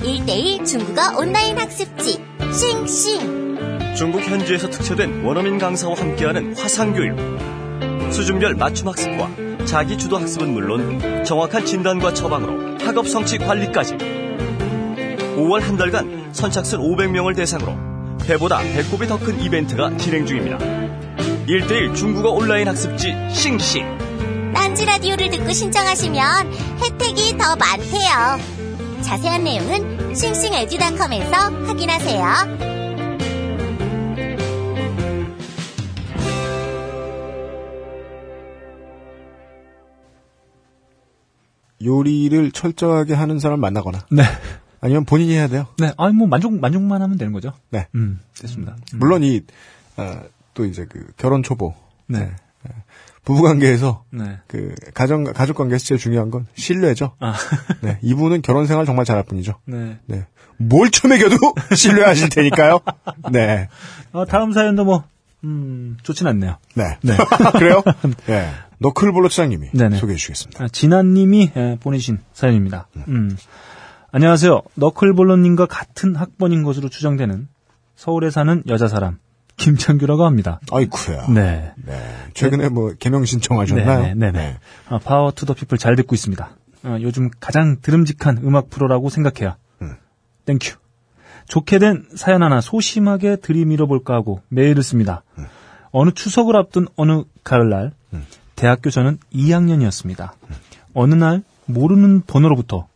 [0.00, 3.49] 1대1 중국어 온라인 학습지 싱싱
[4.00, 7.18] 중국 현지에서 특채된 원어민 강사와 함께하는 화상교육.
[8.10, 9.28] 수준별 맞춤 학습과
[9.66, 13.98] 자기 주도 학습은 물론 정확한 진단과 처방으로 학업 성취 관리까지.
[15.36, 17.76] 5월 한 달간 선착순 500명을 대상으로
[18.24, 20.56] 배보다 배꼽이 더 큰 이벤트가 진행 중입니다.
[21.46, 23.84] 1대1 중국어 온라인 학습지 싱싱.
[24.54, 28.40] 딴지 라디오를 듣고 신청하시면 혜택이 더 많대요
[29.02, 31.36] 자세한 내용은 싱싱에듀닷컴에서
[31.66, 32.69] 확인하세요
[41.84, 44.22] 요리를 철저하게 하는 사람 만나거나 네.
[44.80, 45.66] 아니면 본인이 해야 돼요.
[45.78, 47.52] 네, 아니 뭐 만족 만족만 하면 되는 거죠.
[47.70, 47.86] 네.
[47.94, 48.76] 음, 됐습니다.
[48.94, 48.98] 음.
[48.98, 49.42] 물론 이,
[49.96, 50.20] 어,
[50.54, 51.74] 또 이제 그 결혼 초보.
[52.06, 52.30] 네.
[53.24, 54.38] 부부 관계에서 네.
[54.46, 57.12] 그 가정 가족 관계에서 제일 중요한 건 신뢰죠.
[57.20, 57.34] 아.
[57.82, 59.54] 네, 이분은 결혼 생활 정말 잘할 뿐이죠.
[59.66, 59.98] 네.
[60.06, 60.26] 네,
[60.56, 61.36] 뭘 쳐매겨도
[61.76, 62.80] 신뢰하실 테니까요.
[63.30, 63.68] 네,
[64.12, 65.04] 어, 다음 사연도 뭐
[65.44, 66.56] 음, 좋진 않네요.
[66.74, 67.16] 네, 네.
[67.58, 67.82] 그래요?
[68.26, 68.50] 네,
[68.80, 69.98] 너클볼로 차장님이 네네.
[69.98, 70.64] 소개해 주시겠습니다.
[70.64, 72.88] 아, 진아님이 에, 보내신 사연입니다.
[73.08, 73.36] 음.
[74.10, 74.62] 안녕하세요.
[74.74, 77.48] 너클볼러님과 같은 학번인 것으로 추정되는
[77.94, 79.18] 서울에 사는 여자 사람
[79.58, 80.60] 김창규라고 합니다.
[80.72, 81.26] 아이쿠야.
[81.28, 81.72] 네.
[81.84, 82.02] 네,
[82.32, 84.02] 최근에 뭐 개명 신청하셨나요?
[84.02, 84.56] 네, 네, 네.
[84.88, 86.50] 아, Power to the People 잘 듣고 있습니다.
[86.84, 89.56] 아, 요즘 가장 들음직한 음악 프로라고 생각해요.
[89.82, 89.96] 음.
[90.46, 90.76] Thank you.
[91.46, 95.22] 좋게 된 사연 하나 소심하게 들이밀어 볼까 하고 메일을 씁니다.
[95.36, 95.44] 음.
[95.90, 97.92] 어느 추석을 앞둔 어느 가을날
[98.60, 100.32] 대학교 저는 2학년이었습니다.
[100.92, 102.88] 어느 날 모르는 번호로부터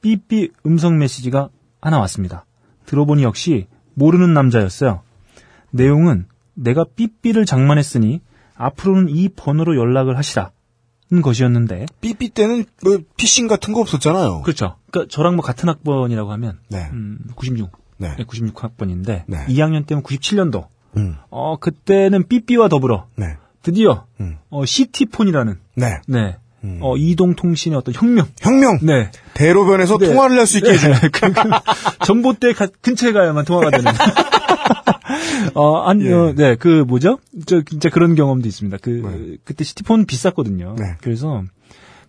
[0.00, 1.50] 삐삐 음성 메시지가
[1.82, 2.46] 하나 왔습니다.
[2.86, 5.02] 들어보니 역시 모르는 남자였어요.
[5.72, 8.22] 내용은 내가 삐삐를 장만했으니
[8.54, 10.52] 앞으로는 이 번호로 연락을 하시라
[11.12, 14.40] 는 것이었는데 삐삐 때는 뭐 피싱 같은 거 없었잖아요.
[14.40, 14.76] 그렇죠.
[14.90, 16.88] 그러니까 저랑 뭐 같은 학번이라고 하면 네.
[16.92, 18.16] 음, 96, 네.
[18.16, 19.46] 96학번인데 네.
[19.48, 20.68] 2학년 때면 97년도.
[20.96, 21.16] 음.
[21.28, 23.36] 어 그때는 삐삐와 더불어 네.
[23.62, 24.36] 드디어 음.
[24.50, 26.00] 어, CT폰이라는 네.
[26.08, 26.36] 네.
[26.80, 28.26] 어, 이동통신의 어떤 혁명.
[28.40, 28.78] 혁명.
[28.82, 29.10] 네.
[29.32, 30.08] 대로변에서 네.
[30.08, 30.94] 통화를 할 수 있게 해주는.
[31.10, 31.42] 그, 그,
[32.04, 33.90] 전봇대 가- 근처에 가야만 통화가 되는.
[35.54, 36.12] 어, 아니, 예.
[36.12, 37.18] 어, 네, 그, 뭐죠?
[37.46, 38.76] 저, 진짜 그런 경험도 있습니다.
[38.82, 39.36] 그, 네.
[39.44, 40.76] 그때 시티폰 비쌌거든요.
[40.78, 40.84] 네.
[41.00, 41.42] 그래서,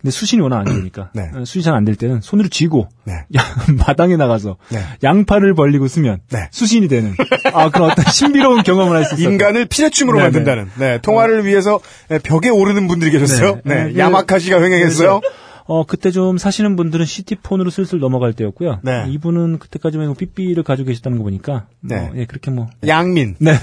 [0.02, 1.12] 근데 수신이 워낙 안 되니까.
[1.14, 1.30] 네.
[1.34, 3.14] 어, 수신이 잘 안 될 때는 손으로 쥐고, 네.
[3.38, 3.42] 야,
[3.86, 4.80] 마당에 나가서, 네.
[5.04, 6.48] 양팔을 벌리고 쓰면, 네.
[6.52, 7.14] 수신이 되는,
[7.54, 9.30] 아, 그런 어떤 신비로운 경험을 할 수 있어요.
[9.32, 10.70] 인간을 피레춤으로 네, 만든다는.
[10.80, 11.00] 네.
[11.02, 11.80] 통화를 위해서
[12.24, 13.62] 벽에 오르는 분들이 계셨어요.
[13.64, 13.76] 네.
[13.76, 13.84] 네.
[13.94, 14.00] 네.
[14.00, 15.22] 야마카시가 횡행했어요.
[15.66, 18.80] 어, 그때 좀 사시는 분들은 시티폰으로 슬슬 넘어갈 때였고요.
[18.82, 19.06] 네.
[19.08, 22.12] 이분은 그때까지만 해도 삐삐를 가지고 계셨다는 거 보니까, 뭐, 네.
[22.16, 23.36] 예, 그렇게 뭐, 양민.
[23.40, 23.54] 네.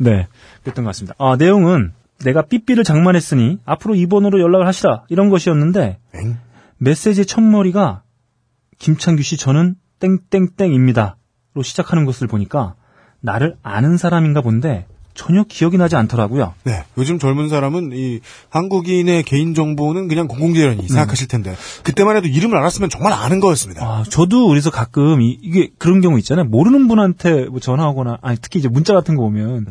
[0.00, 0.26] 네.
[0.64, 1.14] 그랬던 것 같습니다.
[1.18, 1.92] 아, 내용은
[2.24, 5.04] 내가 삐삐를 장만했으니 앞으로 이 번호로 연락을 하시라.
[5.08, 6.38] 이런 것이었는데 엥?
[6.78, 8.02] 메시지의 첫머리가
[8.78, 11.16] 김창규 씨 저는 땡땡땡입니다.
[11.54, 12.74] 로 시작하는 것을 보니까
[13.20, 16.54] 나를 아는 사람인가 본데 전혀 기억이 나지 않더라고요.
[16.62, 16.84] 네.
[16.96, 22.88] 요즘 젊은 사람은 이 한국인의 개인 정보는 그냥 공공재련이 생각하실 텐데 그때만 해도 이름을 알았으면
[22.90, 23.84] 정말 아는 거였습니다.
[23.84, 26.44] 아, 저도 그래서 가끔 이, 게 그런 경우 있잖아요.
[26.44, 29.66] 모르는 분한테 뭐 전화하거나 아니 특히 이제 문자 같은 거 오면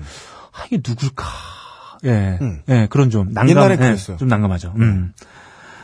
[0.51, 1.25] 아, 이게 누굴까?
[2.05, 2.37] 예.
[2.41, 2.61] 음.
[2.69, 4.17] 예, 그런 좀 난감 옛날엔 예, 그랬어요.
[4.17, 4.73] 좀 난감하죠.
[4.77, 5.13] 음.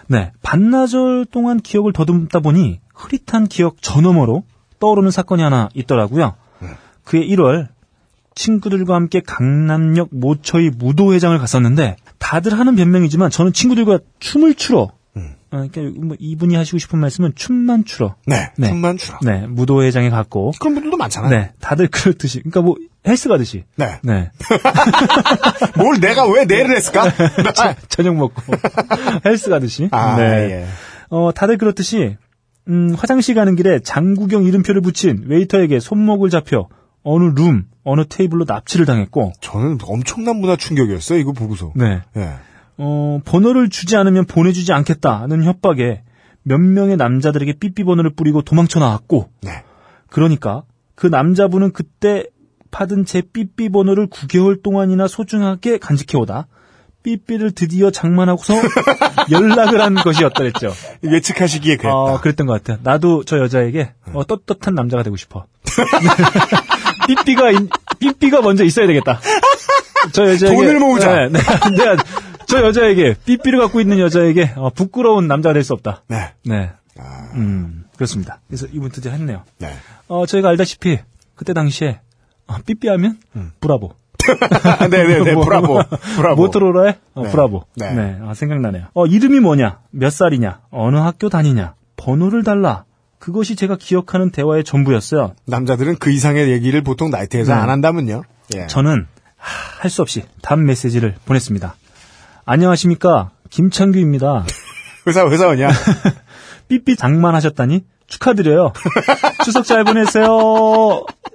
[0.07, 0.32] 네.
[0.41, 4.43] 반나절 동안 기억을 더듬다 보니 흐릿한 기억 저 너머로
[4.80, 6.36] 떠오르는 사건이 하나 있더라고요.
[7.03, 7.68] 그해 1월
[8.36, 14.88] 친구들과 함께 강남역 모처이 무도회장을 갔었는데 다들 하는 변명이지만 저는 친구들과 춤을 추러 음.
[14.88, 15.02] 어,
[15.53, 18.51] 그러니까 뭐 이분이 하시고 싶은 말씀은 춤만 추러 네.
[18.57, 18.67] 네.
[18.69, 19.19] 춤만 추라.
[19.21, 21.29] 네, 무도회장에 갔고, 그런 분들도 많잖아요.
[21.29, 22.75] 네, 다들 그렇듯이, 그러니까 뭐
[23.05, 23.99] 헬스 가듯이, 네.
[24.01, 24.31] 네,
[25.77, 27.03] 뭘 내가 왜 내를 했을까?
[27.03, 28.41] 아, 저녁 먹고
[29.25, 30.65] 헬스 가듯이, 아, 네, 예.
[31.09, 32.17] 어 다들 그렇듯이,
[32.67, 36.67] 음, 화장실 가는 길에 장구경 이름표를 붙인 웨이터에게 손목을 잡혀
[37.03, 41.19] 어느 룸, 어느 테이블로 납치를 당했고, 저는 엄청난 문화 충격이었어요.
[41.19, 41.73] 이거 보고서.
[41.75, 42.33] 네, 예.
[42.78, 46.01] 어 번호를 주지 않으면 보내주지 않겠다는 협박에
[46.43, 49.63] 몇 명의 남자들에게 삐삐 번호를 뿌리고 도망쳐 나왔고, 네.
[50.09, 50.63] 그러니까
[50.95, 52.26] 그 남자분은 그때
[52.71, 56.47] 받은 제 삐삐 번호를 9개월 동안이나 소중하게 간직해오다
[57.03, 58.53] 삐삐를 드디어 장만하고서
[59.32, 60.71] 연락을 한 것이었더랬죠.
[61.03, 61.95] 예측하시기에 그랬다.
[61.95, 62.80] 어, 그랬던 것 같아요.
[62.82, 65.45] 나도 저 여자에게 어, 떳떳한 남자가 되고 싶어.
[67.07, 67.69] 삐삐가 인-
[67.99, 69.19] 삐삐가 먼저 있어야 되겠다.
[70.13, 71.13] 저 여자에게 돈을 모으자.
[71.13, 71.39] 네, 네,
[71.78, 71.97] 내가
[72.53, 76.03] 저 여자에게 삐삐를 갖고 있는 여자에게 어, 부끄러운 남자가 될 수 없다.
[76.07, 76.33] 네.
[76.45, 78.41] 네, 아, 음 그렇습니다.
[78.47, 79.43] 그래서 이분 드디어 했네요.
[79.57, 79.73] 네.
[80.07, 80.99] 어, 저희가 알다시피
[81.33, 81.99] 그때 당시에
[82.45, 83.17] 어, 삐삐하면
[83.59, 83.93] 브라보.
[84.91, 85.33] 네네네.
[85.33, 85.79] 뭐, 브라보.
[86.15, 86.35] 브라보.
[86.43, 87.31] 모토로라의 어, 네.
[87.31, 87.63] 브라보.
[87.75, 87.91] 네.
[87.93, 88.19] 네.
[88.21, 88.85] 아, 생각나네요.
[88.93, 89.79] 어, 이름이 뭐냐?
[89.89, 90.59] 몇 살이냐?
[90.69, 91.73] 어느 학교 다니냐?
[91.95, 92.83] 번호를 달라.
[93.17, 95.33] 그것이 제가 기억하는 대화의 전부였어요.
[95.47, 97.59] 남자들은 그 이상의 얘기를 보통 나이트에서 네.
[97.59, 98.21] 안 한다면요.
[98.55, 98.67] 예.
[98.67, 101.75] 저는 할 수 없이 답 메시지를 보냈습니다.
[102.45, 103.31] 안녕하십니까?
[103.49, 104.45] 김창규입니다.
[105.07, 105.69] 회사 회사원이야.
[106.67, 108.73] 삐삐 장만하셨다니 축하드려요.
[109.45, 110.27] 추석 잘 보내세요.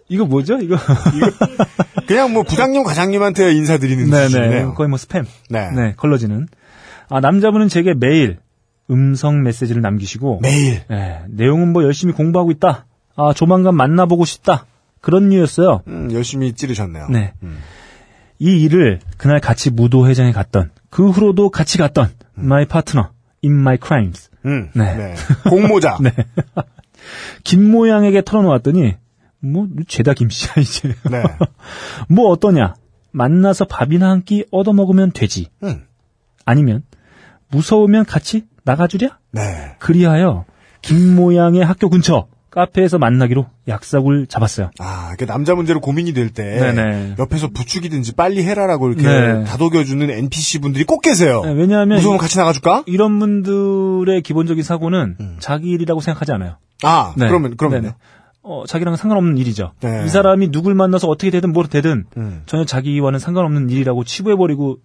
[0.09, 0.59] 이거 뭐죠?
[0.59, 0.77] 이거
[2.07, 4.65] 그냥 뭐 부장님 과장님한테 인사드리는 네네.
[4.75, 5.27] 거의 뭐 스팸.
[5.51, 5.71] 네.
[5.71, 6.47] 네, 걸러지는.
[7.11, 8.39] 아, 남자분은 제게 매일
[8.91, 10.83] 음성 메시지를 남기시고, 매일.
[10.89, 12.87] 네, 내용은 뭐 열심히 공부하고 있다.
[13.17, 14.67] 아, 조만간 만나보고 싶다.
[15.01, 15.83] 그런 류였어요.
[15.89, 17.09] 음, 열심히 찌르셨네요.
[17.11, 17.33] 네.
[18.39, 23.11] 이 일을 그날 같이 무도회장에 갔던, 그 후로도 같이 갔던, my partner
[23.45, 24.31] in my crimes.
[24.47, 24.71] 음.
[24.75, 24.95] 네.
[24.97, 25.15] 네.
[25.49, 25.99] 공모자.
[26.03, 26.11] 네.
[27.45, 28.97] 김 모양에게 털어놓았더니
[29.41, 30.89] 뭐 죄다 김씨야 이제.
[31.11, 31.23] 네.
[32.09, 32.75] 뭐 어떠냐?
[33.13, 35.49] 만나서 밥이나 한 끼 얻어 먹으면 되지.
[35.63, 35.85] 음.
[36.45, 36.83] 아니면
[37.49, 39.19] 무서우면 같이 나가주랴?
[39.33, 39.77] 네.
[39.79, 40.45] 그리하여
[40.83, 44.71] 김 모양의 학교 근처 카페에서 만나기로 약속을 잡았어요.
[44.79, 47.15] 아, 그 남자 문제로 고민이 될때 네네.
[47.19, 49.45] 옆에서 부추기든지 빨리 해라라고 이렇게 네.
[49.45, 51.43] 다독여주는 NPC 분들이 꼭 계세요.
[51.45, 52.85] 네, 왜냐하면 무서우면 이- 같이 나가줄까?
[52.87, 56.57] 이런 분들의 기본적인 사고는 자기 일이라고 생각하지 않아요.
[56.83, 57.27] 아, 네.
[57.29, 57.93] 그러면 그러면.
[58.43, 59.73] 어, 자기랑 상관없는 일이죠.
[59.81, 60.05] 네.
[60.07, 62.43] 이 사람이 누굴 만나서 어떻게 되든 뭘 되든 음.
[62.47, 64.79] 전혀 자기와는 상관없는 일이라고 치부해버리고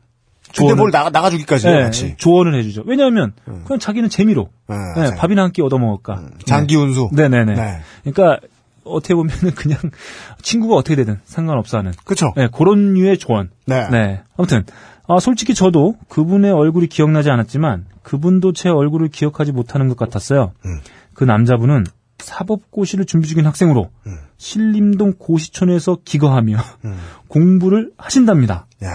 [0.55, 2.15] 근데 조언을- 뭘 나가 나가 주기까지 해요, 네, 같이.
[2.17, 2.83] 조언을 해주죠.
[2.85, 3.33] 왜냐하면
[3.65, 6.21] 그냥 자기는 재미로 아, 네, 자, 밥이나 한 끼 얻어 먹을까.
[6.45, 7.09] 장기운수.
[7.13, 7.27] 네.
[7.29, 7.53] 네네네.
[7.53, 7.79] 네.
[8.03, 8.39] 그러니까
[8.83, 9.79] 어떻게 보면은 그냥
[10.41, 12.33] 친구가 어떻게 되든 상관없어하는 그쵸?
[12.35, 13.49] 네, 그런 류의 조언.
[13.65, 13.87] 네.
[13.89, 14.21] 네.
[14.37, 14.63] 아무튼
[15.07, 20.51] 아, 솔직히 저도 그분의 얼굴이 기억나지 않았지만 그분도 제 얼굴을 기억하지 못하는 것 같았어요.
[20.65, 20.79] 음.
[21.13, 21.85] 그 남자분은
[22.19, 24.17] 사법고시를 준비 중인 학생으로 음.
[24.37, 26.55] 신림동 고시촌에서 기거하며
[27.27, 28.67] 공부를 하신답니다.
[28.83, 28.89] 야,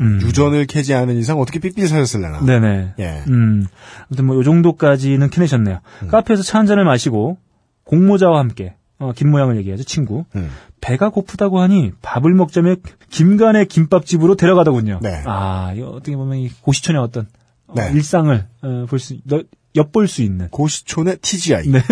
[0.00, 0.20] 음.
[0.22, 2.40] 유전을 캐지 않은 이상 어떻게 삐삐 사셨을래나?
[2.44, 2.94] 네네.
[2.98, 3.22] 예.
[3.28, 3.66] 음.
[4.08, 5.80] 아무튼 뭐 요 정도까지는 캐내셨네요.
[6.02, 6.08] 음.
[6.08, 7.38] 카페에서 차 한 잔을 마시고
[7.84, 10.24] 공모자와 함께 어, 김 모양을 얘기하죠 친구.
[10.36, 10.50] 음.
[10.80, 12.76] 배가 고프다고 하니 밥을 먹자며
[13.10, 15.00] 김간의 김밥집으로 데려가더군요.
[15.02, 15.22] 네.
[15.26, 17.26] 아, 어떻게 보면 이 고시촌의 어떤
[17.66, 17.90] 어, 네.
[17.94, 19.42] 일상을 어, 볼 수, 너-
[19.76, 21.68] 엿볼 수 있는 고시촌의 TGI.
[21.68, 21.80] 네.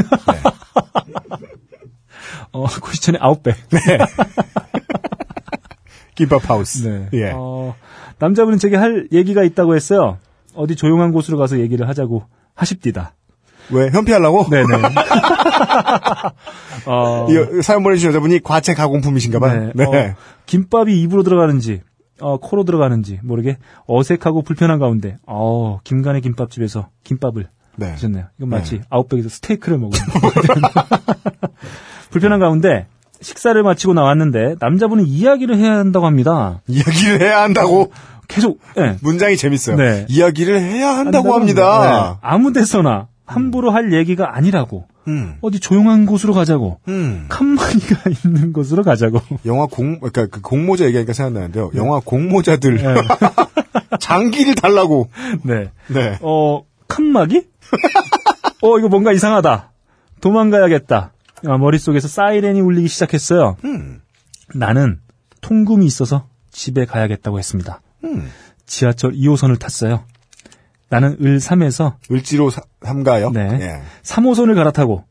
[2.53, 3.55] 어, 고시촌의 아웃백.
[6.19, 6.89] 김밥 하우스.
[6.89, 7.09] 네.
[7.13, 7.33] 예.
[7.33, 7.77] 어,
[8.19, 10.19] 남자분은 제게 할 얘기가 있다고 했어요.
[10.57, 13.15] 어디 조용한 곳으로 가서 얘기를 하자고 하십디다.
[13.71, 14.49] 왜 현피하려고?
[14.51, 14.67] 네네.
[16.87, 19.61] 어, 이 사연 보내주신 여자분이 과체 가공품이신가봐요.
[19.61, 19.73] 네.
[19.77, 19.85] 네.
[19.85, 20.15] 어,
[20.47, 21.83] 김밥이 입으로 들어가는지,
[22.21, 27.95] 어, 코로 들어가는지 모르게 어색하고 불편한 가운데, 어, 김간의 김밥집에서 김밥을 네.
[27.95, 28.25] 드셨네요.
[28.39, 29.93] 이건 마치 아웃백에서 스테이크를 먹은
[32.11, 32.89] 불편한 가운데
[33.21, 36.61] 식사를 마치고 나왔는데 남자분은 이야기를 해야 한다고 합니다.
[36.67, 37.93] 이야기를 해야 한다고
[38.29, 38.97] 계속 예.
[39.03, 39.77] 문장이 재밌어요.
[39.77, 40.07] 네.
[40.09, 42.19] 이야기를 해야 한다고 한다고 합니다.
[42.23, 42.29] 네.
[42.29, 45.37] 아무 데서나 함부로 할 얘기가 아니라고 음.
[45.41, 47.27] 어디 조용한 곳으로 가자고 음.
[47.29, 49.21] 칸막이가 있는 곳으로 가자고.
[49.47, 51.71] 영화 공, 그러니까 그 공모자 얘기하니까 생각나는데요.
[51.77, 52.95] 영화 공모자들 네.
[54.01, 55.09] 장기를 달라고.
[55.43, 55.71] 네.
[55.89, 56.19] 네.
[56.21, 57.47] 어, 칸막이?
[58.63, 59.71] 어, 이거 뭔가 이상하다.
[60.21, 61.13] 도망가야겠다.
[61.47, 63.57] 아, 머릿속에서 사이렌이 울리기 시작했어요.
[63.65, 64.01] 음.
[64.55, 65.01] 나는
[65.41, 67.81] 통금이 있어서 집에 가야겠다고 했습니다.
[68.05, 68.29] 음.
[68.67, 70.05] 지하철 2호선을 탔어요.
[70.91, 73.31] 나는 을 3에서 을지로 사- 삼가요.
[73.31, 73.59] 네.
[73.61, 73.83] 예.
[74.03, 75.05] 3호선을 갈아타고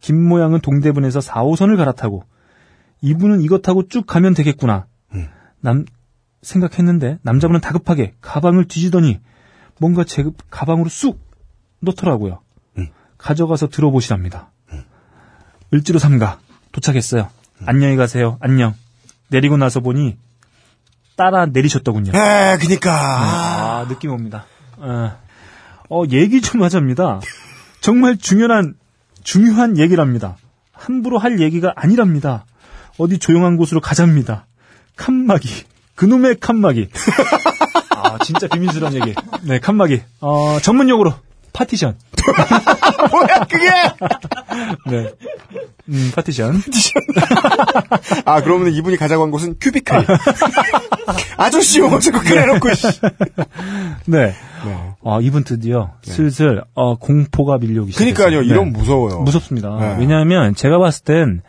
[0.00, 2.24] 김 모양은 동대문에서 4호선을 갈아타고
[3.00, 4.86] 이분은 이것 타고 쭉 가면 되겠구나.
[5.14, 5.28] 음.
[5.60, 5.84] 남
[6.42, 9.20] 생각했는데 남자분은 다급하게 가방을 뒤지더니
[9.78, 11.20] 뭔가 제 가방으로 쑥
[11.80, 12.40] 놓더라고요.
[12.78, 12.88] 음.
[13.18, 14.50] 가져가서 들어보시랍니다.
[15.72, 16.38] 을지로 삼가
[16.72, 17.28] 도착했어요.
[17.66, 18.36] 안녕히 가세요.
[18.40, 18.74] 안녕.
[19.28, 20.16] 내리고 나서 보니
[21.16, 22.12] 따라 내리셨더군요.
[22.14, 22.92] 에, 그니까.
[22.92, 24.46] 아, 느낌 옵니다.
[24.78, 25.12] 어,
[25.88, 27.20] 어, 얘기 좀 하자입니다.
[27.80, 28.74] 정말 중요한,
[29.22, 30.36] 중요한 얘기랍니다.
[30.72, 32.44] 함부로 할 얘기가 아니랍니다.
[32.98, 34.46] 어디 조용한 곳으로 가자입니다.
[34.96, 35.48] 칸막이.
[35.94, 36.88] 그놈의 칸막이.
[37.90, 39.14] 아, 진짜 비밀스러운 얘기.
[39.42, 40.02] 네, 칸막이.
[40.20, 41.12] 어, 전문용어로
[41.52, 41.96] 파티션.
[43.10, 43.68] 뭐야, 그게!
[44.90, 45.12] 네.
[45.88, 46.60] 음, 파티션.
[48.24, 50.06] 아, 그러면 이분이 가자고 한 곳은 cubicle.
[51.36, 53.00] 아저씨 용어 자꾸 그래놓고, 씨.
[54.06, 54.34] 네.
[54.64, 54.94] 네.
[55.04, 58.14] 아, 이분 드디어 슬슬, 어, 공포가 밀려오기 시작했어요.
[58.14, 58.46] 그니까요, 네.
[58.46, 59.20] 이런 무서워요.
[59.22, 59.76] 무섭습니다.
[59.78, 59.96] 네.
[59.98, 61.42] 왜냐하면 제가 봤을 땐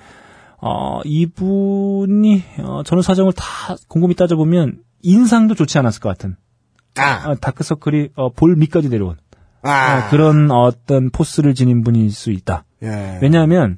[0.61, 6.37] 어, 이분이 어, 저는 사정을 다 곰곰이 따져보면 인상도 좋지 않았을 것 같은
[6.97, 9.17] 아, 어, 다크서클이 어, 볼 밑까지 내려온
[9.63, 10.05] 아.
[10.07, 12.63] 어, 그런 어떤 포스를 지닌 분일 수 있다.
[12.83, 13.19] 예.
[13.21, 13.77] 왜냐하면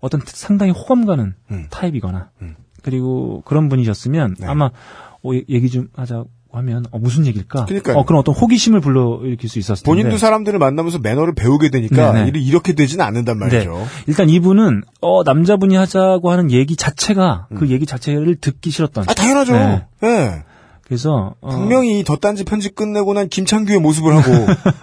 [0.00, 1.66] 어떤 상당히 호감 가는 음.
[1.70, 2.56] 타입이거나 음.
[2.82, 4.46] 그리고 그런 분이셨으면 네.
[4.46, 7.64] 아마 어, 얘- 얘기 좀 하자고 하면 어, 무슨 얘기일까?
[7.64, 7.96] 그러니까요.
[7.96, 12.28] 어, 그런 어떤 호기심을 불러일으킬 수 있었을 텐데 본인도 사람들을 만나면서 매너를 배우게 되니까 네네.
[12.28, 13.72] 일이 이렇게 되지는 않는단 말이죠.
[13.72, 13.84] 네.
[14.06, 19.04] 일단 이분은 어 남자분이 하자고 하는 얘기 자체가 그 얘기 자체를 듣기 싫었던.
[19.04, 19.08] 음.
[19.08, 19.52] 아, 당연하죠.
[19.54, 19.84] 네.
[20.04, 20.44] 예.
[20.86, 24.30] 그래서 어, 분명히 덧단지 편집 끝내고 난 김창규의 모습을 하고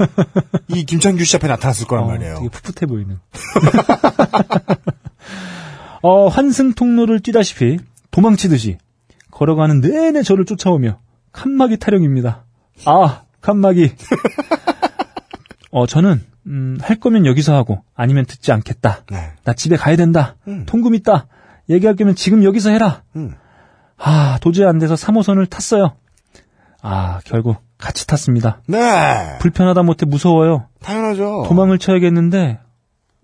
[0.68, 2.36] 이 김창규 씨 앞에 나타났을 거란 어, 말이에요.
[2.36, 3.20] 되게 풋풋해 보이는.
[6.02, 7.78] 어 환승 통로를 뛰다시피
[8.10, 8.78] 도망치듯이
[9.30, 10.99] 걸어가는 내내 저를 쫓아오며
[11.32, 12.45] 칸막이 타령입니다.
[12.86, 13.91] 아 칸막이.
[15.72, 19.04] 어 저는 음, 할 거면 여기서 하고 아니면 듣지 않겠다.
[19.12, 19.34] 네.
[19.43, 20.36] 나 집에 가야 된다.
[20.47, 20.66] 음.
[20.66, 21.28] 통금 있다.
[21.70, 23.04] 얘기할 거면 지금 여기서 해라.
[23.16, 23.36] 음.
[24.04, 25.93] 아, 도저히 안 돼서 3호선을 탔어요.
[26.82, 28.62] 아, 결국 같이 탔습니다.
[28.68, 29.38] 네.
[29.39, 30.68] 불편하다 못해 무서워요.
[30.82, 31.45] 당연하죠.
[31.47, 32.60] 도망을 쳐야겠는데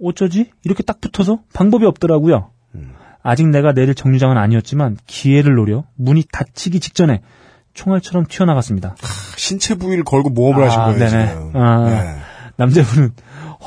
[0.04, 0.52] 어쩌지?
[0.64, 2.52] 이렇게 딱 붙어서 방법이 없더라고요.
[3.24, 7.22] 아직 내가 내릴 정류장은 아니었지만 기회를 노려 문이 닫히기 직전에
[7.74, 8.96] 총알처럼 튀어나갔습니다.
[9.36, 11.36] 신체 부위를 걸고 모험을 하신 아, 거예요, 네네.
[11.54, 11.90] 아.
[11.90, 12.16] 네.
[12.56, 13.14] 남자분은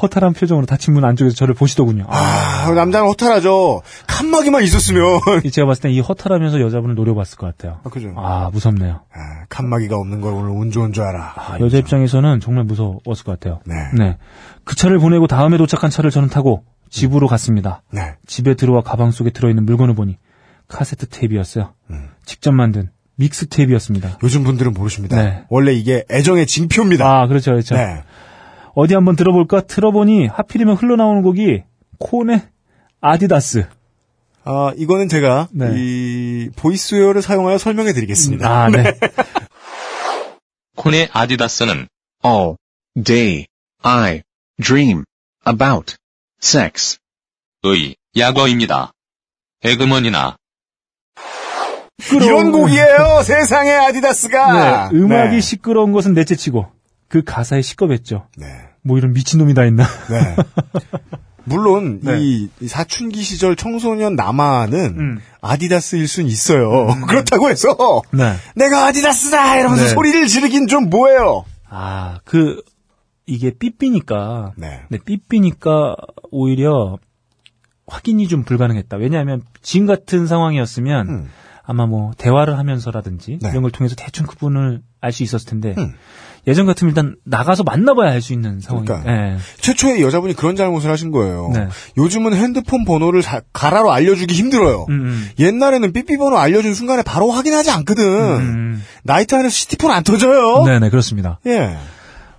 [0.03, 2.05] 허탈한 표정으로 닫힌 문 안쪽에서 저를 보시더군요.
[2.09, 3.83] 아, 아, 남자는 허탈하죠.
[4.07, 5.21] 칸막이만 있었으면.
[5.53, 7.81] 제가 봤을 땐 이 허탈하면서 여자분을 노려봤을 것 같아요.
[7.85, 8.13] 아, 그죠.
[8.17, 9.01] 아, 무섭네요.
[9.13, 11.35] 아, 칸막이가 없는 걸 오늘 운 좋은 줄 알아.
[11.37, 13.61] 아, 여자 입장에서는 정말 무서웠을 것 같아요.
[13.67, 13.75] 네.
[13.97, 14.17] 네.
[14.65, 17.83] 그 차를 보내고 다음에 도착한 차를 저는 타고 집으로 갔습니다.
[17.93, 18.15] 네.
[18.27, 20.19] 집에 들어와 가방 속에 들어있는 물건을 보니
[20.69, 21.73] 카세트 테이프였어요.
[21.91, 22.09] 음.
[22.25, 24.19] 직접 만든 믹스 테이프였습니다.
[24.23, 25.17] 요즘 분들은 모르십니다.
[25.21, 25.45] 네.
[25.51, 27.21] 원래 이게 애정의 징표입니다.
[27.23, 27.75] 아, 그렇죠, 그렇죠.
[27.77, 28.03] 네.
[28.75, 29.63] 어디 한번 들어볼까?
[29.63, 31.63] 들어보니 하필이면 흘러나오는 곡이
[31.99, 32.43] 콘의
[33.01, 33.67] 아디다스.
[34.45, 35.71] 아, 이거는 제가 네.
[35.75, 38.49] 이 보이스웨어를 사용하여 설명해 드리겠습니다.
[38.49, 38.85] 아, 네.
[40.77, 41.87] 콘의 아디다스는
[42.25, 42.57] all
[43.03, 43.47] day
[43.83, 44.23] I
[44.63, 45.05] dream
[45.47, 45.97] about
[46.43, 46.99] sex
[47.65, 48.93] 의 약어입니다.
[49.63, 50.37] 에그먼이나
[52.15, 53.23] 이런 곡이에요.
[53.25, 54.89] 세상에 아디다스가.
[54.91, 55.41] 네, 음악이 네.
[55.41, 56.67] 시끄러운 것은 넷째치고
[57.11, 58.29] 그 가사에 시끄럽죠.
[58.39, 58.47] 네.
[58.83, 59.85] 뭐 이런 미친놈이 다 있나?
[60.09, 60.37] 네.
[61.45, 62.21] 물론 네.
[62.21, 65.19] 이, 이 사춘기 시절 청소년 남아는 음.
[65.43, 66.87] 아디다스일 순 있어요.
[67.09, 67.77] 그렇다고 해서
[68.13, 68.35] 네.
[68.55, 69.89] 내가 아디다스다 이러면서 네.
[69.91, 71.45] 소리를 지르긴 좀 뭐예요.
[71.69, 72.63] 아, 그
[73.27, 74.83] 이게 삐삐니까 네.
[74.89, 75.97] 네, 삐삐니까
[76.31, 76.97] 오히려
[77.89, 78.97] 확인이 좀 불가능했다.
[78.99, 81.31] 왜냐하면 지금 같은 상황이었으면 음.
[81.65, 83.49] 아마 뭐 대화를 하면서라든지 네.
[83.51, 85.95] 이런 걸 통해서 대충 그분을 알 수 있었을 텐데 음.
[86.47, 88.87] 예전 같으면 일단 나가서 만나봐야 알수 있는 상황이.
[88.87, 89.11] 그러니까.
[89.13, 89.37] 예.
[89.61, 91.51] 최초에 여자분이 그런 잘못을 하신 거예요.
[91.55, 91.69] 네.
[91.99, 94.87] 요즘은 핸드폰 번호를 자- 가라로 알려주기 힘들어요.
[94.89, 95.29] 음, 음.
[95.39, 98.05] 옛날에는 삐삐 번호 알려준 순간에 바로 확인하지 않거든.
[98.05, 98.83] 음.
[99.05, 100.65] 나이트 안에서 시티폰 안 터져요.
[100.65, 101.39] 네네 그렇습니다.
[101.47, 101.77] 예.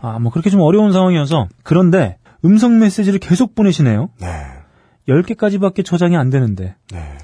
[0.01, 4.09] 아 뭐 그렇게 좀 어려운 상황이어서 그런데 음성 메시지를 계속 보내시네요.
[4.19, 4.27] 네.
[5.07, 6.75] 10개까지밖에 저장이 안 되는데.
[6.91, 7.17] 네.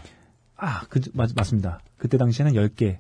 [0.58, 1.80] 아, 그, 맞, 맞습니다.
[1.98, 2.98] 그때 당시에는 10개.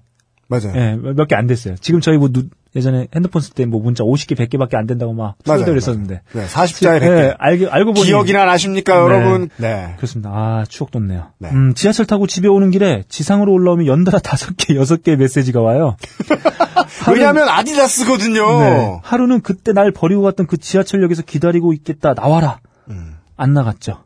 [0.47, 0.73] 맞아요.
[0.75, 1.75] 예, 몇개 안 됐어요.
[1.80, 2.47] 지금 저희 뭐, 누-
[2.78, 6.21] 예전에 핸드폰 쓸 때 뭐 문자 50개, 100개밖에 안 된다고 막, 투덜 했었는데.
[6.34, 6.45] 네.
[6.45, 7.17] 40자에 100개.
[7.17, 8.05] 예, 알고, 알고 보니.
[8.05, 8.99] 기억이나 나십니까, 네.
[9.01, 9.49] 여러분?
[9.57, 9.93] 네.
[9.97, 10.30] 그렇습니다.
[10.32, 11.32] 아, 추억 돋네요.
[11.39, 11.49] 네.
[11.51, 15.97] 음, 지하철 타고 집에 오는 길에 지상으로 올라오면 연달아 5개, 6개 메시지가 와요.
[17.11, 18.59] 왜냐하면 아디다스거든요.
[18.59, 18.99] 네.
[19.03, 22.13] 하루는 그때 날 버리고 갔던 그 지하철역에서 기다리고 있겠다.
[22.13, 22.59] 나와라.
[22.89, 23.15] 음.
[23.36, 24.03] 안 나갔죠.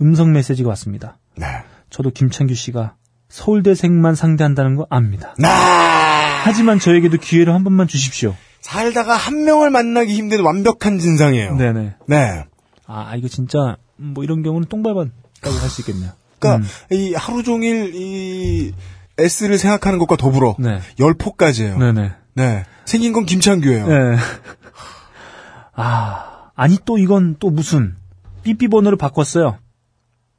[0.00, 1.18] 음 성 메시지가 왔습니다.
[1.36, 1.46] 네.
[1.90, 2.94] 저도 김창규 씨가
[3.28, 5.34] 서울대생만 상대한다는 거 압니다.
[5.38, 5.48] 나
[6.44, 8.36] 하지만 저에게도 기회를 한 번만 주십시오.
[8.60, 11.56] 살다가 한 명을 만나기 힘든 완벽한 진상이에요.
[11.56, 11.94] 네네.
[12.06, 12.44] 네.
[12.86, 16.12] 아, 이거 진짜, 뭐 이런 경우는 똥발반까지 할수 있겠네요.
[16.38, 16.96] 그러니까 음.
[16.96, 18.72] 이 하루 종일 이
[19.18, 20.80] S를 생각하는 것과 더불어 네.
[20.98, 21.78] 열포까지예요.
[21.78, 22.12] 네네.
[22.34, 22.64] 네.
[22.84, 23.86] 생긴 건 김창규예요.
[23.86, 24.16] 네.
[25.72, 27.96] 아, 아니 또 이건 또 무슨,
[28.42, 29.58] 삐삐 번호를 바꿨어요.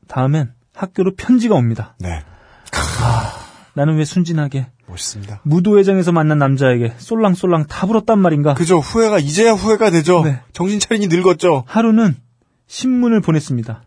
[0.07, 1.95] 다음엔 학교로 편지가 옵니다.
[1.99, 2.21] 네.
[3.75, 5.41] 나는 왜 순진하게 멋있습니다.
[5.43, 8.53] 무도회장에서 만난 남자에게 쏠랑쏠랑 다 불었단 말인가?
[8.53, 8.79] 그죠.
[8.79, 10.23] 후회가 이제야 후회가 되죠.
[10.23, 10.39] 네.
[10.53, 11.65] 정신 차리니 늙었죠.
[11.67, 12.15] 하루는
[12.67, 13.83] 신문을 보냈습니다.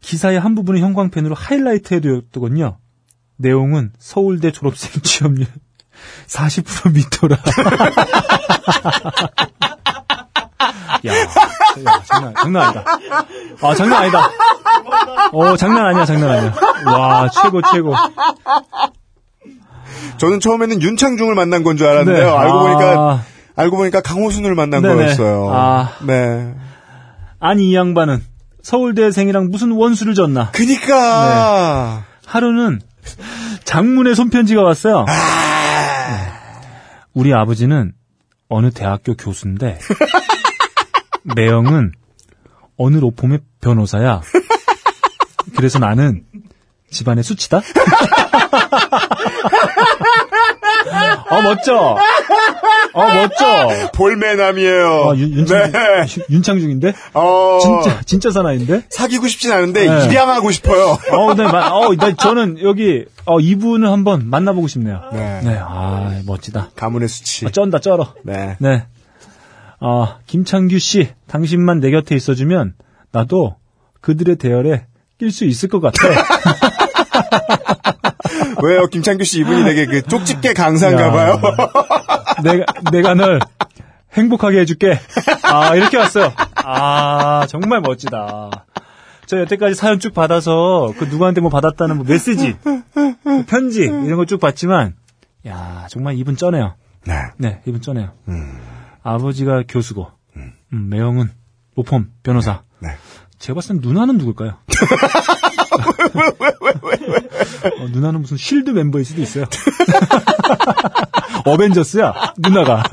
[0.00, 2.78] 기사의 한 부분을 형광펜으로 하이라이트 해두었더군요.
[3.36, 5.46] 내용은 서울대 졸업생 취업률
[6.26, 7.38] 40% 밑돌아.
[11.06, 11.26] 야, 야,
[12.04, 12.84] 장난, 장난 아니다.
[13.60, 14.30] 아, 장난 아니다.
[15.32, 16.54] 어, 장난 아니야, 장난 아니야.
[16.86, 17.94] 와, 최고, 최고.
[20.18, 22.24] 저는 처음에는 윤창중을 만난 건 줄 알았는데요.
[22.24, 22.30] 네.
[22.38, 22.62] 알고 아.
[22.62, 23.22] 보니까
[23.56, 24.94] 알고 보니까 강호순을 만난 네네.
[24.94, 25.50] 거였어요.
[25.52, 25.92] 아.
[26.06, 26.54] 네.
[27.40, 28.22] 아니, 이 양반은
[28.62, 30.50] 서울대생이랑 무슨 원수를 졌나.
[30.52, 32.80] 그니까 하루는
[33.64, 35.04] 장문의 손편지가 왔어요.
[35.08, 35.14] 네.
[37.14, 37.92] 우리 아버지는
[38.48, 39.78] 어느 대학교 교수인데
[41.22, 41.92] 매형은
[42.76, 44.20] 어느 로펌의 변호사야.
[45.56, 46.24] 그래서 나는
[46.90, 47.62] 집안의 수치다.
[51.30, 51.96] 어 멋져.
[52.92, 53.90] 어 멋져.
[53.94, 54.86] 볼매남이에요.
[54.88, 56.24] 어, 윤, 윤창중, 네.
[56.30, 56.92] 윤창중인데?
[57.14, 58.82] 어, 진짜 진짜 사나인데?
[58.90, 60.04] 사귀고 싶진 않은데 네.
[60.06, 60.98] 입양하고 싶어요.
[61.12, 65.00] 어, 네, 마, 어, 나, 저는 여기, 어, 이분을 한번 만나보고 싶네요.
[65.12, 65.58] 네.
[65.60, 66.70] 아, 멋지다.
[66.76, 67.46] 가문의 수치.
[67.46, 68.12] 어, 쩐다, 쩔어.
[68.24, 68.56] 네.
[68.60, 68.84] 네.
[69.84, 72.74] 어, 김창규 씨, 당신만 내 곁에 있어주면,
[73.10, 73.56] 나도
[74.00, 74.86] 그들의 대열에
[75.18, 76.08] 낄 수 있을 것 같아.
[78.62, 78.86] 왜요?
[78.86, 81.10] 김창규 씨 이분이 되게 그 쪽집게 강사인가 야.
[81.10, 81.40] 봐요.
[82.44, 83.40] 내가, 내가 널
[84.12, 85.00] 행복하게 해줄게.
[85.42, 86.32] 아, 이렇게 왔어요.
[86.54, 88.66] 아, 정말 멋지다.
[89.26, 92.54] 저 여태까지 사연 쭉 받아서, 그 누구한테 뭐 받았다는 뭐 메시지,
[93.24, 94.94] 뭐 편지, 이런 거쭉 봤지만,
[95.48, 96.76] 야, 정말 이분 쩌네요.
[97.04, 97.14] 네.
[97.38, 98.12] 네, 이분 쩌네요.
[99.02, 100.52] 아버지가 교수고, 음,
[100.88, 101.30] 매형은
[101.76, 102.62] 로펌 변호사.
[102.80, 102.90] 네.
[103.38, 104.58] 제가 봤을 땐 누나는 누굴까요?
[107.80, 109.44] 어, 누나는 무슨 쉴드 멤버일 수도 있어요.
[111.44, 112.84] 어벤져스야, 누나가.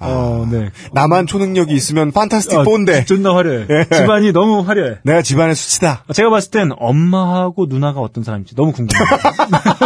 [0.00, 0.70] 어, 네.
[0.92, 3.66] 나만 초능력이 있으면 판타스틱 아, 본데 존나 화려해.
[3.70, 3.84] 예.
[3.96, 4.98] 집안이 너무 화려해.
[5.04, 6.04] 내가 집안의 수치다.
[6.12, 9.06] 제가 봤을 땐 엄마하고 누나가 어떤 사람인지 너무 궁금해요.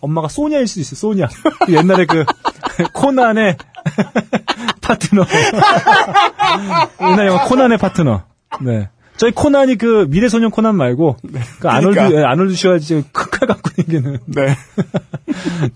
[0.00, 1.26] 엄마가 소냐일 수도 있어요, 소냐.
[1.66, 2.24] 그 옛날에 그,
[2.92, 3.56] 코난의
[4.80, 5.24] 파트너.
[7.00, 8.22] 옛날 영화 코난의 파트너.
[8.62, 8.88] 네.
[9.16, 11.16] 저희 코난이 그 미래소년 코난 말고,
[11.60, 12.20] 그 아놀드, 그러니까.
[12.20, 14.18] 예, 아놀드 슈와지 큰칼 갖고 다니는.
[14.26, 14.54] 네.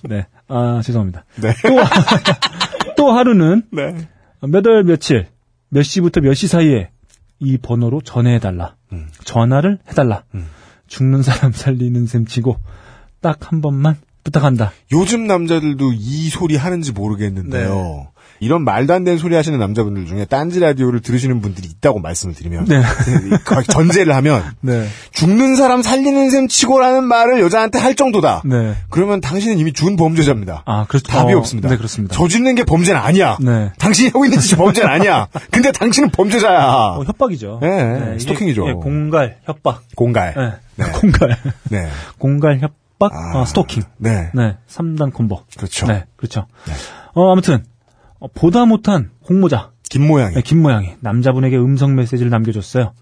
[0.02, 0.26] 네.
[0.48, 1.24] 아, 죄송합니다.
[1.40, 1.54] 네.
[1.62, 4.08] 또, 또 하루는 네.
[4.42, 5.28] 몇월 며칠,
[5.70, 6.90] 몇 시부터 몇 시 사이에
[7.38, 8.74] 이 번호로 전해해달라.
[8.92, 9.08] 음.
[9.24, 10.24] 전화를 해달라.
[10.86, 12.56] 죽는 사람 살리는 셈 치고
[13.20, 14.72] 딱 한 번만 부탁한다.
[14.92, 18.08] 요즘 남자들도 이 소리 하는지 모르겠는데요.
[18.42, 22.64] 이런 말도 안 되는 소리 하시는 남자분들 중에 딴지 라디오를 들으시는 분들이 있다고 말씀을 드리면
[22.66, 22.82] 네.
[23.68, 24.86] 전제를 하면 네.
[25.12, 28.42] 죽는 사람 살리는 셈 치고라는 말을 여자한테 할 정도다.
[28.46, 28.76] 네.
[28.88, 30.62] 그러면 당신은 이미 준 범죄자입니다.
[30.64, 31.12] 아, 그렇죠.
[31.12, 31.68] 답이 어, 없습니다.
[31.68, 32.14] 네, 그렇습니다.
[32.14, 33.36] 저짓는 게 범죄는 아니야.
[33.42, 33.72] 네.
[33.78, 35.28] 당신이 하고 있는 짓이 범죄는 아니야.
[35.50, 36.64] 근데 당신은 범죄자야.
[36.64, 37.58] 어, 협박이죠.
[37.60, 38.68] 네, 이게, 스토킹이죠.
[38.68, 39.82] 예, 공갈, 협박.
[39.96, 40.34] 공갈.
[40.34, 40.52] 네.
[40.86, 40.92] 네.
[40.98, 41.36] 공갈.
[41.68, 41.88] 네.
[42.16, 43.82] 공갈, 협박, 아, 어, 스토킹.
[43.98, 44.30] 네.
[44.34, 44.58] 네.
[44.68, 45.44] 3단 콤보.
[45.56, 45.86] 그렇죠.
[45.86, 46.04] 네.
[46.16, 46.46] 그렇죠.
[47.14, 47.64] 어, 아무튼,
[48.18, 49.72] 어, 보다 못한 홍모자.
[49.88, 50.34] 김 모양이.
[50.34, 52.92] 네, 김모양이 남자분에게 음성 메시지를 남겨줬어요.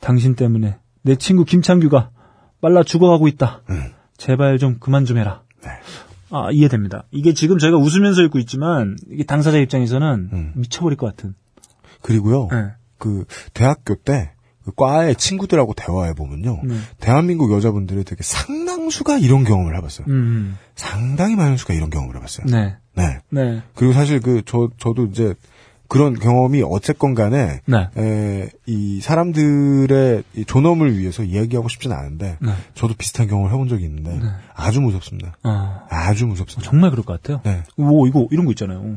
[0.00, 2.10] 당신 때문에 내 친구 김창규가
[2.60, 3.62] 빨라 죽어가고 있다.
[3.70, 3.92] 음.
[4.16, 5.42] 제발 좀 그만 좀 해라.
[5.62, 5.70] 네.
[6.30, 7.04] 아, 이해됩니다.
[7.12, 10.52] 이게 지금 저희가 웃으면서 읽고 있지만, 이게 당사자 입장에서는 음.
[10.56, 11.34] 미쳐버릴 것 같은.
[12.02, 12.48] 그리고요.
[12.50, 12.72] 네.
[12.98, 14.33] 그 대학교 때그
[14.76, 16.60] 과의 친구들하고 대화해 보면요.
[16.64, 16.74] 네.
[17.00, 20.06] 대한민국 여자분들이 되게 상당수가 이런 경험을 해봤어요.
[20.08, 22.46] 음, 상당히 많은 수가 이런 경험을 해봤어요.
[22.46, 22.76] 네.
[22.94, 23.18] 네.
[23.30, 23.62] 네.
[23.74, 25.34] 그리고 사실 그 저 저도 이제
[25.86, 27.88] 그런 경험이 어쨌건 간에 네.
[27.98, 32.52] 에, 이 사람들의 이 존엄을 위해서 이야기하고 싶지는 않은데 네.
[32.74, 34.18] 저도 비슷한 경험을 해본 적이 있는데
[34.54, 35.36] 아주 무섭습니다.
[35.44, 36.70] 어, 아주 무섭습니다.
[36.70, 37.42] 정말 그럴 것 같아요.
[37.44, 37.62] 네.
[37.76, 38.96] 오, 이거, 이런 거 있잖아요.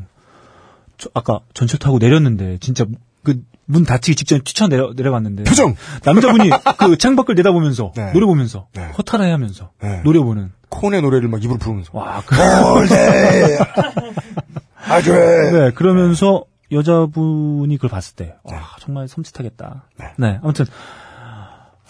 [0.96, 2.86] 저, 아까 전철 타고 내렸는데, 진짜,
[3.22, 5.44] 그, 문 닫히기 직전에 뛰쳐 내려, 내려갔는데.
[5.44, 5.76] 표정!
[6.02, 8.12] 남자분이 그 창밖을 내다보면서, 네.
[8.12, 8.90] 노래 보면서, 네.
[8.96, 10.00] 허탈해 하면서, 네.
[10.04, 10.52] 노려보는.
[10.70, 12.34] 콘의 노래를 막 입으로 부르면서 와, 그,
[12.74, 13.58] 올데
[14.88, 19.82] 아주 네, 그러면서 여자분이 그걸 봤을 때, 와, 정말 섬찟하겠다.
[20.16, 20.40] 네.
[20.42, 20.64] 아무튼.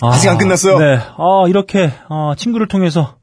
[0.00, 0.78] 아, 아직 안 끝났어요?
[0.78, 0.96] 네.
[0.96, 3.16] 아, 이렇게, 어, 친구를 통해서,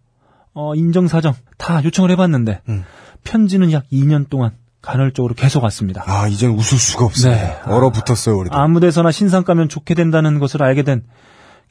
[0.54, 2.86] 어, 인정사정 다 요청을 해봤는데, 음.
[3.26, 4.52] 편지는 약 2년 동안
[4.86, 6.04] 간헐적으로 계속 왔습니다.
[6.06, 7.42] 아 이젠 웃을 수가 없습니다.
[7.42, 7.72] 네.
[7.72, 8.56] 얼어붙었어요 우리도.
[8.56, 11.04] 아무 데서나 신상 까면 좋게 된다는 것을 알게 된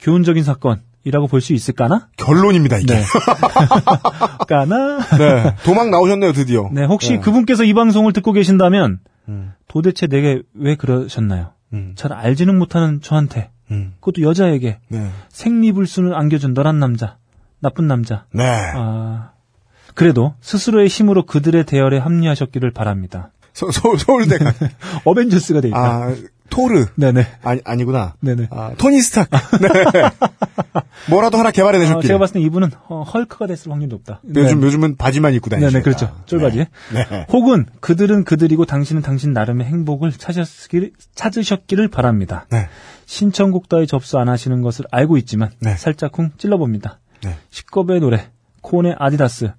[0.01, 2.09] 교훈적인 사건이라고 볼 수 있을까나?
[2.17, 2.95] 결론입니다 이게.
[2.95, 3.03] 네.
[4.49, 4.99] 까나?
[5.19, 5.57] 네.
[5.65, 6.69] 도망 나오셨네요 드디어.
[6.73, 7.21] 네, 혹시 네.
[7.21, 9.53] 그분께서 이 방송을 듣고 계신다면 음.
[9.69, 11.53] 도대체 내게 왜 그러셨나요?
[11.73, 11.93] 음.
[11.97, 13.95] 잘 알지는 못하는 저한테 음.
[14.01, 15.11] 그것도 여자에게 네.
[15.31, 17.17] 생리불순을 안겨준 너란 남자
[17.61, 18.45] 나쁜 남자 네.
[18.75, 19.31] 아
[19.95, 23.31] 그래도 스스로의 힘으로 그들의 대열에 합류하셨기를 바랍니다.
[23.53, 24.53] 서, 서, 서울대가.
[25.05, 25.79] 어벤져스가 돼 있다.
[25.79, 26.15] 아,
[26.51, 26.87] 토르.
[26.97, 27.27] 네네.
[27.43, 28.15] 아니, 아니구나.
[28.21, 28.49] 네네.
[28.51, 29.31] 아, 토니 스타크.
[29.63, 29.69] 네.
[31.09, 32.09] 뭐라도 하나 어, 개발해 내셨길.
[32.09, 34.21] 제가 봤을 때 이분은 어, 헐크가 됐을 확률이 높다.
[34.35, 34.67] 요즘, 네.
[34.67, 35.71] 요즘은 바지만 입고 다니시죠.
[35.71, 36.15] 네네 그렇죠.
[36.27, 36.59] 쫄바지.
[36.59, 36.67] 네.
[37.11, 37.27] 네.
[37.31, 42.47] 혹은 그들은 그들이고 당신은 당신 나름의 행복을 찾으셨기를, 찾으셨기를 바랍니다.
[42.51, 42.69] 네.
[43.07, 45.77] 신청곡 따위 접수 안 하시는 것을 알고 있지만 네.
[45.77, 46.99] 살짝쿵 찔러봅니다.
[47.23, 47.37] 네.
[47.51, 48.29] 시겁의 노래
[48.63, 49.53] 콘의 아디다스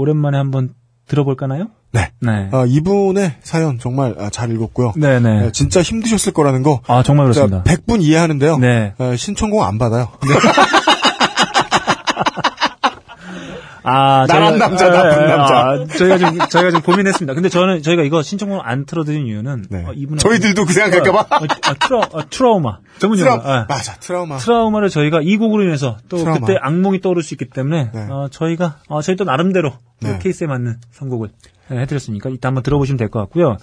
[0.00, 0.74] 오랜만에 한번
[1.06, 1.66] 들어볼까나요?
[1.92, 2.12] 네.
[2.20, 2.48] 네.
[2.52, 4.92] 아, 이분의 사연 정말 아, 잘 읽었고요.
[4.96, 5.46] 네네.
[5.46, 6.80] 아, 진짜 힘드셨을 거라는 거.
[6.86, 7.62] 아 정말 그렇습니다.
[7.64, 8.58] 100분 이해하는데요.
[8.58, 8.94] 네.
[8.98, 10.08] 아, 신청곡 안 받아요.
[13.82, 15.54] 아, 저희가- 남자, 예, 나쁜 예, 남자.
[15.60, 17.34] 아, 저희가 좀 저희가 좀 고민했습니다.
[17.34, 19.84] 근데 저는 저희가 이거 신청곡을 안 틀어드린 이유는 네.
[19.86, 21.18] 어, 이분 저희들도 그 생각할까봐.
[21.36, 23.40] 어, 아, 트라, 아, 트라우마 전문 용어.
[23.40, 23.66] 트라, 예.
[23.68, 24.36] 맞아, 트라우마.
[24.38, 26.40] 트라우마를 저희가 이 곡으로 인해서 또 트라우마.
[26.46, 28.06] 그때 악몽이 떠오를 수 있기 때문에 네.
[28.10, 30.18] 어, 저희가 어, 저희 또 나름대로 그 네.
[30.20, 31.30] 케이스에 맞는 선곡을
[31.72, 33.56] 예, 해드렸으니까 이따 한번 들어보시면 될 것 같고요.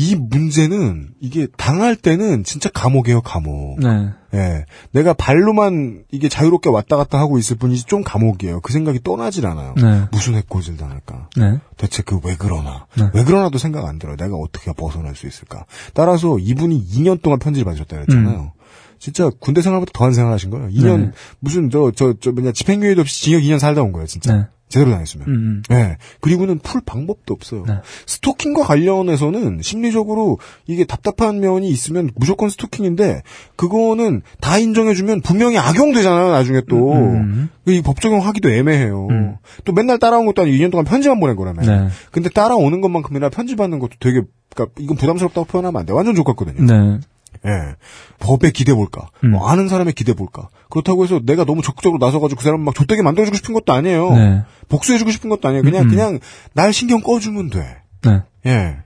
[0.00, 3.80] 이 문제는 이게 당할 때는 진짜 감옥이에요, 감옥.
[3.80, 4.10] 네.
[4.32, 4.64] 예.
[4.92, 8.60] 내가 발로만 이게 자유롭게 왔다 갔다 하고 있을 뿐이지 좀 감옥이에요.
[8.60, 9.74] 그 생각이 떠나질 않아요.
[9.76, 10.04] 네.
[10.12, 11.30] 무슨 해코지를 당할까?
[11.36, 11.58] 네.
[11.76, 12.86] 대체 그 왜 그러나?
[12.96, 13.10] 네.
[13.12, 14.16] 왜 그러나도 생각 안 들어요.
[14.16, 15.64] 내가 어떻게 벗어날 수 있을까?
[15.94, 18.52] 따라서 이분이 2년 동안 편지를 받으셨다 그랬잖아요.
[19.00, 20.68] 진짜 군대 생활보다 더한 생활 하신 거예요.
[20.68, 21.04] 2년, 음.
[21.06, 21.10] 네.
[21.40, 24.48] 무슨 저, 저, 저, 뭐냐, 집행유예도 없이 징역 2년 살다 온 거예요, 진짜.
[24.68, 24.78] 네.
[24.78, 25.26] 제대로 당했으면.
[25.28, 25.62] 음, 음.
[25.68, 25.96] 네.
[26.20, 27.64] 그리고는 풀 방법도 없어요.
[27.66, 27.74] 네.
[28.06, 33.22] 스토킹과 관련해서는 심리적으로 이게 답답한 면이 있으면 무조건 스토킹인데
[33.56, 36.30] 그거는 다 인정해주면 분명히 악용되잖아요.
[36.30, 36.92] 나중에 또.
[36.92, 37.48] 음.
[37.66, 39.08] 이법 적용하기도 애매해요.
[39.10, 39.36] 음.
[39.64, 41.62] 또 맨날 따라온 것도 아니고 2년 동안 편지만 보낸 거라며.
[41.62, 41.88] 네.
[42.10, 44.22] 근데 따라오는 것만큼이나 편지 받는 것도 되게
[44.54, 45.92] 그러니까 이건 부담스럽다고 표현하면 안 돼.
[45.92, 46.64] 완전 좋았거든요.
[46.64, 47.00] 네.
[47.46, 47.76] 예.
[48.18, 49.08] 법에 기대 볼까?
[49.24, 49.32] 음.
[49.32, 50.48] 뭐 아는 사람의 기대 볼까?
[50.70, 54.10] 그렇다고 해서 내가 너무 적극적으로 나서가지고 그 사람 막 좆되게 만들어주고 싶은 것도 아니에요.
[54.14, 54.42] 네.
[54.68, 55.62] 복수해주고 싶은 것도 아니에요.
[55.62, 55.88] 그냥, 음.
[55.88, 56.18] 그냥
[56.52, 57.82] 날 신경 꺼주면 돼.
[58.02, 58.22] 네.
[58.46, 58.76] 예.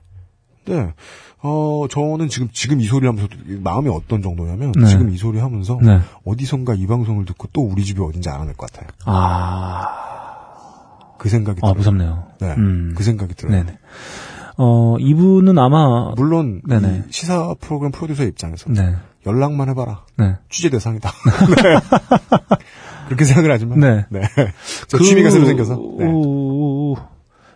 [0.65, 0.93] 네.
[1.45, 3.27] 어, 저는 지금, 지금 이 소리 하면서
[3.59, 4.85] 마음이 어떤 정도냐면, 네.
[4.87, 5.99] 지금 이 소리 하면서, 네.
[6.23, 8.87] 어디선가 이 방송을 듣고 또 우리 집이 어딘지 알아낼 것 같아요.
[9.03, 9.87] 아,
[11.17, 11.75] 그 생각이 아 들어요.
[11.75, 12.27] 무섭네요.
[12.39, 12.53] 네.
[12.57, 12.93] 음.
[12.95, 13.57] 그 생각이 들어요.
[13.57, 13.77] 네네.
[14.57, 16.61] 어, 이분은 아마, 물론,
[17.09, 18.95] 시사 프로그램 프로듀서 입장에서, 네.
[19.25, 20.05] 연락만 해봐라.
[20.17, 20.35] 네.
[20.49, 21.09] 취재 대상이다.
[21.09, 22.57] 네.
[23.07, 24.05] 그렇게 생각을 하지만, 네.
[24.09, 24.21] 네.
[24.87, 26.05] 저 취미가 새로 생겨서, 네.
[26.05, 26.95] 오,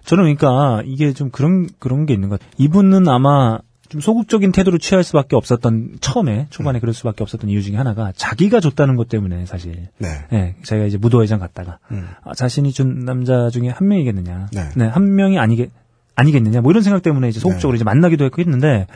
[0.08, 2.54] 저는 그러니까 이게 좀 그런 그런 게 있는 것 같아요.
[2.58, 3.60] 이분은 아마
[3.90, 6.46] 좀 소극적인 태도를 취할 수밖에 없었던 처음에 음.
[6.50, 10.08] 초반에 그럴 수밖에 없었던 이유 중에 하나가 자기가 줬다는 것 때문에 사실 네.
[10.34, 12.08] 예, 자기가 이제 무도회장 갔다가 음.
[12.24, 14.88] 아, 자신이 준 남자 중에 한 명이겠느냐, 네.
[14.88, 15.70] 한 명이 아니게
[16.18, 17.78] 아니겠느냐, 뭐 이런 생각 때문에 이제 소극적으로 네.
[17.78, 18.88] 이제 만나기도 했고 했는데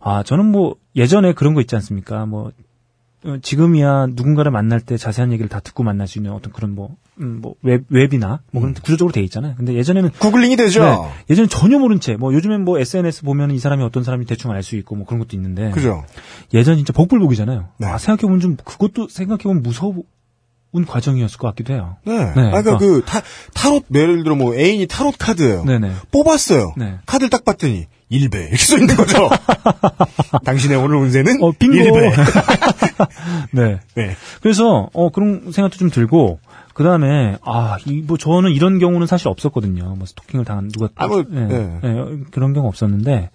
[0.00, 2.24] 아 저는 뭐 예전에 그런 거 있지 않습니까?
[2.26, 2.52] 뭐
[3.24, 6.96] 어, 지금이야 누군가를 만날 때 자세한 얘기를 다 듣고 만날 수 있는 어떤 그런 뭐,
[7.20, 9.54] 음, 뭐 웹, 웹이나 뭐 그런 구조적으로 돼 있잖아요.
[9.56, 10.84] 근데 예전에는 googling이 되죠?
[10.84, 10.96] 네,
[11.30, 14.62] 예전에 전혀 모른 채, 뭐 요즘엔 뭐 SNS 보면 이 사람이 어떤 사람이 대충 알
[14.62, 15.70] 수 있고 뭐 그런 것도 있는데.
[15.70, 16.04] 그죠?
[16.52, 17.68] 예전 진짜 복불복이잖아요.
[17.78, 17.86] 네.
[17.86, 21.96] 아, 생각해보면 좀 그것도 생각해보면 무서운 과정이었을 것 같기도 해요.
[22.04, 22.16] 네.
[22.16, 22.28] 네.
[22.48, 22.78] 아, 그러니까 어.
[22.78, 23.20] 그, 타,
[23.54, 25.92] 타롯, 예를 들어 뭐, 애인이 타롯 카드예요 네네.
[26.10, 26.72] 뽑았어요.
[26.78, 26.94] 네.
[27.04, 28.34] 카드를 딱 봤더니, 1배.
[28.48, 29.28] 이렇게 써 있는 거죠.
[30.44, 31.76] 당신의 오늘 운세는 어, 빙고.
[31.76, 32.12] 1배.
[33.52, 33.80] 네.
[33.94, 34.16] 네.
[34.42, 36.38] 그래서 어 그런 생각도 좀 들고
[36.74, 39.94] 그 다음에 아 이 뭐 저는 이런 경우는 사실 없었거든요.
[39.96, 41.80] 뭐 스토킹을 당한 누가 아, 뭐, 예, 네.
[41.84, 41.94] 예,
[42.30, 43.30] 그런 경우 없었는데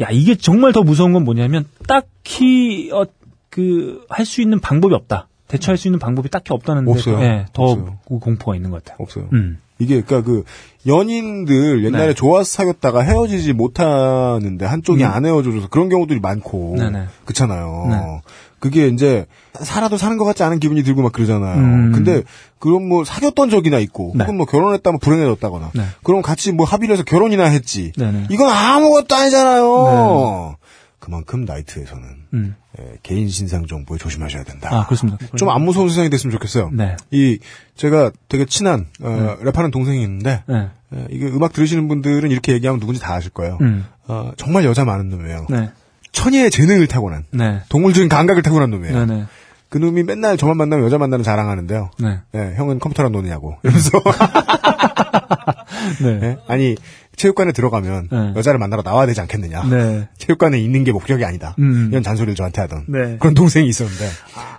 [0.00, 3.04] 야 이게 정말 더 무서운 건 뭐냐면 딱히 어,
[3.48, 5.28] 그 할 수 있는 방법이 없다.
[5.50, 7.20] 대처할 수 있는 방법이 딱히 없다는 데 없어요.
[7.22, 7.98] 예, 더 없어요.
[8.04, 8.96] 공포가 있는 것 같아요.
[9.00, 9.26] 없어요.
[9.32, 9.58] 음.
[9.78, 10.44] 이게, 그니까 그,
[10.86, 12.14] 연인들 옛날에 네.
[12.14, 15.10] 좋아서 사귀었다가 헤어지지 못하는데 한쪽이 음.
[15.10, 16.76] 안 헤어져줘서 그런 경우들이 많고.
[16.78, 17.06] 네네.
[17.24, 17.86] 그렇잖아요.
[17.90, 18.20] 네.
[18.58, 19.24] 그게 이제,
[19.58, 21.56] 살아도 사는 것 같지 않은 기분이 들고 막 그러잖아요.
[21.56, 21.92] 음.
[21.92, 22.22] 근데,
[22.58, 24.24] 그럼 뭐 사귀었던 적이나 있고, 네.
[24.24, 25.82] 혹은 뭐 결혼했다면 불행해졌다거나, 네.
[26.02, 27.92] 그럼 같이 뭐 합의를 해서 결혼이나 했지.
[27.96, 28.26] 네네.
[28.30, 30.56] 이건 아무것도 아니잖아요.
[31.00, 32.04] 그만큼 나이트에서는
[32.34, 32.54] 음.
[32.78, 34.68] 예, 개인 신상 정보에 조심하셔야 된다.
[34.70, 35.18] 아 그렇습니다.
[35.36, 36.70] 좀 안 무서운 세상이 됐으면 좋겠어요.
[36.72, 36.96] 네.
[37.10, 37.38] 이
[37.74, 40.68] 제가 되게 친한 어, 랩하는 동생이 있는데 네.
[40.94, 43.58] 예, 이게 음악 들으시는 분들은 이렇게 얘기하면 누군지 다 아실 거예요.
[43.62, 43.86] 음.
[44.06, 45.46] 어, 정말 여자 많은 놈이에요.
[45.50, 45.70] 네.
[46.12, 47.60] 천혜의 재능을 타고난 네.
[47.68, 49.06] 동물적인 감각을 타고난 놈이에요.
[49.06, 49.24] 네네.
[49.70, 51.90] 그 놈이 맨날 저만 만나면 여자 만나는 자랑하는데요.
[52.00, 52.18] 네.
[52.34, 53.90] 예, 형은 컴퓨터랑 노느냐고 이러면서
[56.02, 56.20] 네.
[56.22, 56.38] 예?
[56.48, 56.74] 아니
[57.20, 58.32] 체육관에 들어가면 네.
[58.34, 59.64] 여자를 만나러 나와야 되지 않겠느냐.
[59.64, 60.08] 네.
[60.16, 61.54] 체육관에 있는 게 목적이 아니다.
[61.58, 61.88] 음.
[61.90, 63.16] 이런 잔소리를 저한테 하던 네.
[63.18, 64.08] 그런 동생이 있었는데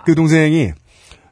[0.06, 0.70] 그 동생이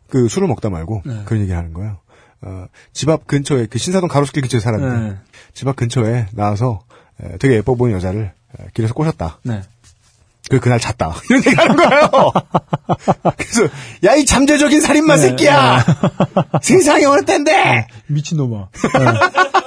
[0.08, 1.22] 그 술을 먹다 말고 네.
[1.24, 1.98] 그런 얘기를 하는 거예요.
[2.42, 5.16] 어, 집 앞 근처에 그 신사동 가로수길 근처에 살았는데 네.
[5.54, 6.80] 집앞 근처에 나와서
[7.22, 9.38] 에, 되게 예뻐 보이는 여자를 에, 길에서 꼬셨다.
[9.44, 9.60] 네.
[10.50, 11.14] 그 그날 잤다.
[11.30, 12.10] 이런 얘기 하는 거예요.
[13.36, 13.68] 그래서
[14.04, 15.22] 야 이 잠재적인 살인마 네.
[15.28, 15.84] 새끼야.
[16.60, 18.68] 세상이 어느 텐데 미친놈아.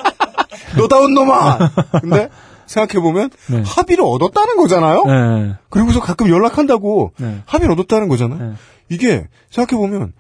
[0.77, 1.57] 너다운 놈아.
[2.01, 2.29] 근데
[2.65, 3.63] 생각해 보면 네.
[3.65, 5.03] 합의를 얻었다는 거잖아요.
[5.05, 5.55] 네.
[5.69, 7.41] 그리고서 가끔 연락한다고 네.
[7.45, 8.39] 합의를 얻었다는 거잖아요.
[8.51, 8.55] 네.
[8.89, 10.13] 이게 생각해보면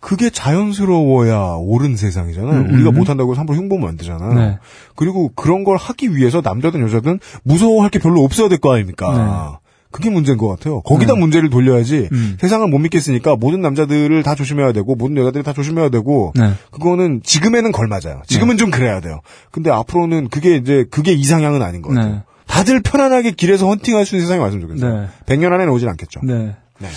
[0.00, 2.50] 그게 자연스러워야 옳은 세상이잖아요.
[2.62, 2.94] 음, 우리가 음.
[2.96, 4.32] 못한다고 함부로 흉보면 안 되잖아요.
[4.34, 4.58] 네.
[4.96, 9.60] 그리고 그런 걸 하기 위해서 남자든 여자든 무서워할 게 별로 없어야 될 거 아닙니까?
[9.92, 9.98] 네.
[9.98, 10.80] 그게 문제인 것 같아요.
[10.80, 11.20] 거기다 네.
[11.20, 12.36] 문제를 돌려야지 음.
[12.40, 16.52] 세상을 못 믿겠으니까 모든 남자들을 다 조심해야 되고 모든 여자들이 다 조심해야 되고 네.
[16.70, 18.22] 그거는 지금에는 걸맞아요.
[18.26, 19.20] 지금은 좀 그래야 돼요.
[19.50, 22.12] 근데 앞으로는 그게 이제 그게 이상향은 아닌 것 같아요.
[22.12, 22.22] 네.
[22.46, 25.00] 다들 편안하게 길에서 헌팅할 수 있는 세상이 왔으면 좋겠어요.
[25.00, 25.08] 네.
[25.26, 26.20] 100년 안에는 오진 않겠죠.
[26.24, 26.56] 네.
[26.78, 26.88] 네.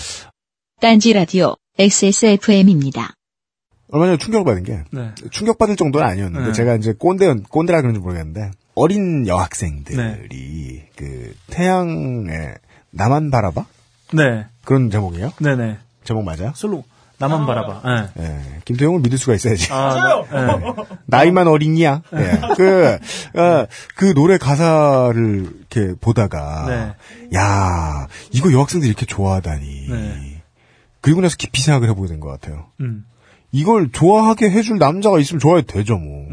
[0.80, 3.14] 딴지 라디오 XSFM입니다.
[3.90, 5.12] 얼마 전에 충격받은 게 네.
[5.30, 6.52] 충격받을 정도는 아니었는데 네.
[6.52, 12.54] 제가 이제 꼰대 꼰대라 그런지 모르겠는데 어린 여학생들이 그 태양에
[12.90, 13.64] 나만 바라봐
[14.14, 14.46] 네.
[14.64, 15.32] 그런 제목이에요.
[15.40, 15.78] 네네.
[16.04, 16.52] 제목 맞아요?
[16.54, 16.84] 솔로.
[17.18, 17.80] 나만 바라봐.
[18.14, 18.22] 네.
[18.22, 19.72] 예, 김태용을 믿을 수가 있어야지.
[19.72, 19.94] 아,
[20.30, 20.74] 나, 네.
[21.06, 22.02] 나이만 어린이야.
[22.12, 22.40] 예.
[22.56, 22.98] 그,
[23.40, 26.94] 어, 그 노래 가사를 이렇게 보다가, 네.
[27.36, 29.86] 야 이거 여학생들이 이렇게 좋아하다니.
[29.88, 30.42] 네.
[31.00, 32.66] 그리고 나서 깊이 생각을 해보게 된 것 같아요.
[32.80, 33.06] 음.
[33.50, 36.26] 이걸 좋아하게 해줄 남자가 있으면 좋아해도 되죠, 뭐.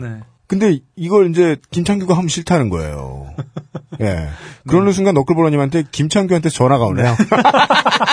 [0.44, 0.48] 네.
[0.48, 3.34] 근데 이걸 이제 김창규가 하면 싫다는 거예요.
[4.02, 4.30] 예.
[4.68, 7.16] 그러는 순간 너클보러님한테 김창규한테 전화가 오네요.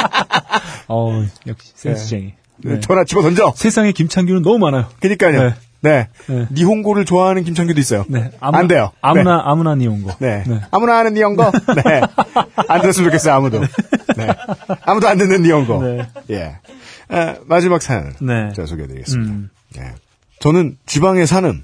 [0.89, 2.35] 어우, 역시 센스쟁이.
[2.59, 2.81] 네.
[2.81, 3.52] 전화 집어 던져.
[3.57, 4.86] 세상에 김창규는 너무 많아요.
[5.01, 5.43] 그니까요.
[5.43, 5.55] 네.
[5.82, 6.09] 네.
[6.27, 6.47] 네.
[6.52, 8.05] 니홍고를 좋아하는 김창규도 있어요.
[8.09, 8.31] 네.
[8.40, 8.93] 안 돼요.
[9.01, 10.15] 아무나, 아무나 니온 거.
[10.19, 10.44] 네.
[10.47, 10.61] 네.
[10.70, 11.51] 아무나 아는 니온거?
[11.51, 12.01] 네.
[12.69, 13.61] 안 들었으면 좋겠어요, 아무도.
[13.61, 14.28] 네.
[14.82, 15.82] 아무도 안 듣는 니온거.
[15.82, 16.09] 네.
[16.31, 16.57] 예.
[17.09, 18.15] 아, 마지막 사연.
[18.20, 18.52] 네.
[18.55, 19.32] 제가 소개해드리겠습니다.
[19.32, 19.51] 음.
[19.78, 19.94] 예.
[20.40, 21.62] 저는 지방에 사는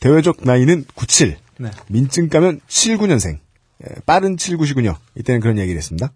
[0.00, 1.36] 대외적 나이는 97.
[1.58, 1.70] 네.
[1.88, 3.38] 민증 가면 79년생.
[3.84, 4.96] 예, 빠른 79시군요.
[5.16, 6.12] 이때는 그런 얘기를 했습니다.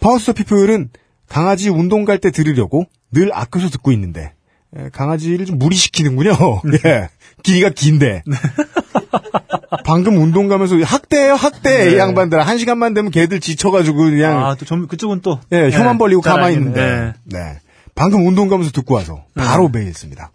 [0.00, 0.90] Power to the People은
[1.28, 4.32] 강아지 운동 갈 때 들으려고 늘 아껴서 듣고 있는데
[4.76, 6.32] 예, 강아지를 좀 무리시키는군요.
[6.86, 7.08] 예.
[7.42, 8.22] 길이가 긴데.
[9.84, 11.92] 방금 운동 가면서 학대예요, 학대.
[11.92, 15.38] 이 양반들 한 시간만 되면 개들 지쳐가지고 그냥 아, 또 좀, 그쪽은 또.
[15.52, 16.54] 예, 혀만 네, 벌리고 잘 가만히.
[16.56, 17.12] 있는데.
[17.24, 17.58] 네.
[17.94, 20.30] 방금 운동 가면서 듣고 와서 바로 메일했습니다.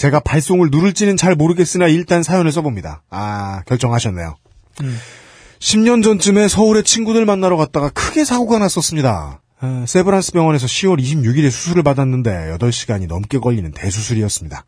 [0.00, 3.02] 제가 발송을 누를지는 잘 모르겠으나 일단 사연을 써봅니다.
[3.10, 4.34] 아, 결정하셨네요.
[4.80, 4.98] 음.
[5.58, 9.42] 10년 전쯤에 서울에 친구들 만나러 갔다가 크게 사고가 났었습니다.
[9.60, 14.64] 아, 세브란스 병원에서 10월 26일에 수술을 받았는데 8시간이 넘게 걸리는 대수술이었습니다.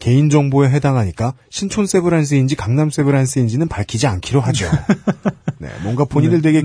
[0.00, 4.68] 개인정보에 해당하니까 신촌 세브란스인지 강남 세브란스인지는 밝히지 않기로 하죠.
[5.58, 6.62] 네, 뭔가 본인들 되게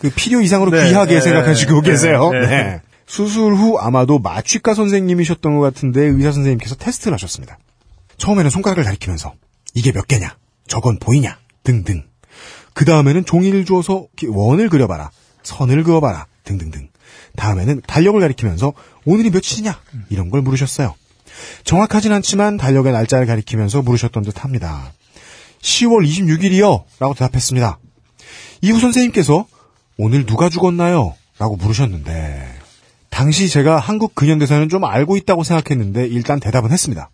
[0.00, 2.30] 그 필요 이상으로 네, 귀하게 네, 생각하시고 네, 계세요.
[2.30, 2.82] 네.
[3.12, 3.16] 네.
[3.16, 7.58] 수술 후 아마도 마취과 선생님이셨던 것 같은데 의사 선생님께서 테스트를 하셨습니다.
[8.16, 9.34] 처음에는 손가락을 가리키면서
[9.74, 10.34] 이게 몇 개냐,
[10.66, 12.04] 저건 보이냐 등등.
[12.72, 15.10] 그 다음에는 종이를 주어서 원을 그려봐라,
[15.42, 16.88] 선을 그어봐라 등등등.
[17.36, 18.72] 다음에는 달력을 가리키면서
[19.04, 19.78] 오늘이 며칠이냐
[20.08, 20.94] 이런 걸 물으셨어요.
[21.64, 24.92] 정확하진 않지만 달력의 날짜를 가리키면서 물으셨던 듯합니다.
[25.60, 27.78] 10월 26일이요 라고 대답했습니다.
[28.62, 29.46] 이후 선생님께서
[29.98, 31.14] 오늘 누가 죽었나요?
[31.38, 32.51] 라고 물으셨는데
[33.12, 37.10] 당시 제가 한국 근현대사는 좀 알고 있다고 생각했는데 일단 대답은 했습니다.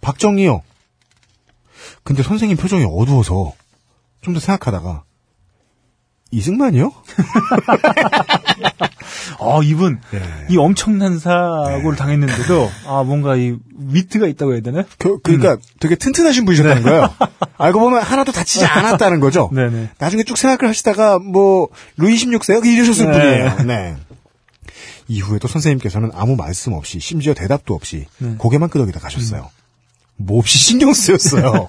[0.00, 0.62] 박정희요.
[2.02, 3.52] 근데 선생님 표정이 어두워서
[4.20, 5.04] 좀 더 생각하다가
[6.32, 6.92] 이승만이요?
[9.40, 10.20] 아, 이분, 예.
[10.50, 11.96] 이 엄청난 사고를 네.
[11.96, 14.84] 당했는데도, 아, 뭔가 이 위트가 있다고 해야 되나?
[14.98, 17.14] 그, 그러니까 되게 튼튼하신 분이셨다는 거예요.
[17.56, 19.48] 알고 보면 하나도 다치지 않았다는 거죠.
[19.54, 19.90] 네네.
[19.98, 22.66] 나중에 쭉 생각을 하시다가 뭐 루이 16세요?
[22.66, 23.12] 이러셨을 네.
[23.12, 23.56] 뿐이에요.
[23.66, 23.96] 네.
[25.08, 28.34] 이후에도 선생님께서는 아무 말씀 없이 심지어 대답도 없이 네.
[28.38, 29.50] 고개만 끄덕이다 가셨어요.
[30.16, 31.68] 몹시 신경 쓰였어요.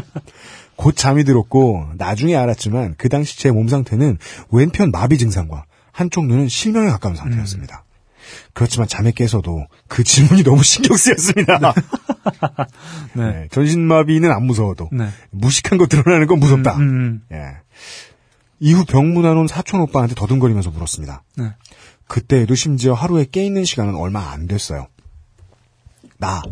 [0.76, 4.18] 곧 잠이 들었고 나중에 알았지만 그 당시 제 몸 상태는
[4.50, 7.84] 왼편 마비 증상과 한쪽 눈은 실명에 가까운 상태였습니다.
[8.52, 11.58] 그렇지만 잠에 깨서도 그 질문이 너무 신경 쓰였습니다.
[13.14, 13.22] 네.
[13.32, 15.08] 네, 전신마비는 안 무서워도 네.
[15.30, 16.76] 무식한 거 드러나는 건 무섭다.
[16.76, 17.22] 음, 음.
[17.32, 17.42] 예.
[18.58, 21.22] 이후 병문안 온 사촌 오빠한테 더듬거리면서 물었습니다.
[22.08, 22.14] 네.
[22.14, 24.88] 그때에도 심지어 하루에 깨 있는 시간은 얼마 안 됐어요.
[26.18, 26.42] 나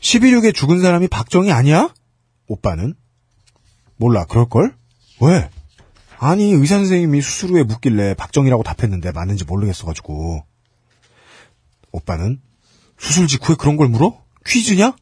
[0.00, 1.92] 11.6에 죽은 사람이 박정희 아니야?
[2.46, 2.94] 오빠는
[3.96, 4.74] 몰라 그럴걸?
[5.20, 5.50] 왜?
[6.18, 10.44] 아니 의사 선생님이 수술 후에 묻길래 박정희라고 답했는데 맞는지 모르겠어가지고
[11.92, 12.40] 오빠는
[12.98, 14.22] 수술 직후에 그런 걸 물어?
[14.46, 14.94] 퀴즈냐?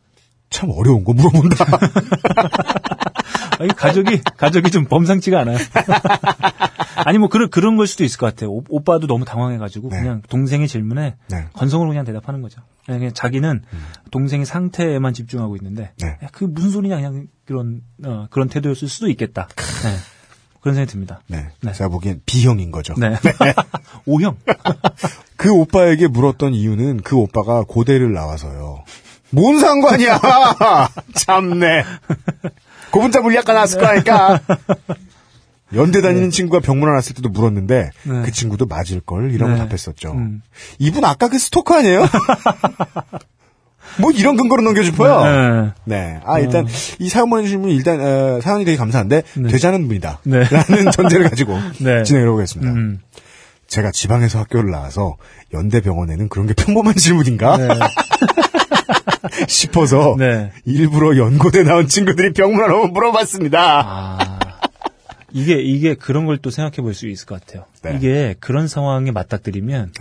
[0.51, 1.65] 참 어려운 거 물어본다.
[3.59, 5.59] 아니, 가족이, 가족이 좀 범상치가 않아요.
[7.05, 8.51] 아니, 뭐, 그런, 그런 걸 수도 있을 것 같아요.
[8.51, 10.01] 오, 오빠도 너무 당황해가지고, 네.
[10.01, 11.45] 그냥 동생의 질문에 네.
[11.53, 12.61] 건성으로 그냥 대답하는 거죠.
[12.85, 13.63] 그냥, 그냥 자기는
[14.11, 16.19] 동생의 상태에만 집중하고 있는데, 네.
[16.23, 19.49] 야, 그 무슨 소리냐, 그냥 그런, 어, 그런 태도였을 수도 있겠다.
[19.57, 19.97] 네.
[20.61, 21.21] 그런 생각이 듭니다.
[21.29, 21.47] 네.
[21.61, 21.73] 네.
[21.73, 22.95] 제가 보기엔 B형인 거죠.
[22.99, 23.15] 네.
[24.05, 24.37] 오형.
[25.37, 28.83] 그 오빠에게 물었던 이유는 그 오빠가 고대를 나와서요.
[29.31, 30.21] 뭔 상관이야!
[31.15, 31.85] 참네.
[32.97, 34.41] 고분자 물리학과 나왔을 거 아니까.
[35.75, 38.23] 연대 다니는 친구가 병문 안 왔을 때도 물었는데 네.
[38.25, 39.59] 그 친구도 맞을 걸 이라고 네.
[39.59, 40.13] 답했었죠.
[40.13, 40.41] 음.
[40.79, 42.07] 이분 아까 그 스토커 아니에요?
[43.99, 45.25] 뭐 이런 근거로 넘겨짚어요.
[45.25, 45.73] 네.
[45.85, 46.21] 네.
[46.25, 46.67] 아, 일단,
[46.99, 49.49] 이 사연 보내주신 분이 일단, 어, 사연이 되게 감사한데, 네.
[49.49, 50.21] 되자는 분이다.
[50.25, 50.43] 네.
[50.51, 52.03] 라는 전제를 가지고 네.
[52.03, 52.73] 진행을 해보겠습니다.
[52.73, 53.01] 음.
[53.69, 55.17] 제가 지방에서 학교를 나와서
[55.55, 57.57] 연대 병원에는 그런 게 평범한 질문인가?
[58.71, 59.47] 네.
[59.49, 60.53] 싶어서 네.
[60.65, 63.59] 일부러 연고대 나온 친구들이 병문안 오면 물어봤습니다.
[63.85, 64.39] 아.
[65.33, 67.65] 이게, 이게 그런 걸 또 생각해 볼 수 있을 것 같아요.
[67.83, 67.95] 네.
[67.97, 69.93] 이게 그런 상황에 맞닥뜨리면,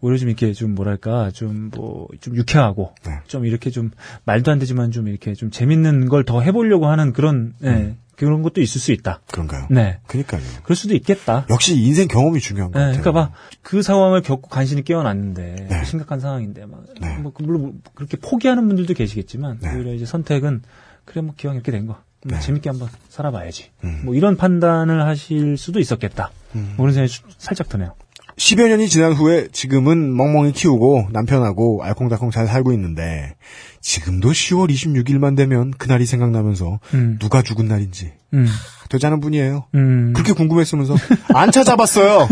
[0.00, 3.14] 오히려 좀 이렇게 좀 뭐랄까, 좀 뭐, 좀 유쾌하고, 네.
[3.26, 3.90] 좀 이렇게 좀
[4.24, 8.60] 말도 안 되지만 좀 이렇게 좀 재밌는 걸 더 해보려고 하는 그런, 네, 그런 것도
[8.60, 9.20] 있을 수 있다.
[9.30, 9.66] 그런가요?
[9.70, 9.98] 네.
[10.06, 10.42] 그러니까요.
[10.62, 11.46] 그럴 수도 있겠다.
[11.50, 13.00] 역시 인생 경험이 중요한 것 네, 같아요.
[13.02, 13.32] 그러니까 막
[13.62, 15.84] 그 상황을 겪고 간신히 깨어났는데 네.
[15.84, 17.16] 심각한 상황인데 막 네.
[17.18, 19.74] 뭐, 물론 뭐 그렇게 포기하는 분들도 계시겠지만 네.
[19.74, 20.62] 오히려 이제 선택은
[21.06, 21.94] 그래 뭐 기왕 이렇게 된 거.
[22.26, 22.40] 뭐 네.
[22.40, 23.70] 재밌게 한번 살아봐야지.
[23.84, 24.02] 음.
[24.04, 26.30] 뭐 이런 판단을 하실 수도 있었겠다.
[26.52, 27.94] 뭐 그런 생각이 수- 살짝 드네요.
[28.36, 33.34] 10여 년이 지난 후에 지금은 멍멍이 키우고 남편하고 알콩달콩 잘 살고 있는데
[33.80, 37.18] 지금도 10월 26일만 되면 그날이 생각나면서 음.
[37.20, 38.46] 누가 죽은 날인지 음.
[38.88, 39.66] 되자는 분이에요.
[39.74, 40.12] 음.
[40.14, 40.96] 그렇게 궁금했으면서
[41.34, 42.28] 안 찾아봤어요.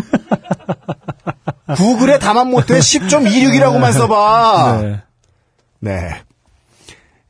[1.77, 4.81] 구글에 다만 못해 10.26이라고만 써봐.
[4.83, 5.01] 네.
[5.81, 6.23] 네.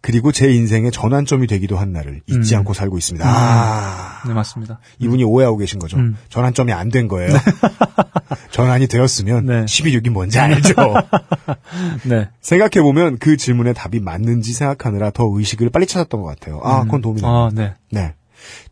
[0.02, 2.58] 그리고 제 인생의 전환점이 되기도 한 날을 잊지 음.
[2.58, 3.24] 않고 살고 있습니다.
[3.26, 4.80] 아, 네, 맞습니다.
[4.98, 5.96] 이분이 오해하고 계신 거죠.
[5.96, 6.16] 음.
[6.28, 7.32] 전환점이 안 된 거예요.
[8.50, 9.64] 전환이 되었으면 네.
[9.64, 10.74] 12.6이 뭔지 알죠.
[12.04, 12.28] 네.
[12.40, 16.60] 생각해보면 그 질문에 답이 맞는지 생각하느라 더 의식을 빨리 찾았던 것 같아요.
[16.64, 17.28] 아, 그건 도움이 됩니다.
[17.34, 17.74] 아, 네.
[17.90, 18.14] 네.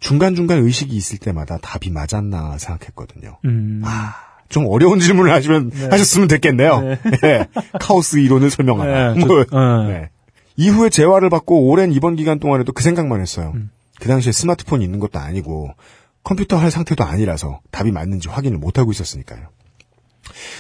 [0.01, 3.39] 중간중간 의식이 있을 때마다 답이 맞았나 생각했거든요.
[3.45, 3.83] 음.
[3.85, 4.15] 아,
[4.49, 6.81] 좀 어려운 질문을 하시면, 하셨으면 됐겠네요.
[6.81, 6.99] 네.
[7.25, 7.47] 예.
[7.81, 9.15] 카오스 이론을 설명하라.
[9.15, 9.85] 네, 저- 뭐, 어.
[9.87, 10.11] 네.
[10.61, 13.53] 이후에 재활을 받고 오랜 입원 기간 동안에도 그 생각만 했어요.
[13.55, 13.71] 음.
[13.99, 15.71] 그 당시에 스마트폰이 있는 것도 아니고
[16.23, 19.49] 컴퓨터 할 상태도 아니라서 답이 맞는지 확인을 못하고 있었으니까요.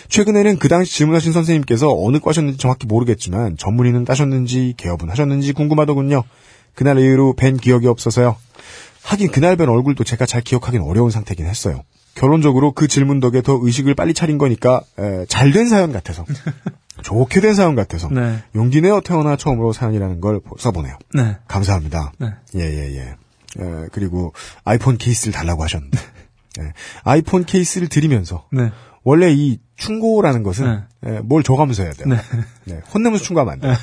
[0.09, 6.25] 최근에는 그 당시 질문하신 선생님께서 어느 과셨는지 정확히 모르겠지만 전문의는 따셨는지 개업은 하셨는지 궁금하더군요.
[6.75, 8.37] 그날 이후로 뵌 기억이 없어서요.
[9.03, 11.83] 하긴 그날 뵌 얼굴도 제가 잘 기억하기는 어려운 상태긴 했어요.
[12.15, 14.83] 결론적으로 그 질문 덕에 더 의식을 빨리 차린 거니까
[15.29, 16.25] 잘 된 사연 같아서
[17.03, 18.43] 좋게 된 사연 같아서 네.
[18.55, 20.97] 용기 내어 태어나 처음으로 사연이라는 걸 써보네요.
[21.15, 21.37] 네.
[21.49, 22.13] 감사합니다.
[22.19, 22.35] 네.
[22.57, 23.01] 예, 예, 예.
[23.63, 24.33] 에, 그리고
[24.65, 25.99] 아이폰 케이스를 달라고 하셨는데
[26.61, 26.73] 예,
[27.05, 28.71] 아이폰 케이스를 드리면서 네.
[29.03, 32.09] 원래 이 충고라는 것은 예, 뭘 줘가면서 해야 돼요.
[32.09, 32.17] 네.
[32.65, 33.75] 네, 혼내면서 충고하면 안 돼요.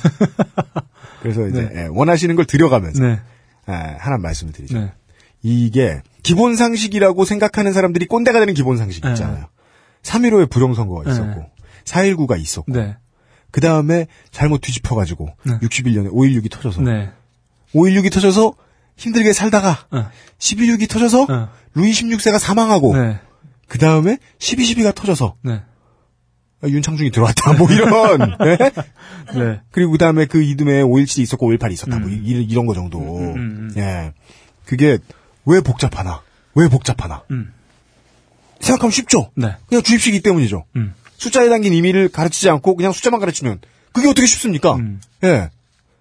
[1.20, 1.82] 그래서 이제 네.
[1.82, 3.20] 예, 원하시는 걸 드려가면서 네.
[3.68, 4.78] 예, 하나 말씀을 드리죠.
[4.78, 4.92] 네.
[5.42, 9.10] 이게 기본 상식이라고 생각하는 사람들이 꼰대가 되는 기본 상식 네.
[9.10, 9.46] 있잖아요.
[10.02, 11.46] 3.15에 부정선거가 있었고
[11.84, 12.96] 4.19가 있었고 네.
[13.50, 15.58] 그 다음에 잘못 뒤집혀가지고 네.
[15.60, 17.10] 61년에 5.16이 터져서 네.
[17.74, 18.54] 5.16이 터져서
[18.96, 20.10] 힘들게 살다가 어.
[20.38, 21.48] 11.6이 터져서 어.
[21.74, 23.20] 루이 16세가 사망하고 네.
[23.68, 25.62] 그 다음에 12.12가 터져서 네.
[26.60, 28.56] 아, 윤창중이 들어왔다 뭐 이런 네?
[29.34, 29.60] 네.
[29.70, 33.36] 그리고 그 다음에 그 이듬해 5.17이 있었고 5.18이 있었다 뭐 이, 이런 거 정도 음,
[33.36, 33.70] 음.
[33.76, 34.12] 예
[34.64, 34.98] 그게
[35.48, 36.20] 왜 복잡하나
[36.54, 37.52] 왜 복잡하나 음.
[38.60, 39.56] 생각하면 쉽죠 네.
[39.68, 40.94] 그냥 주입식이기 때문이죠 음.
[41.16, 43.60] 숫자에 담긴 의미를 가르치지 않고 그냥 숫자만 가르치면
[43.92, 45.00] 그게 어떻게 쉽습니까 음.
[45.24, 45.50] 예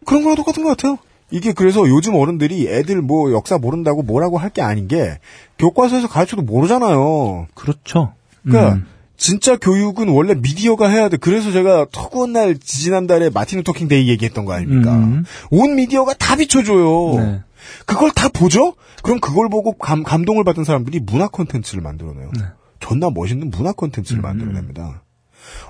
[0.05, 0.97] 그런 거랑 똑같은 것 같아요
[1.31, 5.19] 이게 그래서 요즘 어른들이 애들 뭐 역사 모른다고 뭐라고 할 게 아닌 게
[5.59, 8.13] 교과서에서 가르쳐도 모르잖아요 그렇죠.
[8.43, 8.85] 그러니까 음.
[9.17, 11.17] 진짜 교육은 원래 미디어가 해야 돼.
[11.17, 14.93] 그래서 제가 허구한 날 지지난달에 Martin Luther King Day 얘기했던 거 아닙니까?
[14.93, 15.25] 음.
[15.49, 17.15] 온 미디어가 다 비춰줘요.
[17.19, 17.41] 네.
[17.85, 18.73] 그걸 다 보죠?
[19.03, 22.31] 그럼 그걸 보고 감, 감동을 받은 사람들이 문화 콘텐츠를 만들어내요.
[22.37, 22.43] 네.
[22.79, 24.23] 존나 멋있는 문화 콘텐츠를 음.
[24.23, 25.03] 만들어냅니다.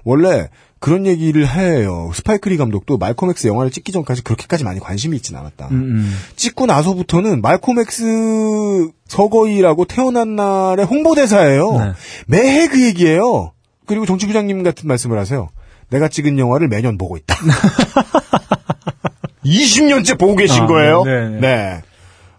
[0.03, 0.49] 원래
[0.79, 2.11] 그런 얘기를 해요.
[2.13, 5.67] 스파이크 리 감독도 말콤 엑스 영화를 찍기 전까지 그렇게까지 많이 관심이 있진 않았다.
[5.69, 6.15] 음, 음.
[6.35, 11.71] 찍고 나서부터는 말콤 엑스 서거일하고 태어난 날의 홍보대사예요.
[11.79, 11.91] 네.
[12.27, 13.53] 매해 그 얘기예요.
[13.85, 15.49] 그리고 정치부장님 같은 말씀을 하세요.
[15.89, 17.35] 내가 찍은 영화를 매년 보고 있다.
[19.47, 21.03] 20년째 보고 계신 아, 거예요?
[21.03, 21.39] 네, 네.
[21.39, 21.81] 네.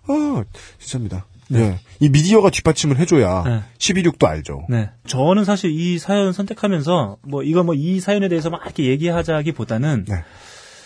[0.08, 0.42] 어,
[0.78, 1.26] 진짜입니다.
[1.50, 1.78] 네.
[2.00, 3.60] 이 미디어가 뒷받침을 해줘야 네.
[3.78, 4.66] 12.6도 알죠.
[4.68, 4.90] 네.
[5.06, 10.14] 저는 사실 이 사연 선택하면서 뭐 이거 뭐 이 사연에 대해서 막 이렇게 얘기하자기보다는 네.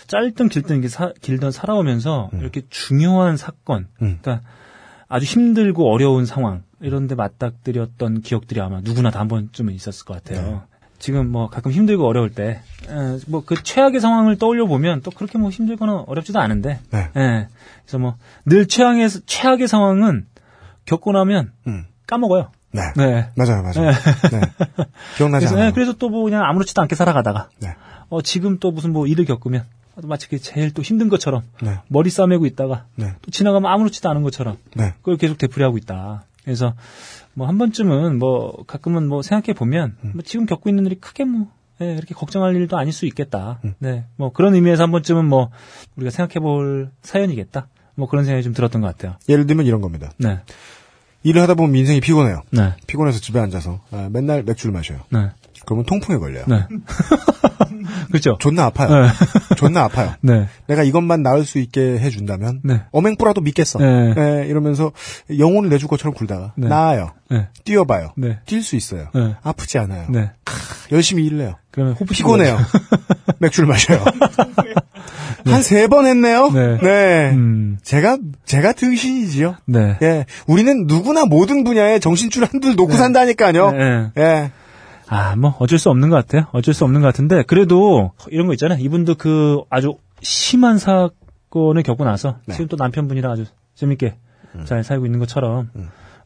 [0.07, 4.19] 짧든 길든 이렇게 사- 길든 살아오면서 이렇게 중요한 사건, 음.
[4.21, 4.47] 그러니까
[5.07, 10.21] 아주 힘들고 어려운 상황 이런 데 맞닥뜨렸던 기억들이 아마 누구나 다 한 번쯤은 있었을 것
[10.23, 10.63] 같아요.
[11.03, 11.05] 네.
[11.05, 12.61] 지금 뭐 가끔 힘들고 어려울 때,
[13.27, 17.09] 뭐 그 최악의 상황을 떠올려 보면 또 그렇게 뭐 힘들거나 어렵지도 않은데, 네.
[17.17, 17.47] 예.
[17.83, 18.15] 그래서 뭐
[18.45, 20.25] 늘 최악의 최악의 상황은
[20.85, 21.85] 겪고 나면 음.
[22.07, 22.51] 까먹어요.
[22.71, 22.81] 네.
[22.95, 23.29] 네.
[23.35, 23.91] 맞아요, 맞아요.
[24.31, 24.41] 네.
[25.17, 25.67] 기억나지 그래서, 않아요.
[25.67, 27.75] 예, 그래서 또 뭐 그냥 아무렇지도 않게 살아가다가, 네.
[28.09, 29.65] 어, 지금 또 무슨 뭐 일을 겪으면,
[30.03, 31.79] 마치 그 제일 또 힘든 것처럼, 네.
[31.89, 33.13] 머리 싸매고 있다가, 네.
[33.21, 34.93] 또 지나가면 아무렇지도 않은 것처럼, 네.
[34.99, 36.23] 그걸 계속 되풀이하고 있다.
[36.43, 36.73] 그래서,
[37.35, 40.11] 뭐 한 번쯤은 뭐, 가끔은 뭐 생각해 보면, 음.
[40.13, 41.47] 뭐 지금 겪고 있는 일이 크게 뭐,
[41.81, 43.59] 예, 그렇게 걱정할 일도 아닐 수 있겠다.
[43.65, 43.73] 음.
[43.79, 44.05] 네.
[44.15, 45.49] 뭐 그런 의미에서 한 번쯤은 뭐,
[45.95, 47.67] 우리가 생각해 볼 사연이겠다.
[47.95, 49.17] 뭐 그런 생각이 좀 들었던 것 같아요.
[49.29, 50.11] 예를 들면 이런 겁니다.
[50.17, 50.39] 네.
[51.23, 52.41] 일을 하다 보면 인생이 피곤해요.
[52.51, 52.73] 네.
[52.87, 54.99] 피곤해서 집에 앉아서 아, 맨날 맥주를 마셔요.
[55.09, 55.29] 네.
[55.65, 56.43] 그러면 통풍에 걸려요.
[56.47, 56.67] 네.
[58.09, 58.37] 그렇죠.
[58.39, 58.89] 존나 아파요.
[58.89, 59.07] 네.
[59.63, 60.13] 존나 아파요.
[60.21, 60.47] 네.
[60.67, 62.81] 내가 이것만 나을 수 있게 해준다면 네.
[62.91, 63.79] 어맹뿌라도 믿겠어.
[63.79, 64.13] 네.
[64.13, 64.91] 네, 이러면서
[65.37, 66.67] 영혼을 내줄 것처럼 굴다가 네.
[66.67, 67.11] 나아요.
[67.29, 67.47] 네.
[67.63, 68.13] 뛰어봐요.
[68.17, 68.39] 네.
[68.45, 69.07] 뛸수 있어요.
[69.15, 69.35] 네.
[69.43, 70.07] 아프지 않아요.
[70.09, 70.31] 네.
[70.91, 71.55] 열심히 일을 해요.
[71.71, 72.57] 그러면 호프 피곤해요.
[73.39, 74.03] 맥주를 마셔요.
[75.45, 76.49] 한 세 번 했네요.
[76.51, 76.77] 네.
[76.77, 77.31] 네.
[77.31, 77.77] 음.
[77.83, 79.55] 제가 제가 등신이지요.
[79.65, 79.97] 네.
[80.01, 83.71] 예, 우리는 누구나 모든 분야에 정신줄 한둘 놓고 산다니까요.
[83.71, 84.11] 네.
[84.17, 84.51] 예,
[85.07, 86.47] 아, 뭐 어쩔 수 없는 것 같아요.
[86.51, 88.79] 어쩔 수 없는 것 같은데 그래도 이런 거 있잖아요.
[88.79, 92.53] 이분도 그 아주 심한 사건을 겪고 나서 네.
[92.53, 94.17] 지금 또 남편분이랑 아주 재밌게
[94.65, 95.69] 잘 살고 있는 것처럼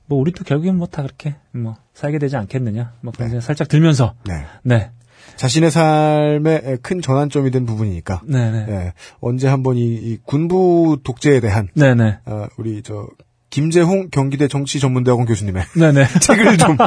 [0.06, 2.94] 뭐 우리도 결국엔 뭐 다 그렇게 뭐 살게 되지 않겠느냐.
[3.02, 3.42] 뭐 그런 네.
[3.42, 4.46] 살짝 들면서 네.
[4.64, 4.92] 네.
[5.36, 8.22] 자신의 삶에 큰 전환점이 된 부분이니까.
[8.26, 8.66] 네, 네.
[8.70, 12.20] 예, 언제 한번 이, 이 군부 독재에 대한 네, 네.
[12.26, 13.08] 아, 우리 저
[13.50, 16.06] 김재홍 경기대 정치전문대학원 교수님의 네, 네.
[16.22, 16.78] 책을 좀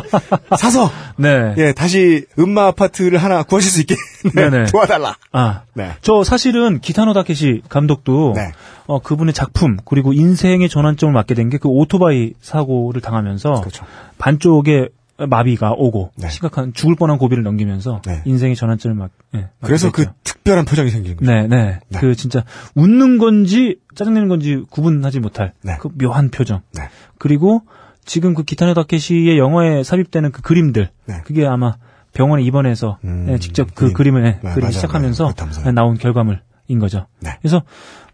[0.59, 1.55] 사서 네.
[1.57, 3.97] 예 다시 음마 아파트를 하나 구하실 수 있게
[4.35, 4.67] 네, 네네.
[4.67, 5.17] 도와달라.
[5.33, 5.63] 아.
[5.75, 5.93] 네.
[6.03, 8.53] 저 사실은 기타노 다케시 감독도 네.
[8.87, 13.85] 어, 그분의 작품 그리고 인생의 전환점을 맞게 된 게 그 오토바이 사고를 당하면서 그렇죠.
[14.19, 14.89] 반쪽에
[15.29, 16.29] 마비가 오고 네.
[16.29, 18.23] 심각한 죽을 뻔한 고비를 넘기면서 네.
[18.25, 20.07] 인생의 전환점을 막 예, 그래서 그.
[20.25, 21.31] 특별한 표정이 생기는 거죠.
[21.31, 21.81] 네, 네.
[21.89, 21.99] 네.
[21.99, 22.45] 그 진짜
[22.75, 25.77] 웃는 건지 짜증내는 건지 구분하지 못할 네.
[25.81, 26.63] 그 묘한 표정.
[26.75, 26.85] 네.
[27.19, 27.63] 그리고
[28.05, 30.89] 지금 그 기타네 다케시의 영화에 삽입되는 그 그림들.
[31.07, 31.21] 네.
[31.25, 31.75] 그게 아마
[32.13, 33.93] 병원에 입원해서 음, 예, 직접 그 그림.
[33.93, 35.35] 그림을 예, 네, 그리기 시작하면서
[35.75, 37.07] 나온 결과물인 거죠.
[37.21, 37.37] 네.
[37.41, 37.63] 그래서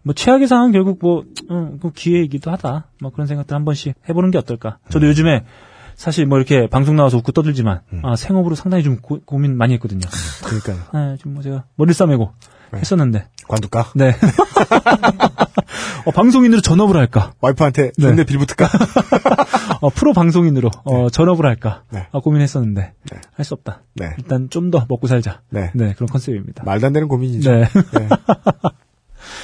[0.03, 2.87] 뭐 최악의 상황 결국 뭐 어, 그 기회이기도 하다.
[3.01, 4.77] 뭐 그런 생각들 한 번씩 해보는 게 어떨까.
[4.89, 5.09] 저도 음.
[5.09, 5.43] 요즘에
[5.97, 10.07] 사실 뭐 이렇게 방송 나와서 웃고 떠들지만 아, 생업으로 상당히 좀 고, 민 많이 했거든요.
[10.45, 10.77] 그러니까요.
[11.13, 12.31] 예, 좀뭐 제가 머리를 싸매고
[12.71, 12.79] 네.
[12.79, 13.91] 했었는데 관둘까?
[13.95, 14.15] 네.
[16.05, 17.33] 어, 방송인으로 전업을 할까?
[17.41, 18.01] 와이프한테 네.
[18.07, 18.69] 존내 빌붙을까?
[19.81, 21.83] 어, 프로 방송인으로 어, 전업을 할까?
[21.91, 22.07] 네.
[22.11, 22.93] 아, 고민했었는데
[23.33, 23.81] 할 수 없다.
[23.95, 24.11] 네.
[24.19, 25.41] 일단 좀 더 먹고 살자.
[25.49, 25.71] 네.
[25.73, 26.63] 그런 컨셉입니다.
[26.63, 27.51] 말도 안 되는 고민이죠.
[27.51, 27.63] 네.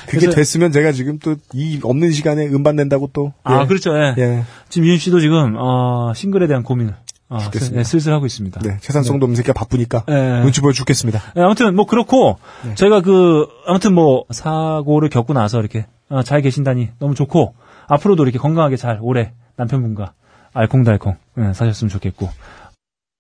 [0.06, 0.12] 네.
[0.12, 3.34] 그게 됐으면 제가 지금 또 이 없는 시간에 음반 낸다고 또.
[3.44, 3.66] 아 예.
[3.68, 3.92] 그렇죠.
[3.98, 4.16] 예.
[4.18, 4.44] 예.
[4.70, 6.96] 지금 유임 씨도 지금 어, 싱글에 대한 고민을
[7.30, 7.38] 어.
[7.72, 8.60] 네, 슬슬 하고 있습니다.
[8.62, 8.78] 네.
[8.82, 10.04] 최산성도 없는 새끼가 바쁘니까.
[10.08, 10.42] 네.
[10.42, 11.22] 눈치 보여 죽겠습니다.
[11.36, 12.76] 네, 아무튼 뭐 그렇고 네.
[12.76, 17.56] 저희가 그 아무튼 뭐 사고를 겪고 나서 이렇게 어, 잘 계신다니 너무 좋고
[17.88, 20.14] 앞으로도 이렇게 건강하게 잘 오래 남편분과
[20.54, 22.30] 알콩달콩 예, 사셨으면 좋겠고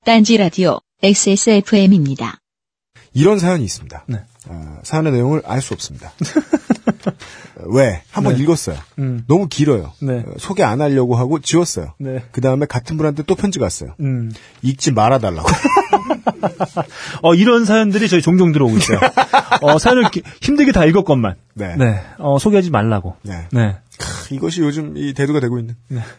[0.06, 2.40] 딴지 라디오 XSFM입니다.
[3.14, 4.06] 이런 사연이 있습니다.
[4.08, 4.20] 네.
[4.50, 6.12] 아, 사연의 내용을 알 수 없습니다.
[7.66, 8.02] 왜?
[8.12, 8.42] 한번 네.
[8.44, 8.78] 읽었어요.
[9.00, 9.24] 음.
[9.28, 9.94] 너무 길어요.
[10.02, 10.24] 네.
[10.26, 11.94] 어, 소개 안 하려고 하고 지웠어요.
[11.98, 12.24] 네.
[12.32, 13.94] 그 다음에 같은 분한테 또 편지 갔어요.
[14.02, 14.32] 음.
[14.64, 15.48] 읽지 말아달라고.
[17.22, 19.00] 어, 이런 사연들이 저희 종종 들어오고 있어요.
[19.62, 21.36] 어, 사연을 기- 힘들게 다 읽었건만.
[21.54, 21.76] 네.
[21.78, 22.02] 네.
[22.18, 23.16] 어, 소개하지 말라고.
[23.24, 23.48] 네.
[23.52, 23.78] 네.
[23.98, 25.76] 크, 이것이 요즘 이 대두가 되고 있는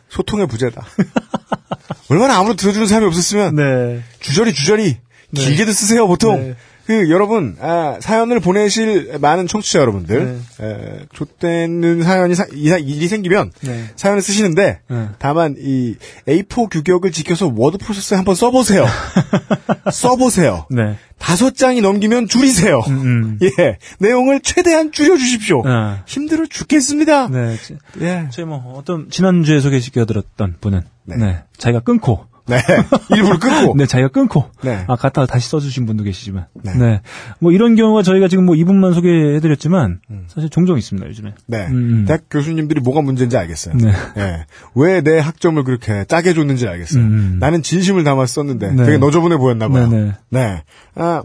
[0.08, 0.84] 소통의 부재다.
[2.08, 4.02] 얼마나 아무도 들어주는 사람이 없었으면 네.
[4.20, 4.98] 주저리 주저리
[5.34, 6.54] 길게도 쓰세요 보통.
[6.86, 7.04] 네.
[7.04, 13.52] 그 여러분 아, 사연을 보내실 많은 청취자 여러분들 에, 좆되는 사연이 사- 이사- 일이 생기면
[13.62, 13.84] 네.
[13.96, 15.08] 사연을 쓰시는데 네.
[15.18, 15.94] 다만 이
[16.28, 18.84] A4 규격을 지켜서 워드 프로세서에 한번 써보세요.
[19.92, 20.66] 써보세요.
[20.70, 20.96] 네.
[21.18, 22.80] 다섯 장이 넘기면 줄이세요.
[22.88, 23.38] 음.
[23.42, 25.62] 예, 내용을 최대한 줄여주십시오.
[25.66, 26.02] 아.
[26.06, 27.28] 힘들어 죽겠습니다.
[27.28, 27.56] 네.
[27.56, 31.16] 지- 예, 저희 뭐, 어떤, 지난주에 소개시켜드렸던 분은, 네.
[31.16, 31.42] 네.
[31.56, 32.58] 자기가 끊고, 네,
[33.14, 33.74] 일부러 끊고.
[33.76, 34.84] 네, 자기가 끊고, 네.
[34.86, 36.74] 아, 갖다가 다시 써주신 분도 계시지만, 네.
[36.76, 37.00] 네.
[37.38, 41.34] 뭐, 이런 경우가 저희가 지금 뭐, 이분만 소개해드렸지만, 사실 종종 있습니다, 요즘에.
[41.46, 41.66] 네.
[41.68, 42.04] 음.
[42.06, 43.76] 대학 교수님들이 뭐가 문제인지 알겠어요.
[43.76, 43.92] 네.
[44.18, 44.46] 예.
[44.74, 47.02] 왜내 학점을 그렇게 짜게 줬는지 알겠어요.
[47.02, 47.38] 음.
[47.40, 48.84] 나는 진심을 담아 썼는데 네.
[48.84, 49.88] 되게 너저분해 보였나봐요.
[49.88, 50.12] 네네.
[50.30, 50.62] 네.
[50.96, 51.22] 아,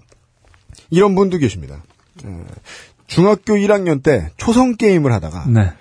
[0.89, 1.83] 이런 분도 계십니다.
[2.23, 2.45] 어,
[3.07, 5.61] 중학교 1학년 때 초성 게임을 하다가 네.
[5.61, 5.71] 에,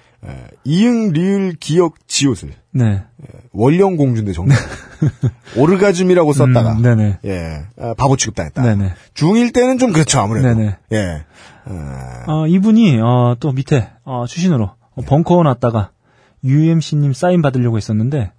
[0.64, 3.04] 이응, 리을, 기역, 지읒을 네.
[3.52, 4.56] 원령 공주인데 정말
[5.56, 7.18] 오르가즘이라고 썼다가 음, 네네.
[7.24, 8.62] 예 아, 바보 취급당했다.
[8.62, 8.92] 네네.
[9.14, 10.48] 중1 때는 좀 그렇죠 아무래도.
[10.48, 10.76] 네네.
[10.92, 11.24] 예.
[11.64, 15.90] 아, 어, 이분이, 어, 또 밑에, 어, 추신으로, 어, 벙커 놨다가,
[16.42, 18.32] UMC님 사인 받으려고 했었는데,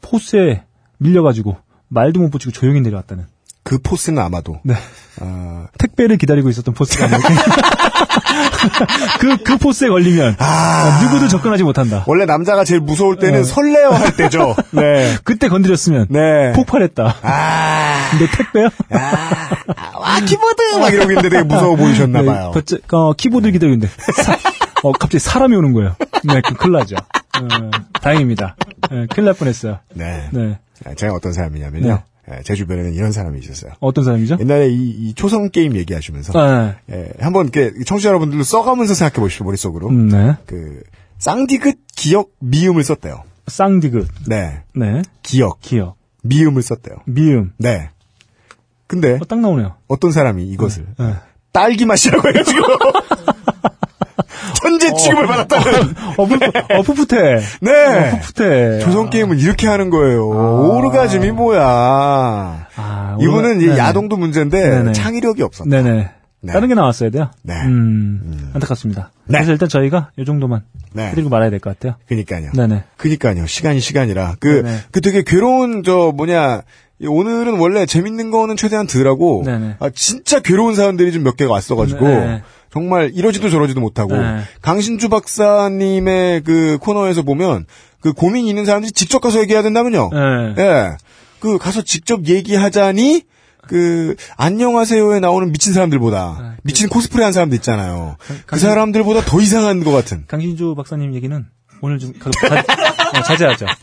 [0.00, 0.62] 포스에
[0.98, 1.56] 밀려가지고,
[1.88, 3.26] 말도 못 붙이고 조용히 내려왔다는.
[3.66, 4.76] 그 포스는 아마도 네.
[5.20, 7.18] 아, 택배를 기다리고 있었던 포스가 아니고
[9.18, 11.00] 그, 그 포스에 걸리면 아.
[11.02, 12.04] 누구도 접근하지 못한다.
[12.06, 13.42] 원래 남자가 제일 무서울 때는 어.
[13.42, 14.54] 설레어 할 때죠.
[14.70, 15.16] 네.
[15.24, 16.52] 그때 건드렸으면 네.
[16.52, 17.16] 폭발했다.
[17.22, 18.68] 아, 근데 택배요?
[18.90, 20.78] 아, 키보드!
[20.78, 22.52] 막 이러고 있는데 되게 무서워 보이셨나 봐요.
[22.54, 23.88] 네, 버째- 어, 키보드 기다리는데
[24.22, 24.38] 사-
[24.84, 25.96] 어, 갑자기 사람이 오는 거예요.
[26.22, 26.94] 네, 그 큰일 나죠.
[26.96, 27.70] 어,
[28.00, 28.54] 다행입니다.
[28.92, 29.80] 네, 큰일 날 뻔했어요.
[29.94, 30.28] 네.
[30.30, 30.56] 네.
[30.86, 32.00] 아, 제가 어떤 사람이냐면요.
[32.30, 33.72] 예, 제 주변에는 이런 사람이 있었어요.
[33.80, 34.38] 어떤 사람이죠?
[34.40, 39.44] 옛날에 이, 이 초성 게임 얘기하시면서 아, 예, 한번 이렇게 청취자 여러분들도 써가면서 생각해 보십시오
[39.44, 39.88] 머릿속으로.
[39.88, 40.34] 음, 네.
[40.46, 40.82] 그
[41.18, 43.22] 쌍디귿 기역 미음을 썼대요.
[43.46, 44.08] 쌍디귿.
[44.26, 45.02] 네, 네.
[45.22, 45.96] 기역 기억.
[46.22, 46.96] 미음을 썼대요.
[47.06, 47.52] 미음.
[47.58, 47.90] 네.
[48.88, 49.74] 근데 어, 딱 나오네요.
[49.86, 51.14] 어떤 사람이 이것을 네.
[51.52, 52.62] 딸기 맛이라고 해가지고
[54.90, 55.94] 천재 취급을 받았다는.
[56.16, 56.34] 어, 푸,
[56.74, 57.40] 어, 풋풋해.
[57.60, 58.10] 네.
[58.12, 58.78] 어, 풋풋해.
[58.80, 60.32] 조선 게임은 이렇게 하는 거예요.
[60.32, 60.52] 아.
[60.76, 62.66] 오르가즘이 뭐야?
[62.76, 63.78] 아, 이분은 이제 네네.
[63.78, 64.92] 야동도 문제인데 네네.
[64.92, 65.68] 창의력이 없었다.
[65.70, 66.10] 네네.
[66.42, 66.52] 네.
[66.52, 67.30] 다른 게 나왔어야 돼요.
[67.42, 67.54] 네.
[67.64, 69.10] 음, 안타깝습니다.
[69.26, 69.38] 네.
[69.38, 71.08] 그래서 일단 저희가 이 정도만 네.
[71.08, 71.96] 해드리고 말아야 될 것 같아요.
[72.08, 72.50] 그니까요.
[72.54, 72.84] 네네.
[72.96, 73.46] 그니까요.
[73.46, 74.36] 시간이 시간이라.
[74.38, 74.78] 그, 네네.
[74.92, 76.62] 그 되게 괴로운, 저, 뭐냐.
[76.98, 79.42] 이 오늘은 원래 재밌는 거는 최대한 덜하고.
[79.44, 79.76] 네네.
[79.80, 82.06] 아, 진짜 괴로운 사연들이 좀 몇 개가 왔어가지고.
[82.08, 82.42] 네.
[82.76, 84.14] 정말 이러지도 저러지도 못하고.
[84.14, 84.42] 네.
[84.60, 87.64] 강신주 박사님의 그 코너에서 보면
[88.00, 90.10] 그 고민이 있는 사람들이 직접 가서 얘기해야 된다면요.
[90.12, 90.54] 네.
[90.62, 90.90] 예.
[91.40, 93.22] 그 가서 직접 얘기하자니
[93.66, 96.48] 그 안녕하세요에 나오는 미친 사람들보다 네.
[96.64, 98.16] 미친 코스프레 한 사람들 있잖아요.
[98.18, 100.24] 그 강신- 사람들보다 더 이상한 것 같은.
[100.28, 101.46] 강신주 박사님 얘기는
[101.80, 102.62] 오늘 좀 가- 자,
[103.18, 103.64] 어, 자제하죠.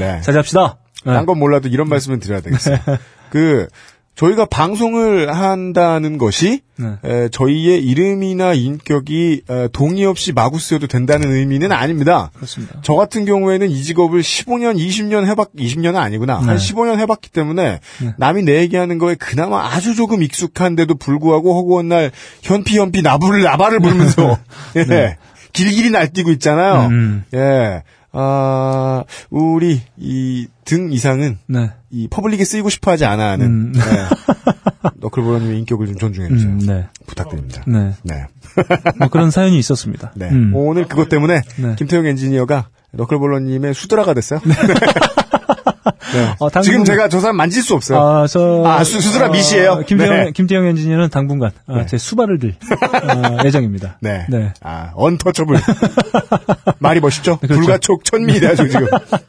[0.00, 0.20] 네.
[0.22, 0.78] 자제합시다.
[1.06, 1.12] 네.
[1.12, 2.78] 딴건 몰라도 이런 말씀은 드려야 되겠어요.
[3.30, 3.68] 그
[4.16, 6.96] 저희가 방송을 한다는 것이 네.
[7.04, 12.30] 에, 저희의 이름이나 인격이 에, 동의 없이 마구 쓰여도 된다는 의미는 아닙니다.
[12.34, 12.78] 그렇습니다.
[12.82, 16.36] 저 같은 경우에는 이 직업을 15년, 20년 해봤, 20년은 아니구나.
[16.36, 16.54] 한 네.
[16.54, 18.14] 15년 해봤기 때문에 네.
[18.18, 22.12] 남이 내 얘기하는 거에 그나마 아주 조금 익숙한데도 불구하고 허구한 날
[22.42, 24.38] 현피 현피 나부를 나발을 부르면서
[24.76, 25.16] 예, 네.
[25.52, 26.88] 길길이 날뛰고 있잖아요.
[26.88, 27.24] 음.
[27.34, 27.82] 예.
[28.14, 31.70] 아, 우리 이 등 이상은 네.
[31.90, 33.72] 이 퍼블릭에 쓰이고 싶어 하지 않아 하는 음.
[33.72, 33.80] 네.
[34.96, 36.50] 너클보러님의 인격을 좀 존중해 주세요.
[36.50, 36.86] 음, 네.
[37.06, 37.62] 부탁드립니다.
[37.66, 37.92] 네.
[38.02, 38.26] 네.
[38.98, 40.12] 뭐 그런 사연이 있었습니다.
[40.16, 40.28] 네.
[40.30, 40.52] 음.
[40.54, 41.74] 오늘 그것 때문에 네.
[41.76, 44.40] 김태용 엔지니어가 너클볼러님의 수드라가 됐어요.
[46.12, 46.34] 네.
[46.40, 47.98] 어, 당분- 지금 제가 저 사람 만질 수 없어요.
[48.00, 48.62] 아, 저.
[48.66, 49.84] 아, 수- 수수라 미시예요?
[49.86, 50.30] 김태형, 네.
[50.32, 51.86] 김태형 엔지니어는 당분간, 아, 네.
[51.86, 53.98] 제 수발을 들, 어, 예정입니다.
[54.00, 54.26] 네.
[54.28, 54.52] 네.
[54.62, 55.58] 아, 언터처블.
[56.78, 57.38] 말이 멋있죠?
[57.40, 57.54] 그렇죠.
[57.60, 58.86] 불가촉 천미래야죠, 지금.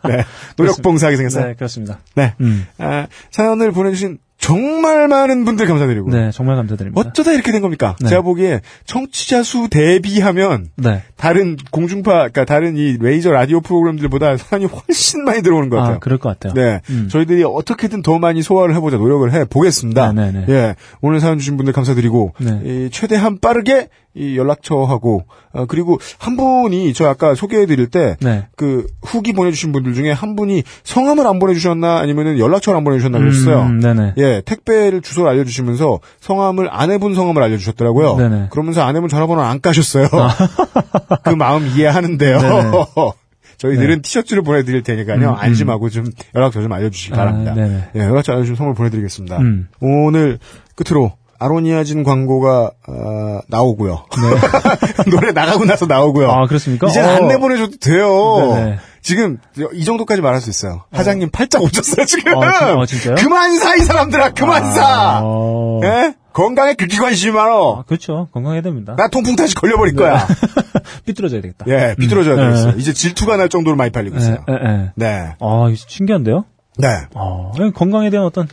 [0.08, 0.24] 네.
[0.58, 1.46] 노력봉사하게 생겼어요.
[1.48, 2.00] 네, 그렇습니다.
[2.16, 2.34] 네.
[2.42, 2.66] 음.
[2.78, 6.12] 아, 사연을 보내주신 정말 많은 분들 감사드리고.
[6.12, 7.02] 네, 정말 감사드립니다.
[7.02, 7.96] 어쩌다 이렇게 된 겁니까?
[8.00, 8.10] 네.
[8.10, 11.02] 제가 보기에 청취자 수 대비하면 네.
[11.18, 15.96] 다른 공중파, 그러니까 다른 이 레이저 라디오 프로그램들보다 사연이 훨씬 많이 들어오는 것 같아요.
[15.96, 16.54] 아, 그럴 것 같아요.
[16.54, 16.82] 네.
[16.92, 17.08] 음.
[17.10, 20.12] 저희들이 어떻게든 더 많이 소화를 해보자 노력을 해 보겠습니다.
[20.12, 20.54] 네, 네, 네.
[20.54, 20.76] 예.
[21.02, 22.62] 오늘 사연 주신 분들 감사드리고, 네.
[22.64, 28.48] 이 최대한 빠르게 이 연락처하고, 어, 그리고 한 분이 저 아까 소개해드릴 때, 네.
[28.56, 33.62] 그 후기 보내주신 분들 중에 한 분이 성함을 안 보내주셨나 아니면은 연락처를 안 보내주셨나 그랬어요.
[33.64, 34.14] 음, 네네.
[34.18, 38.16] 예, 택배를 주소를 알려주시면서 성함을 아내분 성함을 알려주셨더라고요.
[38.16, 38.36] 네네.
[38.44, 38.50] 아.
[38.50, 40.08] 그러면서 아내분 전화번호를 안 까셨어요.
[41.24, 42.40] 그 마음 이해하는데요.
[43.58, 45.18] 저희들은 티셔츠를 보내드릴 테니까요.
[45.18, 45.36] 음, 음.
[45.38, 46.06] 안심하고 좀
[46.36, 47.54] 연락처 좀 알려주시기 아, 바랍니다.
[47.54, 47.90] 네네.
[47.96, 49.38] 예, 연락처 알려주시면 선물 보내드리겠습니다.
[49.40, 49.68] 음.
[49.80, 50.40] 오늘
[50.76, 54.06] 끝으로 아로니아진 광고가 어, 나오고요.
[55.12, 56.28] 노래 나가고 나서 나오고요.
[56.28, 56.34] 네.
[56.34, 56.88] 아, 그렇습니까?
[56.88, 57.08] 이제 어.
[57.08, 58.54] 안 내보내줘도 돼요.
[58.56, 58.78] 네네.
[59.02, 59.38] 지금
[59.74, 60.84] 이 정도까지 말할 수 있어요.
[60.92, 62.42] 하장님 팔짝 오셨어요 지금.
[62.42, 63.16] 아, 진- 아, 진짜요?
[63.16, 65.22] 그만 사 이 사람들아 그만 사.
[65.24, 65.80] 어.
[65.84, 66.16] 예?
[66.34, 67.84] 건강에 그렇게 관심이 아, 많어.
[67.88, 68.28] 그렇죠.
[68.34, 68.96] 건강해야 됩니다.
[68.98, 70.28] 나 통풍 타시 걸려버릴 거야.
[71.06, 71.66] 삐뚤어져야 되겠다.
[71.70, 72.40] 예, 삐뚤어져야 음.
[72.50, 72.72] 되겠어요.
[72.74, 72.78] 네.
[72.80, 74.38] 이제 질투가 날 정도로 많이 팔리고 있어요.
[74.50, 74.92] 예, 예, 예.
[74.96, 75.36] 네.
[75.40, 76.46] 아, 이거 신기한데요?
[76.78, 76.88] 네.
[77.14, 78.48] 어, 건강에 대한 어떤,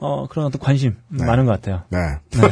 [0.00, 1.82] 어, 그런 어떤 관심 많은 것 같아요.
[1.90, 1.98] 네.
[2.30, 2.48] 네.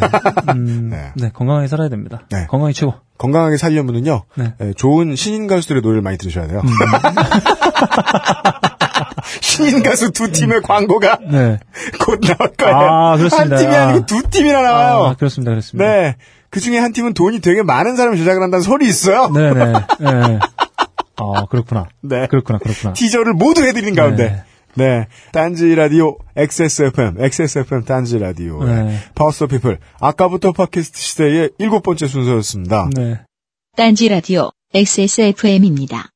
[0.52, 1.12] 음, 네.
[1.14, 1.30] 네.
[1.32, 2.22] 건강하게 살아야 됩니다.
[2.30, 2.46] 네.
[2.48, 2.94] 건강이 최고.
[3.18, 4.22] 건강하게 살려면은요.
[4.34, 4.54] 네.
[4.60, 6.60] 예, 좋은 신인 가수들의 노래를 많이 들으셔야 돼요.
[6.64, 6.68] 음.
[9.40, 11.58] 신인 가수 두 팀의 광고가 네.
[12.04, 12.76] 곧 나올 거예요.
[12.76, 13.56] 아, 그렇습니다.
[13.56, 15.04] 한 팀이 아니고 두 팀이나 나와요.
[15.04, 15.50] 아, 그렇습니다.
[15.50, 15.88] 그렇습니다.
[15.88, 16.16] 네.
[16.50, 19.28] 그 중에 한 팀은 돈이 되게 많은 사람이 제작을 한다는 소리 있어요.
[19.30, 19.64] 네네.
[20.00, 20.38] 네.
[21.16, 21.86] 아, 그렇구나.
[22.02, 22.26] 네.
[22.26, 22.92] 그렇구나, 그렇구나.
[22.92, 24.42] 티저를 모두 해드린 가운데.
[24.76, 25.06] 네.
[25.32, 28.62] 딴지 라디오 XSFM, XSFM 딴지 라디오.
[28.64, 28.98] 네.
[29.14, 29.78] Powers People.
[30.00, 32.90] 아까부터 팟캐스트 시대의 일곱 번째 순서였습니다.
[32.94, 33.20] 네.
[33.76, 36.10] 딴지 라디오 XSFM입니다.